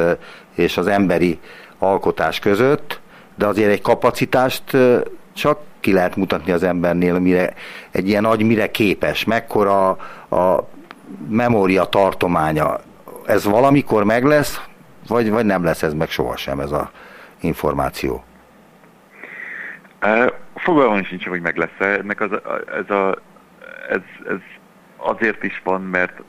és 0.54 0.76
az 0.76 0.86
emberi 0.86 1.38
alkotás 1.80 2.38
között, 2.38 3.00
de 3.34 3.46
azért 3.46 3.70
egy 3.70 3.80
kapacitást 3.80 4.76
csak 5.32 5.58
ki 5.80 5.92
lehet 5.92 6.16
mutatni 6.16 6.52
az 6.52 6.62
embernél, 6.62 7.18
mire 7.18 7.54
egy 7.90 8.08
ilyen 8.08 8.24
agy 8.24 8.42
mire 8.42 8.70
képes, 8.70 9.24
mekkora 9.24 9.88
a 10.30 10.68
memória 11.28 11.84
tartománya. 11.84 12.80
Ez 13.26 13.44
valamikor 13.44 14.04
meg 14.04 14.24
lesz, 14.24 14.60
vagy, 15.08 15.30
vagy 15.30 15.44
nem 15.44 15.64
lesz 15.64 15.82
ez 15.82 15.94
meg 15.94 16.08
sohasem 16.08 16.60
ez 16.60 16.72
a 16.72 16.90
információ? 17.40 18.24
Fogalmam 20.54 21.04
sincs, 21.04 21.26
hogy 21.26 21.40
meg 21.40 21.56
lesz 21.56 21.78
-e. 21.78 21.86
Ennek 21.86 22.20
az, 22.20 22.30
ez, 22.78 22.90
a, 22.90 23.18
ez, 23.88 24.00
ez 24.28 24.38
azért 24.96 25.42
is 25.42 25.60
van, 25.64 25.82
mert 25.82 26.22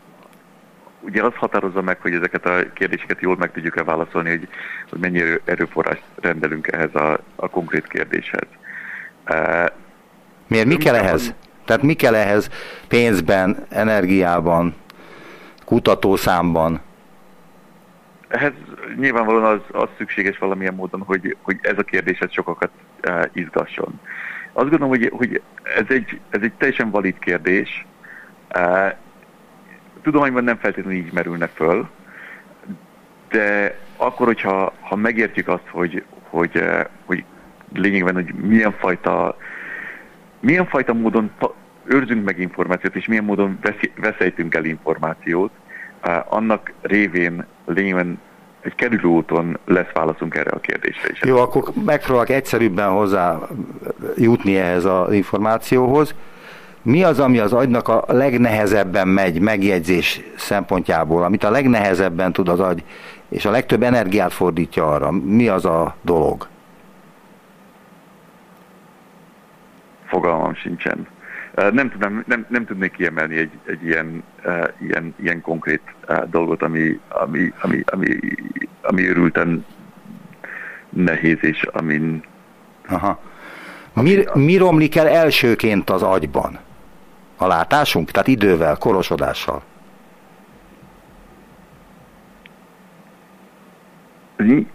ugye 1.02 1.24
az 1.24 1.34
határozza 1.36 1.82
meg, 1.82 2.02
hogy 2.02 2.14
ezeket 2.14 2.46
a 2.46 2.74
kérdéseket 2.74 3.22
jól 3.22 3.36
meg 3.36 3.52
tudjuk-e 3.52 3.84
válaszolni, 3.84 4.30
hogy, 4.30 4.48
hogy 4.90 5.00
mennyi 5.00 5.22
erőforrást 5.46 6.04
rendelünk 6.16 6.68
ehhez 6.68 6.96
a, 6.96 7.20
a 7.36 7.50
konkrét 7.50 7.88
kérdéshez. 7.88 8.48
Miért? 10.48 10.66
Mi 10.66 10.76
kell 10.76 10.96
ehhez? 10.96 11.34
Tehát 11.66 11.82
mi 11.82 11.94
kell 11.94 12.16
ehhez 12.16 12.50
pénzben, 12.88 13.66
energiában, 13.70 14.76
kutatószámban? 15.66 16.82
Ehhez 18.28 18.52
nyilvánvalóan 19.00 19.44
az, 19.44 19.82
az 19.82 19.90
szükséges 19.98 20.38
valamilyen 20.38 20.74
módon, 20.74 21.02
hogy, 21.02 21.38
hogy 21.42 21.58
ez 21.62 21.78
a 21.78 21.84
kérdés 21.84 22.20
ez 22.20 22.32
sokakat 22.32 22.70
uh, 23.08 23.24
izgasson. 23.34 24.00
Azt 24.54 24.70
gondolom, 24.70 24.90
hogy, 24.90 25.10
hogy 25.14 25.42
ez, 25.76 25.86
egy, 25.88 26.20
ez 26.30 26.42
egy 26.42 26.54
teljesen 26.54 26.90
valid 26.90 27.20
kérdés. 27.20 27.86
Uh, 28.56 28.92
tudományban 30.02 30.44
nem 30.44 30.58
feltétlenül 30.58 31.00
így 31.00 31.14
merülnek 31.14 31.50
föl, 31.54 31.90
de 33.30 33.78
akkor, 33.98 34.26
hogyha 34.26 34.74
ha 34.80 34.96
megértjük 34.96 35.48
azt, 35.48 35.68
hogy, 35.72 36.04
hogy, 36.30 36.56
uh, 36.56 36.86
hogy 37.06 37.24
lényegben, 37.74 38.14
hogy 38.14 38.34
milyen 38.34 38.72
fajta, 38.72 39.38
milyen 40.40 40.68
fajta 40.68 40.94
módon 40.94 41.32
őrzünk 41.84 42.26
meg 42.26 42.40
információt, 42.40 42.96
és 42.96 43.08
milyen 43.08 43.24
módon 43.24 43.60
veszejtünk 43.96 44.56
el 44.56 44.66
információt, 44.66 45.52
annak 46.30 46.72
révén 46.82 47.46
lényegben 47.66 48.20
egy 48.62 48.76
kerülő 48.76 49.08
úton 49.08 49.58
lesz 49.66 49.92
válaszunk 49.94 50.36
erre 50.36 50.50
a 50.50 50.60
kérdésre 50.60 51.10
is. 51.12 51.20
Jó, 51.22 51.38
akkor 51.38 51.64
megpróbálok 51.86 52.30
egyszerűbben 52.30 52.90
hozzá 52.90 53.40
jutni 54.18 54.58
ehhez 54.58 54.86
az 54.86 55.14
információhoz. 55.14 56.16
Mi 56.84 57.04
az, 57.04 57.20
ami 57.20 57.40
az 57.40 57.54
agynak 57.54 57.88
a 57.88 58.04
legnehezebben 58.08 59.08
megy 59.08 59.40
megjegyzés 59.40 60.22
szempontjából, 60.36 61.24
amit 61.24 61.44
a 61.44 61.52
legnehezebben 61.52 62.34
tud 62.34 62.50
az 62.50 62.60
agy, 62.60 62.84
és 63.30 63.46
a 63.46 63.52
legtöbb 63.52 63.84
energiát 63.84 64.34
fordítja 64.34 64.88
arra? 64.88 65.12
Mi 65.12 65.48
az 65.48 65.66
a 65.66 65.96
dolog? 66.02 66.48
Fogalmam 70.06 70.56
sincsen. 70.56 71.08
Nem, 71.56 71.92
tudom, 71.92 72.24
nem, 72.28 72.46
nem 72.50 72.66
tudnék 72.66 72.92
kiemelni 72.92 73.38
egy, 73.38 73.52
egy 73.66 73.84
ilyen, 73.84 74.24
uh, 74.46 74.68
ilyen, 74.80 75.16
ilyen 75.22 75.42
konkrét 75.42 75.82
uh, 76.10 76.24
dolgot, 76.30 76.62
ami, 76.62 77.00
ami, 77.10 77.54
ami, 77.62 77.84
ami, 77.86 78.20
ami 78.82 79.08
örülten 79.08 79.66
nehéz, 80.90 81.38
és 81.42 81.64
amin... 81.64 82.24
Aha. 82.88 83.20
Mi, 83.94 84.24
mi 84.34 84.58
romlik 84.58 84.96
el 84.96 85.08
elsőként 85.08 85.90
az 85.90 86.04
agyban? 86.04 86.60
A 87.42 87.48
látásunk? 87.48 88.12
Tehát 88.12 88.28
idővel, 88.28 88.78
korosodással? 88.78 89.62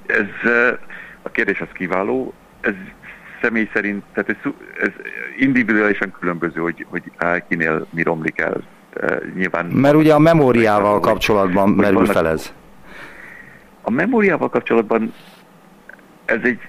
Ez 0.06 0.50
a 1.22 1.28
kérdés 1.28 1.60
az 1.60 1.68
kiváló. 1.72 2.34
Ez 2.60 2.74
személy 3.42 3.68
szerint, 3.72 4.04
tehát 4.12 4.28
ez, 4.30 4.52
ez 4.80 4.90
individuálisan 5.38 6.14
különböző, 6.18 6.60
hogy, 6.60 6.86
hogy 6.88 7.02
kinél 7.48 7.86
mi 7.90 8.02
romlik 8.02 8.38
el. 8.38 8.62
Nyilván, 9.34 9.66
Mert 9.66 9.94
ugye 9.94 10.14
a 10.14 10.18
memóriával 10.18 11.00
kapcsolatban 11.00 11.68
merül 11.68 11.94
vannak, 11.94 12.12
fel 12.12 12.28
ez. 12.28 12.52
A 13.82 13.90
memóriával 13.90 14.48
kapcsolatban 14.48 15.14
ez 16.24 16.40
egy, 16.42 16.60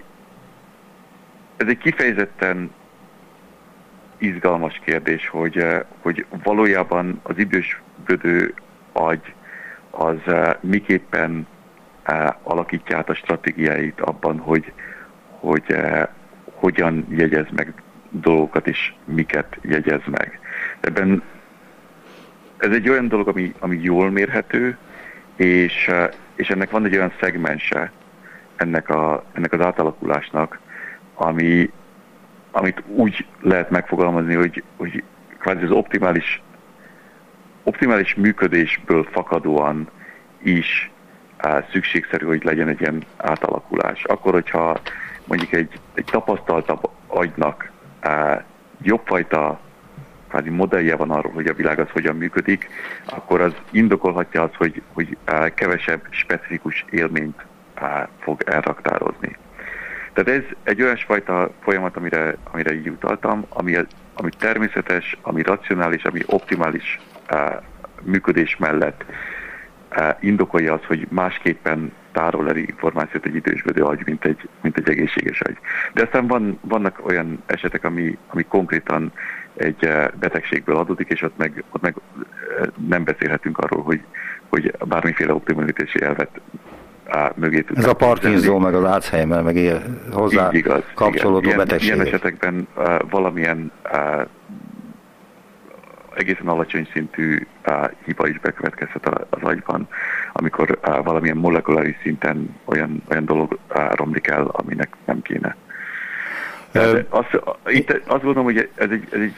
ez 1.57 1.67
egy 1.67 1.77
kifejezetten 1.77 2.71
izgalmas 4.18 4.82
kérdés, 4.86 5.28
hogy, 5.28 5.65
hogy 6.01 6.26
valójában 6.43 7.20
az 7.24 7.38
idősödő 7.38 8.53
agy 8.91 9.34
az 9.91 10.18
miképpen 10.59 11.47
alakítja 12.43 12.97
át 12.97 13.09
a 13.09 13.13
stratégiáit 13.13 14.01
abban, 14.01 14.38
hogy, 14.38 14.72
hogy 15.30 15.76
hogyan 16.43 17.05
jegyez 17.09 17.47
meg 17.55 17.74
dolgokat, 18.09 18.68
és 18.68 18.93
miket 19.05 19.57
jegyez 19.61 20.01
meg. 20.05 20.39
Ebben 20.80 21.24
ez 22.57 22.72
egy 22.72 22.89
olyan 22.89 23.07
dolog, 23.07 23.28
ami, 23.28 23.53
ami 23.59 23.80
jól 23.82 24.09
mérhető, 24.09 24.78
és, 25.36 25.91
és 26.36 26.49
ennek 26.49 26.70
van 26.70 26.86
egy 26.86 26.95
olyan 26.95 27.13
szegmense 27.20 27.91
ennek, 28.55 28.89
a, 28.89 29.24
ennek 29.34 29.53
az 29.53 29.61
átalakulásnak, 29.61 30.59
ami, 31.13 31.72
amit 32.58 32.84
úgy 32.88 33.26
lehet 33.41 33.70
megfogalmazni, 33.70 34.34
hogy, 34.34 34.64
hogy 34.78 35.03
kvázi 35.39 35.64
az 35.64 35.72
optimális, 35.72 36.41
optimális 37.64 38.16
működésből 38.16 39.03
fakadóan 39.12 39.89
is 40.43 40.91
szükségszerű, 41.72 42.26
hogy 42.26 42.43
legyen 42.43 42.68
egy 42.68 42.82
ilyen 42.82 43.03
átalakulás. 43.18 44.03
Akkor, 44.03 44.34
hogyha 44.34 44.80
mondjuk 45.26 45.51
egy, 45.51 45.80
egy 45.93 46.05
tapasztaltabb 46.05 46.89
agynak 47.08 47.72
á, 47.99 48.43
jobbfajta 48.82 49.60
kvázi 50.30 50.49
modellje 50.49 50.95
van 50.95 51.12
arról, 51.12 51.32
hogy 51.32 51.47
a 51.47 51.53
világ 51.53 51.80
az 51.80 51.89
hogyan 51.89 52.16
működik, 52.16 52.70
akkor 53.05 53.41
az 53.41 53.53
indokolhatja 53.72 54.41
azt, 54.41 54.55
hogy, 54.55 54.82
hogy 54.93 55.18
á, 55.26 55.53
kevesebb 55.53 56.01
specifikus 56.10 56.86
élményt 56.89 57.45
á, 57.74 58.08
fog 58.20 58.41
elraktározni. 58.45 59.38
Tehát 60.18 60.41
ez 60.41 60.55
egy 60.63 60.82
olyasfajta 60.82 61.51
folyamat, 61.59 61.97
amire, 61.97 62.38
amire 62.51 62.74
így 62.74 62.89
utaltam, 62.89 63.45
ami, 63.49 63.78
ami 64.13 64.30
természetes, 64.38 65.18
ami 65.22 65.41
racionális, 65.41 66.03
ami 66.03 66.20
optimális 66.26 66.99
á, 67.28 67.61
működés 68.03 68.57
mellett 68.57 69.05
indokolja 70.20 70.74
az, 70.74 70.84
hogy 70.88 71.07
másképpen 71.09 71.93
tárol 72.11 72.49
el 72.49 72.55
információt 72.55 73.26
egy 73.26 73.36
idősödő 73.36 73.84
agy, 73.84 74.01
mint 74.05 74.26
egy, 74.26 74.49
mint 74.61 74.78
egy 74.78 74.89
egészséges 74.89 75.41
agy. 75.41 75.57
De 75.93 76.03
aztán 76.03 76.28
van, 76.28 76.59
vannak 76.61 77.05
olyan 77.05 77.43
esetek, 77.45 77.84
ami, 77.84 78.18
ami 78.28 78.43
konkrétan 78.43 79.11
egy 79.55 79.89
betegségből 80.20 80.78
adódik, 80.78 81.09
és 81.09 81.22
ott 81.22 81.38
meg, 81.38 81.63
ott 81.70 81.82
meg 81.82 81.95
nem 82.88 83.03
beszélhetünk 83.03 83.57
arról, 83.57 83.84
hogy, 83.84 84.03
hogy 84.49 84.74
bármiféle 84.86 85.34
optimalitási 85.34 86.01
elvet 86.01 86.41
á, 87.08 87.32
mögé 87.36 87.66
Ez 87.76 87.86
a 87.86 87.93
Parkinson, 87.93 88.62
meg 88.62 88.74
az 88.74 88.84
Alzheimer, 88.84 89.41
meg 89.41 89.55
ilyen 89.55 90.01
hozzá 90.12 90.49
igaz, 90.51 90.84
kapcsolódó 90.93 91.45
igen. 91.45 91.58
betegségek. 91.58 91.95
Ilyen, 91.95 92.08
esetekben 92.08 92.68
uh, 92.76 92.99
valamilyen 93.10 93.72
uh, 93.93 94.22
egészen 96.16 96.47
alacsony 96.47 96.88
szintű 96.93 97.47
uh, 97.68 97.89
hiba 98.05 98.28
is 98.28 98.39
bekövetkezhet 98.39 99.08
az 99.30 99.41
agyban, 99.41 99.88
amikor 100.34 100.80
uh, 100.88 101.03
valamilyen 101.03 101.38
molekuláris 101.38 101.95
szinten 102.01 102.55
olyan, 102.66 103.03
olyan 103.10 103.26
dolog 103.26 103.60
uh, 103.76 103.93
romlik 103.93 104.28
el, 104.28 104.45
aminek 104.45 104.95
nem 105.05 105.22
kéne. 105.22 105.55
De 106.72 107.05
azt, 107.10 107.41
itt 107.66 107.91
azt 107.91 108.24
gondolom, 108.24 108.43
hogy 108.43 108.70
ez 108.76 108.89
egy, 108.89 109.08
ez 109.12 109.20
egy, 109.20 109.36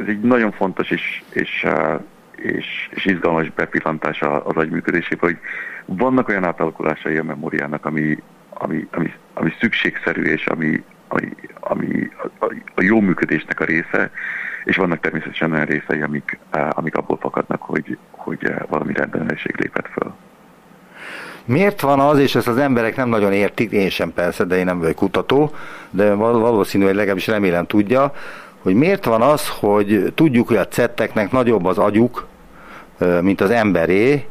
ez 0.00 0.06
egy 0.06 0.20
nagyon 0.20 0.52
fontos 0.52 0.90
és, 0.90 1.22
és, 1.32 1.66
és, 2.36 2.88
és 2.90 3.04
izgalmas 3.04 3.50
bepillantás 3.50 4.22
az 4.22 4.56
agy 4.56 4.70
működésében, 4.70 5.30
hogy 5.30 5.38
vannak 5.96 6.28
olyan 6.28 6.44
átalakulásai 6.44 7.16
a 7.16 7.22
memóriának, 7.22 7.86
ami, 7.86 8.22
ami, 8.50 8.88
ami, 8.92 9.12
ami 9.34 9.52
szükségszerű, 9.60 10.22
és 10.22 10.46
ami, 10.46 10.82
ami, 11.08 11.28
ami 11.60 12.10
a, 12.38 12.54
a 12.74 12.82
jó 12.82 13.00
működésnek 13.00 13.60
a 13.60 13.64
része, 13.64 14.10
és 14.64 14.76
vannak 14.76 15.00
természetesen 15.00 15.52
olyan 15.52 15.64
részei, 15.64 16.00
amik, 16.00 16.38
amik 16.50 16.96
abból 16.96 17.16
fakadnak, 17.20 17.62
hogy, 17.62 17.98
hogy 18.10 18.52
valami 18.68 18.92
rendellenesség 18.92 19.56
lépett 19.56 19.88
föl. 19.88 20.14
Miért 21.44 21.80
van 21.80 22.00
az, 22.00 22.18
és 22.18 22.34
ezt 22.34 22.48
az 22.48 22.56
emberek 22.56 22.96
nem 22.96 23.08
nagyon 23.08 23.32
értik, 23.32 23.70
én 23.70 23.90
sem 23.90 24.12
persze, 24.12 24.44
de 24.44 24.56
én 24.56 24.64
nem 24.64 24.78
vagyok 24.78 24.94
kutató, 24.94 25.54
de 25.90 26.14
valószínű, 26.14 26.84
hogy 26.84 26.94
legalábbis 26.94 27.26
remélem 27.26 27.66
tudja, 27.66 28.12
hogy 28.58 28.74
miért 28.74 29.04
van 29.04 29.22
az, 29.22 29.48
hogy 29.48 30.12
tudjuk, 30.14 30.48
hogy 30.48 30.56
a 30.56 30.68
cetteknek 30.68 31.30
nagyobb 31.30 31.64
az 31.64 31.78
agyuk, 31.78 32.26
mint 33.20 33.40
az 33.40 33.50
emberé, 33.50 34.26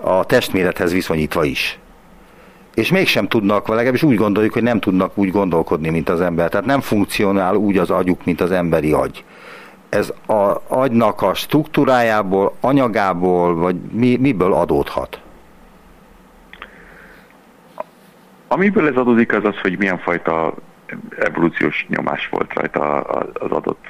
a 0.00 0.24
testmérethez 0.24 0.92
viszonyítva 0.92 1.44
is. 1.44 1.78
És 2.74 2.90
mégsem 2.90 3.28
tudnak, 3.28 3.68
legalábbis 3.68 4.02
úgy 4.02 4.16
gondoljuk, 4.16 4.52
hogy 4.52 4.62
nem 4.62 4.80
tudnak 4.80 5.18
úgy 5.18 5.30
gondolkodni, 5.30 5.88
mint 5.88 6.08
az 6.08 6.20
ember. 6.20 6.48
Tehát 6.48 6.66
nem 6.66 6.80
funkcionál 6.80 7.54
úgy 7.54 7.78
az 7.78 7.90
agyuk, 7.90 8.24
mint 8.24 8.40
az 8.40 8.50
emberi 8.50 8.92
agy. 8.92 9.24
Ez 9.88 10.12
az 10.26 10.56
agynak 10.68 11.22
a 11.22 11.34
struktúrájából, 11.34 12.54
anyagából, 12.60 13.54
vagy 13.54 13.76
mi, 13.76 14.16
miből 14.16 14.52
adódhat? 14.52 15.20
Amiből 18.48 18.88
ez 18.88 18.96
adódik, 18.96 19.32
az 19.32 19.44
az, 19.44 19.58
hogy 19.62 19.78
milyen 19.78 19.98
fajta 19.98 20.54
evolúciós 21.18 21.86
nyomás 21.88 22.28
volt 22.28 22.52
rajta 22.52 23.00
az 23.00 23.50
adott 23.50 23.84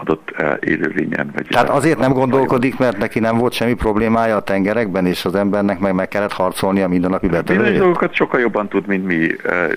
adott 0.00 0.30
eh, 0.36 0.56
élőlényen. 0.60 1.30
Vagy 1.34 1.46
Tehát 1.46 1.68
azért 1.68 1.98
nem 1.98 2.12
gondolkodik, 2.12 2.78
mert 2.78 2.98
neki 2.98 3.18
nem 3.18 3.38
volt 3.38 3.52
semmi 3.52 3.74
problémája 3.74 4.36
a 4.36 4.42
tengerekben, 4.42 5.06
és 5.06 5.24
az 5.24 5.34
embernek 5.34 5.78
meg 5.78 5.94
meg 5.94 6.08
kellett 6.08 6.32
harcolni 6.32 6.82
a 6.82 6.88
mindennapi 6.88 7.28
betegségét? 7.28 7.62
Bizonyos 7.62 7.82
dolgokat 7.82 8.14
sokkal 8.14 8.40
jobban 8.40 8.68
tud, 8.68 8.86
mint 8.86 9.06
mi. 9.06 9.36
Eh, 9.44 9.68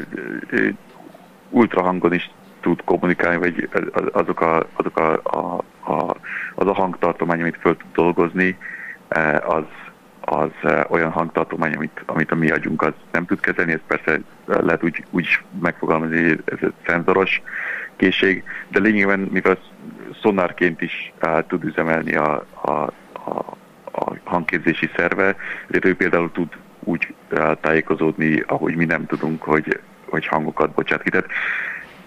eh, 0.52 0.74
ultrahangon 1.50 2.14
is 2.14 2.32
tud 2.62 2.82
kommunikálni, 2.84 3.38
vagy 3.38 3.70
azok 4.12 4.42
a, 4.42 4.68
azok 4.74 4.98
a, 4.98 5.20
a, 5.24 5.64
a, 5.92 6.16
az 6.56 6.68
a 6.68 6.74
hangtartomány, 6.74 7.42
amit 7.42 7.58
föl 7.60 7.78
tud 7.78 7.90
dolgozni, 7.94 8.58
az, 9.46 9.64
az 10.22 10.50
olyan 10.90 11.12
hangtartomány, 11.12 11.74
amit, 11.74 12.04
amit 12.06 12.32
a 12.32 12.36
mi 12.36 12.50
agyunk 12.50 12.82
az 12.82 12.94
nem 13.12 13.26
tud 13.26 13.40
kezelni, 13.40 13.72
ez 13.72 13.80
persze 13.88 14.20
lehet 14.46 14.84
úgy, 14.84 15.04
úgy 15.10 15.28
megfogalmazni, 15.62 16.38
ez 16.46 16.58
egy 16.62 16.74
szenzoros 16.86 17.42
készség, 17.96 18.44
de 18.68 18.80
lényegében, 18.80 19.20
mivel 19.32 19.58
szonárként 20.22 20.82
is 20.82 21.14
uh, 21.22 21.40
tud 21.48 21.64
üzemelni 21.64 22.16
a, 22.16 22.46
a, 22.62 22.72
a, 22.72 23.56
a 23.92 24.16
hangképzési 24.24 24.90
szerve, 24.96 25.36
ő 25.68 25.96
például 25.96 26.32
tud 26.32 26.48
úgy 26.80 27.14
uh, 27.32 27.52
tájékozódni, 27.62 28.44
ahogy 28.48 28.76
mi 28.76 28.86
nem 28.86 29.06
tudunk, 29.06 29.44
hogy, 29.44 29.80
hogy 30.10 30.28
hangokat 30.28 30.70
bocsát 30.70 31.04
ki. 31.04 31.10
Tehát 31.10 31.28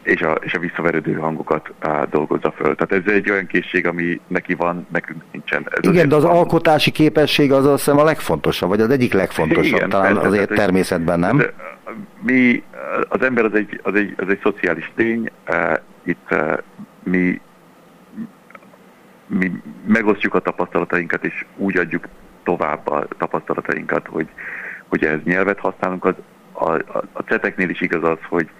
és 0.06 0.20
a, 0.20 0.32
és 0.32 0.54
a 0.54 0.58
visszaverődő 0.58 1.12
hangokat 1.12 1.72
á, 1.78 2.04
dolgozza 2.10 2.52
föl. 2.56 2.74
Tehát 2.74 3.06
ez 3.06 3.12
egy 3.12 3.30
olyan 3.30 3.46
készség, 3.46 3.86
ami 3.86 4.20
neki 4.26 4.54
van, 4.54 4.86
nekünk 4.92 5.22
nincsen. 5.32 5.66
Ez 5.70 5.90
Igen, 5.90 6.08
de 6.08 6.14
az 6.14 6.22
van. 6.22 6.36
alkotási 6.36 6.90
képesség 6.90 7.52
az 7.52 7.66
azt 7.66 7.84
hiszem 7.84 7.98
a 7.98 8.04
legfontosabb, 8.04 8.68
vagy 8.68 8.80
az 8.80 8.90
egyik 8.90 9.12
legfontosabb 9.12 9.64
Igen, 9.76 9.88
talán 9.88 10.12
persze, 10.12 10.28
azért 10.28 10.48
tehát, 10.48 10.64
természetben, 10.64 11.18
nem? 11.18 11.36
De, 11.36 11.52
mi, 12.20 12.62
az 13.08 13.22
ember 13.22 13.44
az 13.44 13.54
egy, 13.54 13.80
az 13.82 13.94
egy, 13.94 14.14
az 14.16 14.28
egy 14.28 14.40
szociális 14.42 14.92
lény, 14.96 15.30
itt 16.04 16.34
mi 17.02 17.40
mi 19.26 19.52
megosztjuk 19.86 20.34
a 20.34 20.40
tapasztalatainkat, 20.40 21.24
és 21.24 21.44
úgy 21.56 21.76
adjuk 21.76 22.08
tovább 22.42 22.88
a 22.88 23.06
tapasztalatainkat, 23.18 24.06
hogy, 24.06 24.28
hogy 24.88 25.04
ez 25.04 25.18
nyelvet 25.24 25.58
használunk. 25.58 26.04
Az, 26.04 26.14
a, 26.52 26.72
a, 26.72 27.04
a 27.12 27.22
ceteknél 27.22 27.68
is 27.68 27.80
igaz 27.80 28.10
az, 28.10 28.18
hogy, 28.28 28.50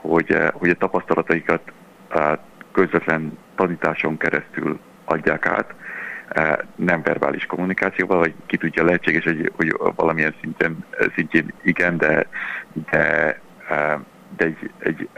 hogy, 0.00 0.32
eh, 0.32 0.48
hogy 0.52 0.68
a 0.68 0.74
tapasztalataikat 0.74 1.60
eh, 2.08 2.32
közvetlen 2.72 3.38
tanításon 3.54 4.16
keresztül 4.16 4.78
adják 5.04 5.46
át, 5.46 5.74
eh, 6.28 6.56
nem 6.74 7.02
verbális 7.02 7.46
kommunikációval, 7.46 8.18
vagy 8.18 8.34
ki 8.46 8.56
tudja 8.56 8.84
lehetséges, 8.84 9.24
hogy, 9.24 9.52
hogy 9.56 9.76
valamilyen 9.96 10.34
szinten, 10.40 10.84
szintjén 11.14 11.52
igen, 11.62 11.96
de, 11.96 12.26
de, 12.90 13.40
de 14.36 14.44
egy, 14.44 14.70
egy, 14.78 15.08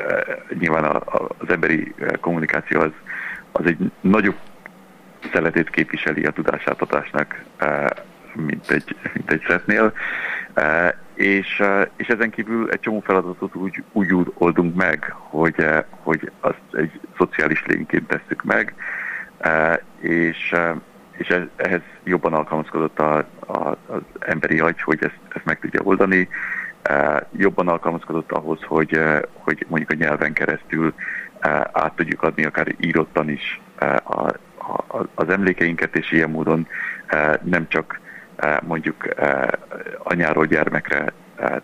nyilván 0.58 1.02
az 1.38 1.48
emberi 1.48 1.94
kommunikáció 2.20 2.80
az, 2.80 2.92
az 3.52 3.66
egy 3.66 3.90
nagyobb 4.00 4.36
szeletét 5.32 5.70
képviseli 5.70 6.24
a 6.24 6.30
tudásátadásnak, 6.30 7.44
e, 7.56 7.92
mint 8.34 8.70
egy, 8.70 8.96
mint 9.14 9.30
egy 9.30 9.44
szetnél, 9.48 9.92
e, 10.54 10.98
és, 11.14 11.60
e, 11.60 11.90
és 11.96 12.08
ezen 12.08 12.30
kívül 12.30 12.70
egy 12.70 12.80
csomó 12.80 13.00
feladatot 13.00 13.54
úgy, 13.54 13.82
úgy 13.92 14.14
oldunk 14.34 14.74
meg, 14.74 15.14
hogy, 15.16 15.66
hogy 16.02 16.30
azt 16.40 16.62
egy 16.72 17.00
szociális 17.16 17.64
lényként 17.66 18.06
tesszük 18.06 18.42
meg, 18.42 18.74
és, 20.00 20.54
és 21.16 21.36
ehhez 21.56 21.80
jobban 22.04 22.32
alkalmazkodott 22.32 22.98
a, 22.98 23.16
a, 23.46 23.76
az 23.86 24.00
emberi 24.18 24.60
agy, 24.60 24.82
hogy 24.82 24.98
ezt, 25.00 25.18
ezt 25.28 25.44
meg 25.44 25.58
tudja 25.58 25.80
oldani, 25.82 26.28
jobban 27.36 27.68
alkalmazkodott 27.68 28.32
ahhoz, 28.32 28.62
hogy, 28.62 29.00
hogy 29.32 29.66
mondjuk 29.68 29.90
a 29.90 29.94
nyelven 29.94 30.32
keresztül 30.32 30.94
át 31.72 31.92
tudjuk 31.96 32.22
adni 32.22 32.44
akár 32.44 32.74
írottan 32.80 33.28
is 33.28 33.60
a, 34.04 34.32
az 35.14 35.28
emlékeinket, 35.28 35.96
és 35.96 36.12
ilyen 36.12 36.30
módon 36.30 36.66
e, 37.06 37.40
nem 37.44 37.68
csak 37.68 38.00
e, 38.36 38.60
mondjuk 38.66 39.20
e, 39.20 39.58
anyáról 39.98 40.46
gyermekre 40.46 41.12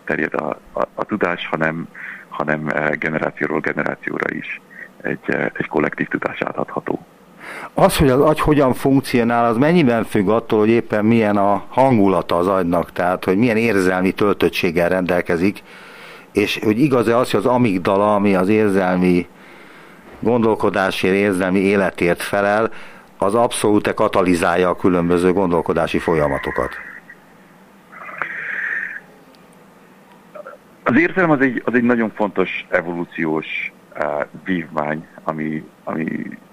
terjed 0.05 0.33
a, 0.33 0.59
a, 0.73 0.87
a 0.93 1.03
tudás, 1.03 1.47
hanem, 1.47 1.87
hanem 2.29 2.71
generációról 2.99 3.59
generációra 3.59 4.33
is 4.33 4.61
egy, 5.01 5.35
egy 5.53 5.67
kollektív 5.67 6.07
tudás 6.07 6.41
átadható. 6.41 7.05
Az, 7.73 7.97
hogy 7.97 8.09
az 8.09 8.19
agy 8.19 8.39
hogyan 8.39 8.73
funkcionál, 8.73 9.45
az 9.45 9.57
mennyiben 9.57 10.03
függ 10.03 10.29
attól, 10.29 10.59
hogy 10.59 10.69
éppen 10.69 11.05
milyen 11.05 11.37
a 11.37 11.65
hangulata 11.69 12.37
az 12.37 12.47
agynak, 12.47 12.91
tehát 12.91 13.23
hogy 13.23 13.37
milyen 13.37 13.57
érzelmi 13.57 14.11
töltöttséggel 14.11 14.89
rendelkezik, 14.89 15.63
és 16.31 16.59
hogy 16.63 16.79
igaz-e 16.79 17.17
az, 17.17 17.31
hogy 17.31 17.39
az 17.39 17.45
amigdala, 17.45 18.15
ami 18.15 18.35
az 18.35 18.49
érzelmi 18.49 19.27
gondolkodásért, 20.19 21.13
érzelmi 21.13 21.59
életért 21.59 22.21
felel, 22.21 22.69
az 23.17 23.35
abszolút 23.35 23.93
katalizálja 23.93 24.69
a 24.69 24.75
különböző 24.75 25.33
gondolkodási 25.33 25.97
folyamatokat? 25.99 26.69
Az 30.83 30.99
érzelem 30.99 31.29
az 31.29 31.41
egy, 31.41 31.61
az 31.65 31.73
egy 31.73 31.83
nagyon 31.83 32.11
fontos 32.15 32.65
evolúciós 32.69 33.73
uh, 33.99 34.25
vívmány, 34.43 35.07
ami, 35.23 35.63
ami 35.83 36.05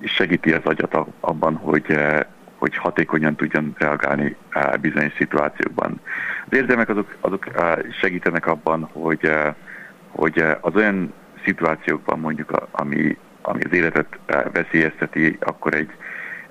segíti 0.04 0.52
az 0.52 0.64
agyat 0.64 0.96
abban, 1.20 1.54
hogy, 1.54 1.84
uh, 1.88 2.20
hogy 2.58 2.76
hatékonyan 2.76 3.34
tudjon 3.34 3.74
reagálni 3.78 4.36
uh, 4.54 4.76
bizonyos 4.76 5.12
szituációkban. 5.16 6.00
Az 6.50 6.56
érzelmek 6.56 6.88
azok, 6.88 7.16
azok 7.20 7.46
uh, 7.56 7.92
segítenek 8.00 8.46
abban, 8.46 8.88
hogy, 8.92 9.30
hogy 10.10 10.44
az 10.60 10.74
olyan 10.74 11.12
szituációkban 11.44 12.18
mondjuk, 12.18 12.68
ami, 12.70 13.16
ami 13.42 13.60
az 13.64 13.72
életet 13.72 14.18
veszélyezteti, 14.52 15.36
akkor 15.40 15.74
egy, 15.74 15.90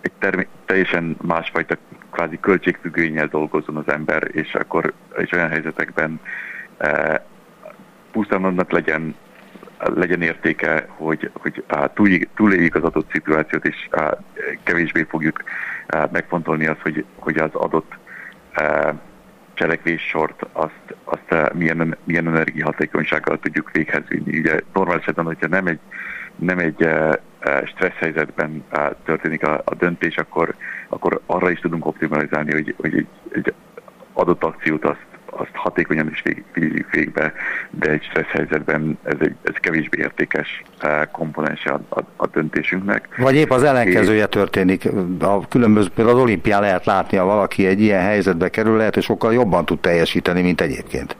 egy 0.03 0.11
termi- 0.19 0.47
teljesen 0.65 1.17
másfajta 1.21 1.77
kvázi 2.11 2.39
költségfüggőnyel 2.39 3.27
dolgozzon 3.27 3.77
az 3.77 3.93
ember, 3.93 4.27
és 4.31 4.53
akkor 4.53 4.93
és 5.17 5.31
olyan 5.31 5.49
helyzetekben 5.49 6.19
e, 6.77 7.25
pusztán 8.11 8.43
annak 8.43 8.71
legyen 8.71 9.15
legyen 9.77 10.21
értéke, 10.21 10.85
hogy, 10.87 11.29
hogy 11.33 11.63
túléljük 12.35 12.75
az 12.75 12.83
adott 12.83 13.11
szituációt, 13.11 13.65
és 13.65 13.89
kevésbé 14.63 15.05
fogjuk 15.09 15.43
megfontolni 16.11 16.67
azt, 16.67 16.81
hogy, 16.81 17.05
hogy 17.15 17.37
az 17.37 17.53
adott 17.53 17.91
cselekvéssort 19.53 20.45
azt, 20.51 20.95
azt 21.03 21.53
milyen, 21.53 21.97
milyen 22.03 22.27
energiahatékonysággal 22.27 23.39
tudjuk 23.39 23.71
véghez 23.71 24.03
vinni. 24.07 24.39
Ugye 24.39 24.59
normál 24.73 24.97
esetben, 24.97 25.25
hogyha 25.25 25.47
nem 25.47 25.67
egy, 25.67 25.79
nem 26.35 26.59
egy 26.59 26.87
stressz 27.65 27.97
helyzetben 27.97 28.63
történik 29.05 29.43
a, 29.43 29.61
a 29.65 29.75
döntés, 29.75 30.15
akkor, 30.15 30.55
akkor 30.89 31.21
arra 31.25 31.49
is 31.49 31.59
tudunk 31.59 31.85
optimalizálni, 31.85 32.51
hogy, 32.51 32.75
hogy 32.77 32.93
egy, 32.95 33.07
egy 33.31 33.53
adott 34.13 34.43
akciót 34.43 34.85
azt 34.85 35.05
azt 35.35 35.51
hatékonyan 35.53 36.09
is 36.09 36.23
vigyük 36.53 36.91
végbe, 36.91 37.33
de 37.69 37.89
egy 37.89 38.03
stressz 38.03 38.31
helyzetben 38.31 38.97
ez, 39.03 39.17
egy, 39.19 39.35
ez 39.43 39.53
kevésbé 39.55 40.01
értékes 40.01 40.63
eh, 40.79 41.01
komponense 41.11 41.69
a, 41.69 41.81
a, 41.89 41.99
a 42.15 42.27
döntésünknek. 42.27 43.07
Vagy 43.17 43.35
épp 43.35 43.49
az 43.49 43.63
ellenkezője 43.63 44.25
történik. 44.25 44.89
A 45.19 45.47
különböző, 45.47 45.89
például 45.95 46.17
az 46.17 46.23
olimpián 46.23 46.61
lehet 46.61 46.85
látni, 46.85 47.17
ha 47.17 47.25
valaki 47.25 47.65
egy 47.65 47.81
ilyen 47.81 48.01
helyzetbe 48.01 48.49
kerül, 48.49 48.77
lehet, 48.77 48.93
hogy 48.93 49.03
sokkal 49.03 49.33
jobban 49.33 49.65
tud 49.65 49.79
teljesíteni, 49.79 50.41
mint 50.41 50.61
egyébként. 50.61 51.15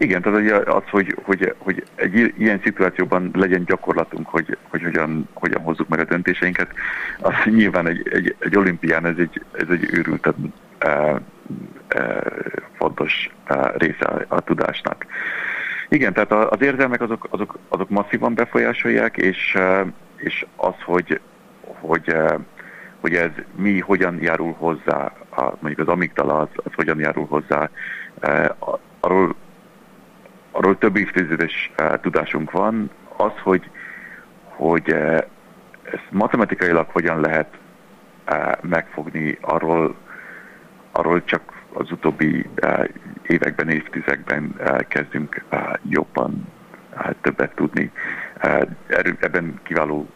Igen, 0.00 0.22
tehát 0.22 0.66
az, 0.66 0.82
hogy, 0.90 1.16
hogy, 1.22 1.54
hogy 1.58 1.84
egy 1.94 2.34
ilyen 2.38 2.60
szituációban 2.62 3.30
legyen 3.34 3.64
gyakorlatunk, 3.64 4.28
hogy, 4.28 4.56
hogy 4.68 4.82
hogyan, 4.82 5.28
hogyan 5.32 5.62
hozzuk 5.62 5.88
meg 5.88 5.98
a 5.98 6.04
döntéseinket, 6.04 6.72
az 7.20 7.32
nyilván 7.44 7.86
egy, 7.86 8.08
egy, 8.12 8.34
egy 8.38 8.56
olimpián 8.56 9.06
ez 9.06 9.16
egy, 9.18 9.42
ez 9.52 9.68
egy 9.70 9.88
őrült 9.92 10.34
fontos 12.76 13.30
része 13.74 14.04
a, 14.04 14.24
a 14.28 14.40
tudásnak. 14.40 15.06
Igen, 15.88 16.12
tehát 16.12 16.32
az 16.32 16.62
érzelmek 16.62 17.00
azok, 17.00 17.26
azok, 17.30 17.58
azok 17.68 17.88
masszívan 17.88 18.34
befolyásolják, 18.34 19.16
és, 19.16 19.58
és 20.16 20.46
az, 20.56 20.74
hogy, 20.84 21.20
hogy, 21.60 22.16
hogy 23.00 23.14
ez 23.14 23.30
mi 23.56 23.80
hogyan 23.80 24.22
járul 24.22 24.52
hozzá, 24.58 25.12
a, 25.30 25.42
mondjuk 25.42 25.88
az 25.88 25.94
amigdala 25.94 26.38
az, 26.38 26.48
az 26.54 26.72
hogyan 26.74 26.98
járul 26.98 27.26
hozzá, 27.26 27.70
arról, 29.00 29.34
arról 30.60 30.78
több 30.78 30.96
évtizedes 30.96 31.72
tudásunk 32.00 32.50
van, 32.50 32.90
az, 33.16 33.32
hogy, 33.42 33.70
hogy 34.44 34.90
ezt 35.82 36.06
matematikailag 36.10 36.86
hogyan 36.88 37.20
lehet 37.20 37.58
megfogni, 38.60 39.38
arról 39.40 39.96
arról 40.92 41.24
csak 41.24 41.52
az 41.72 41.92
utóbbi 41.92 42.46
években, 43.22 43.68
évtizekben 43.68 44.54
uh, 44.58 44.80
kezdünk 44.80 45.44
jobban 45.88 46.46
többet 47.20 47.54
tudni. 47.54 47.92
Ebben 49.20 49.60
kiváló 49.62 50.08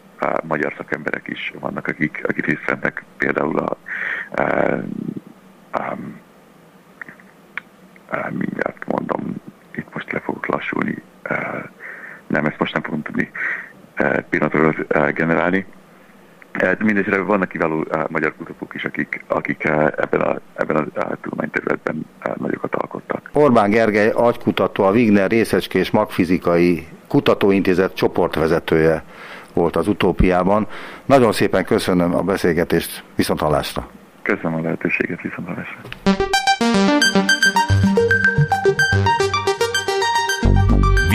magyar 0.43 0.73
szakemberek 0.77 1.27
is 1.27 1.53
vannak, 1.59 1.87
akik, 1.87 2.23
akik 2.27 2.45
részt 2.45 2.65
vennek 2.65 3.03
például 3.17 3.57
a 3.57 3.77
um, 5.79 6.19
mindjárt 8.29 8.85
mondom, 8.85 9.35
itt 9.75 9.93
most 9.93 10.11
le 10.11 10.19
fogok 10.19 10.44
lassulni, 10.55 10.95
nem, 12.27 12.45
ezt 12.45 12.59
most 12.59 12.73
nem 12.73 12.83
fogom 12.83 13.01
tudni 13.01 13.31
pillanatról 14.29 14.75
generálni. 15.13 15.65
Mindenesetre 16.79 17.21
vannak 17.21 17.49
kiváló 17.49 17.85
magyar 18.07 18.33
kutatók 18.37 18.75
is, 18.75 18.85
akik, 18.85 19.23
akik 19.27 19.63
ebben 19.95 20.21
a, 20.21 20.39
ebben 20.53 20.91
a 20.95 21.15
tudományterületben 21.21 22.05
nagyokat 22.35 22.75
alkottak. 22.75 23.29
Orbán 23.33 23.69
Gergely 23.69 24.09
agykutató, 24.09 24.83
a 24.83 24.91
Wigner 24.91 25.29
Részecske 25.29 25.79
és 25.79 25.91
Magfizikai 25.91 26.87
Kutatóintézet 27.07 27.95
csoportvezetője 27.95 29.03
volt 29.53 29.75
az 29.75 29.87
utópiában. 29.87 30.67
Nagyon 31.05 31.31
szépen 31.31 31.65
köszönöm 31.65 32.15
a 32.15 32.21
beszélgetést, 32.21 33.03
viszont 33.15 33.39
hallásra. 33.39 33.87
Köszönöm 34.21 34.53
a 34.53 34.61
lehetőséget, 34.61 35.21
viszont 35.21 35.47
hallásra. 35.47 36.24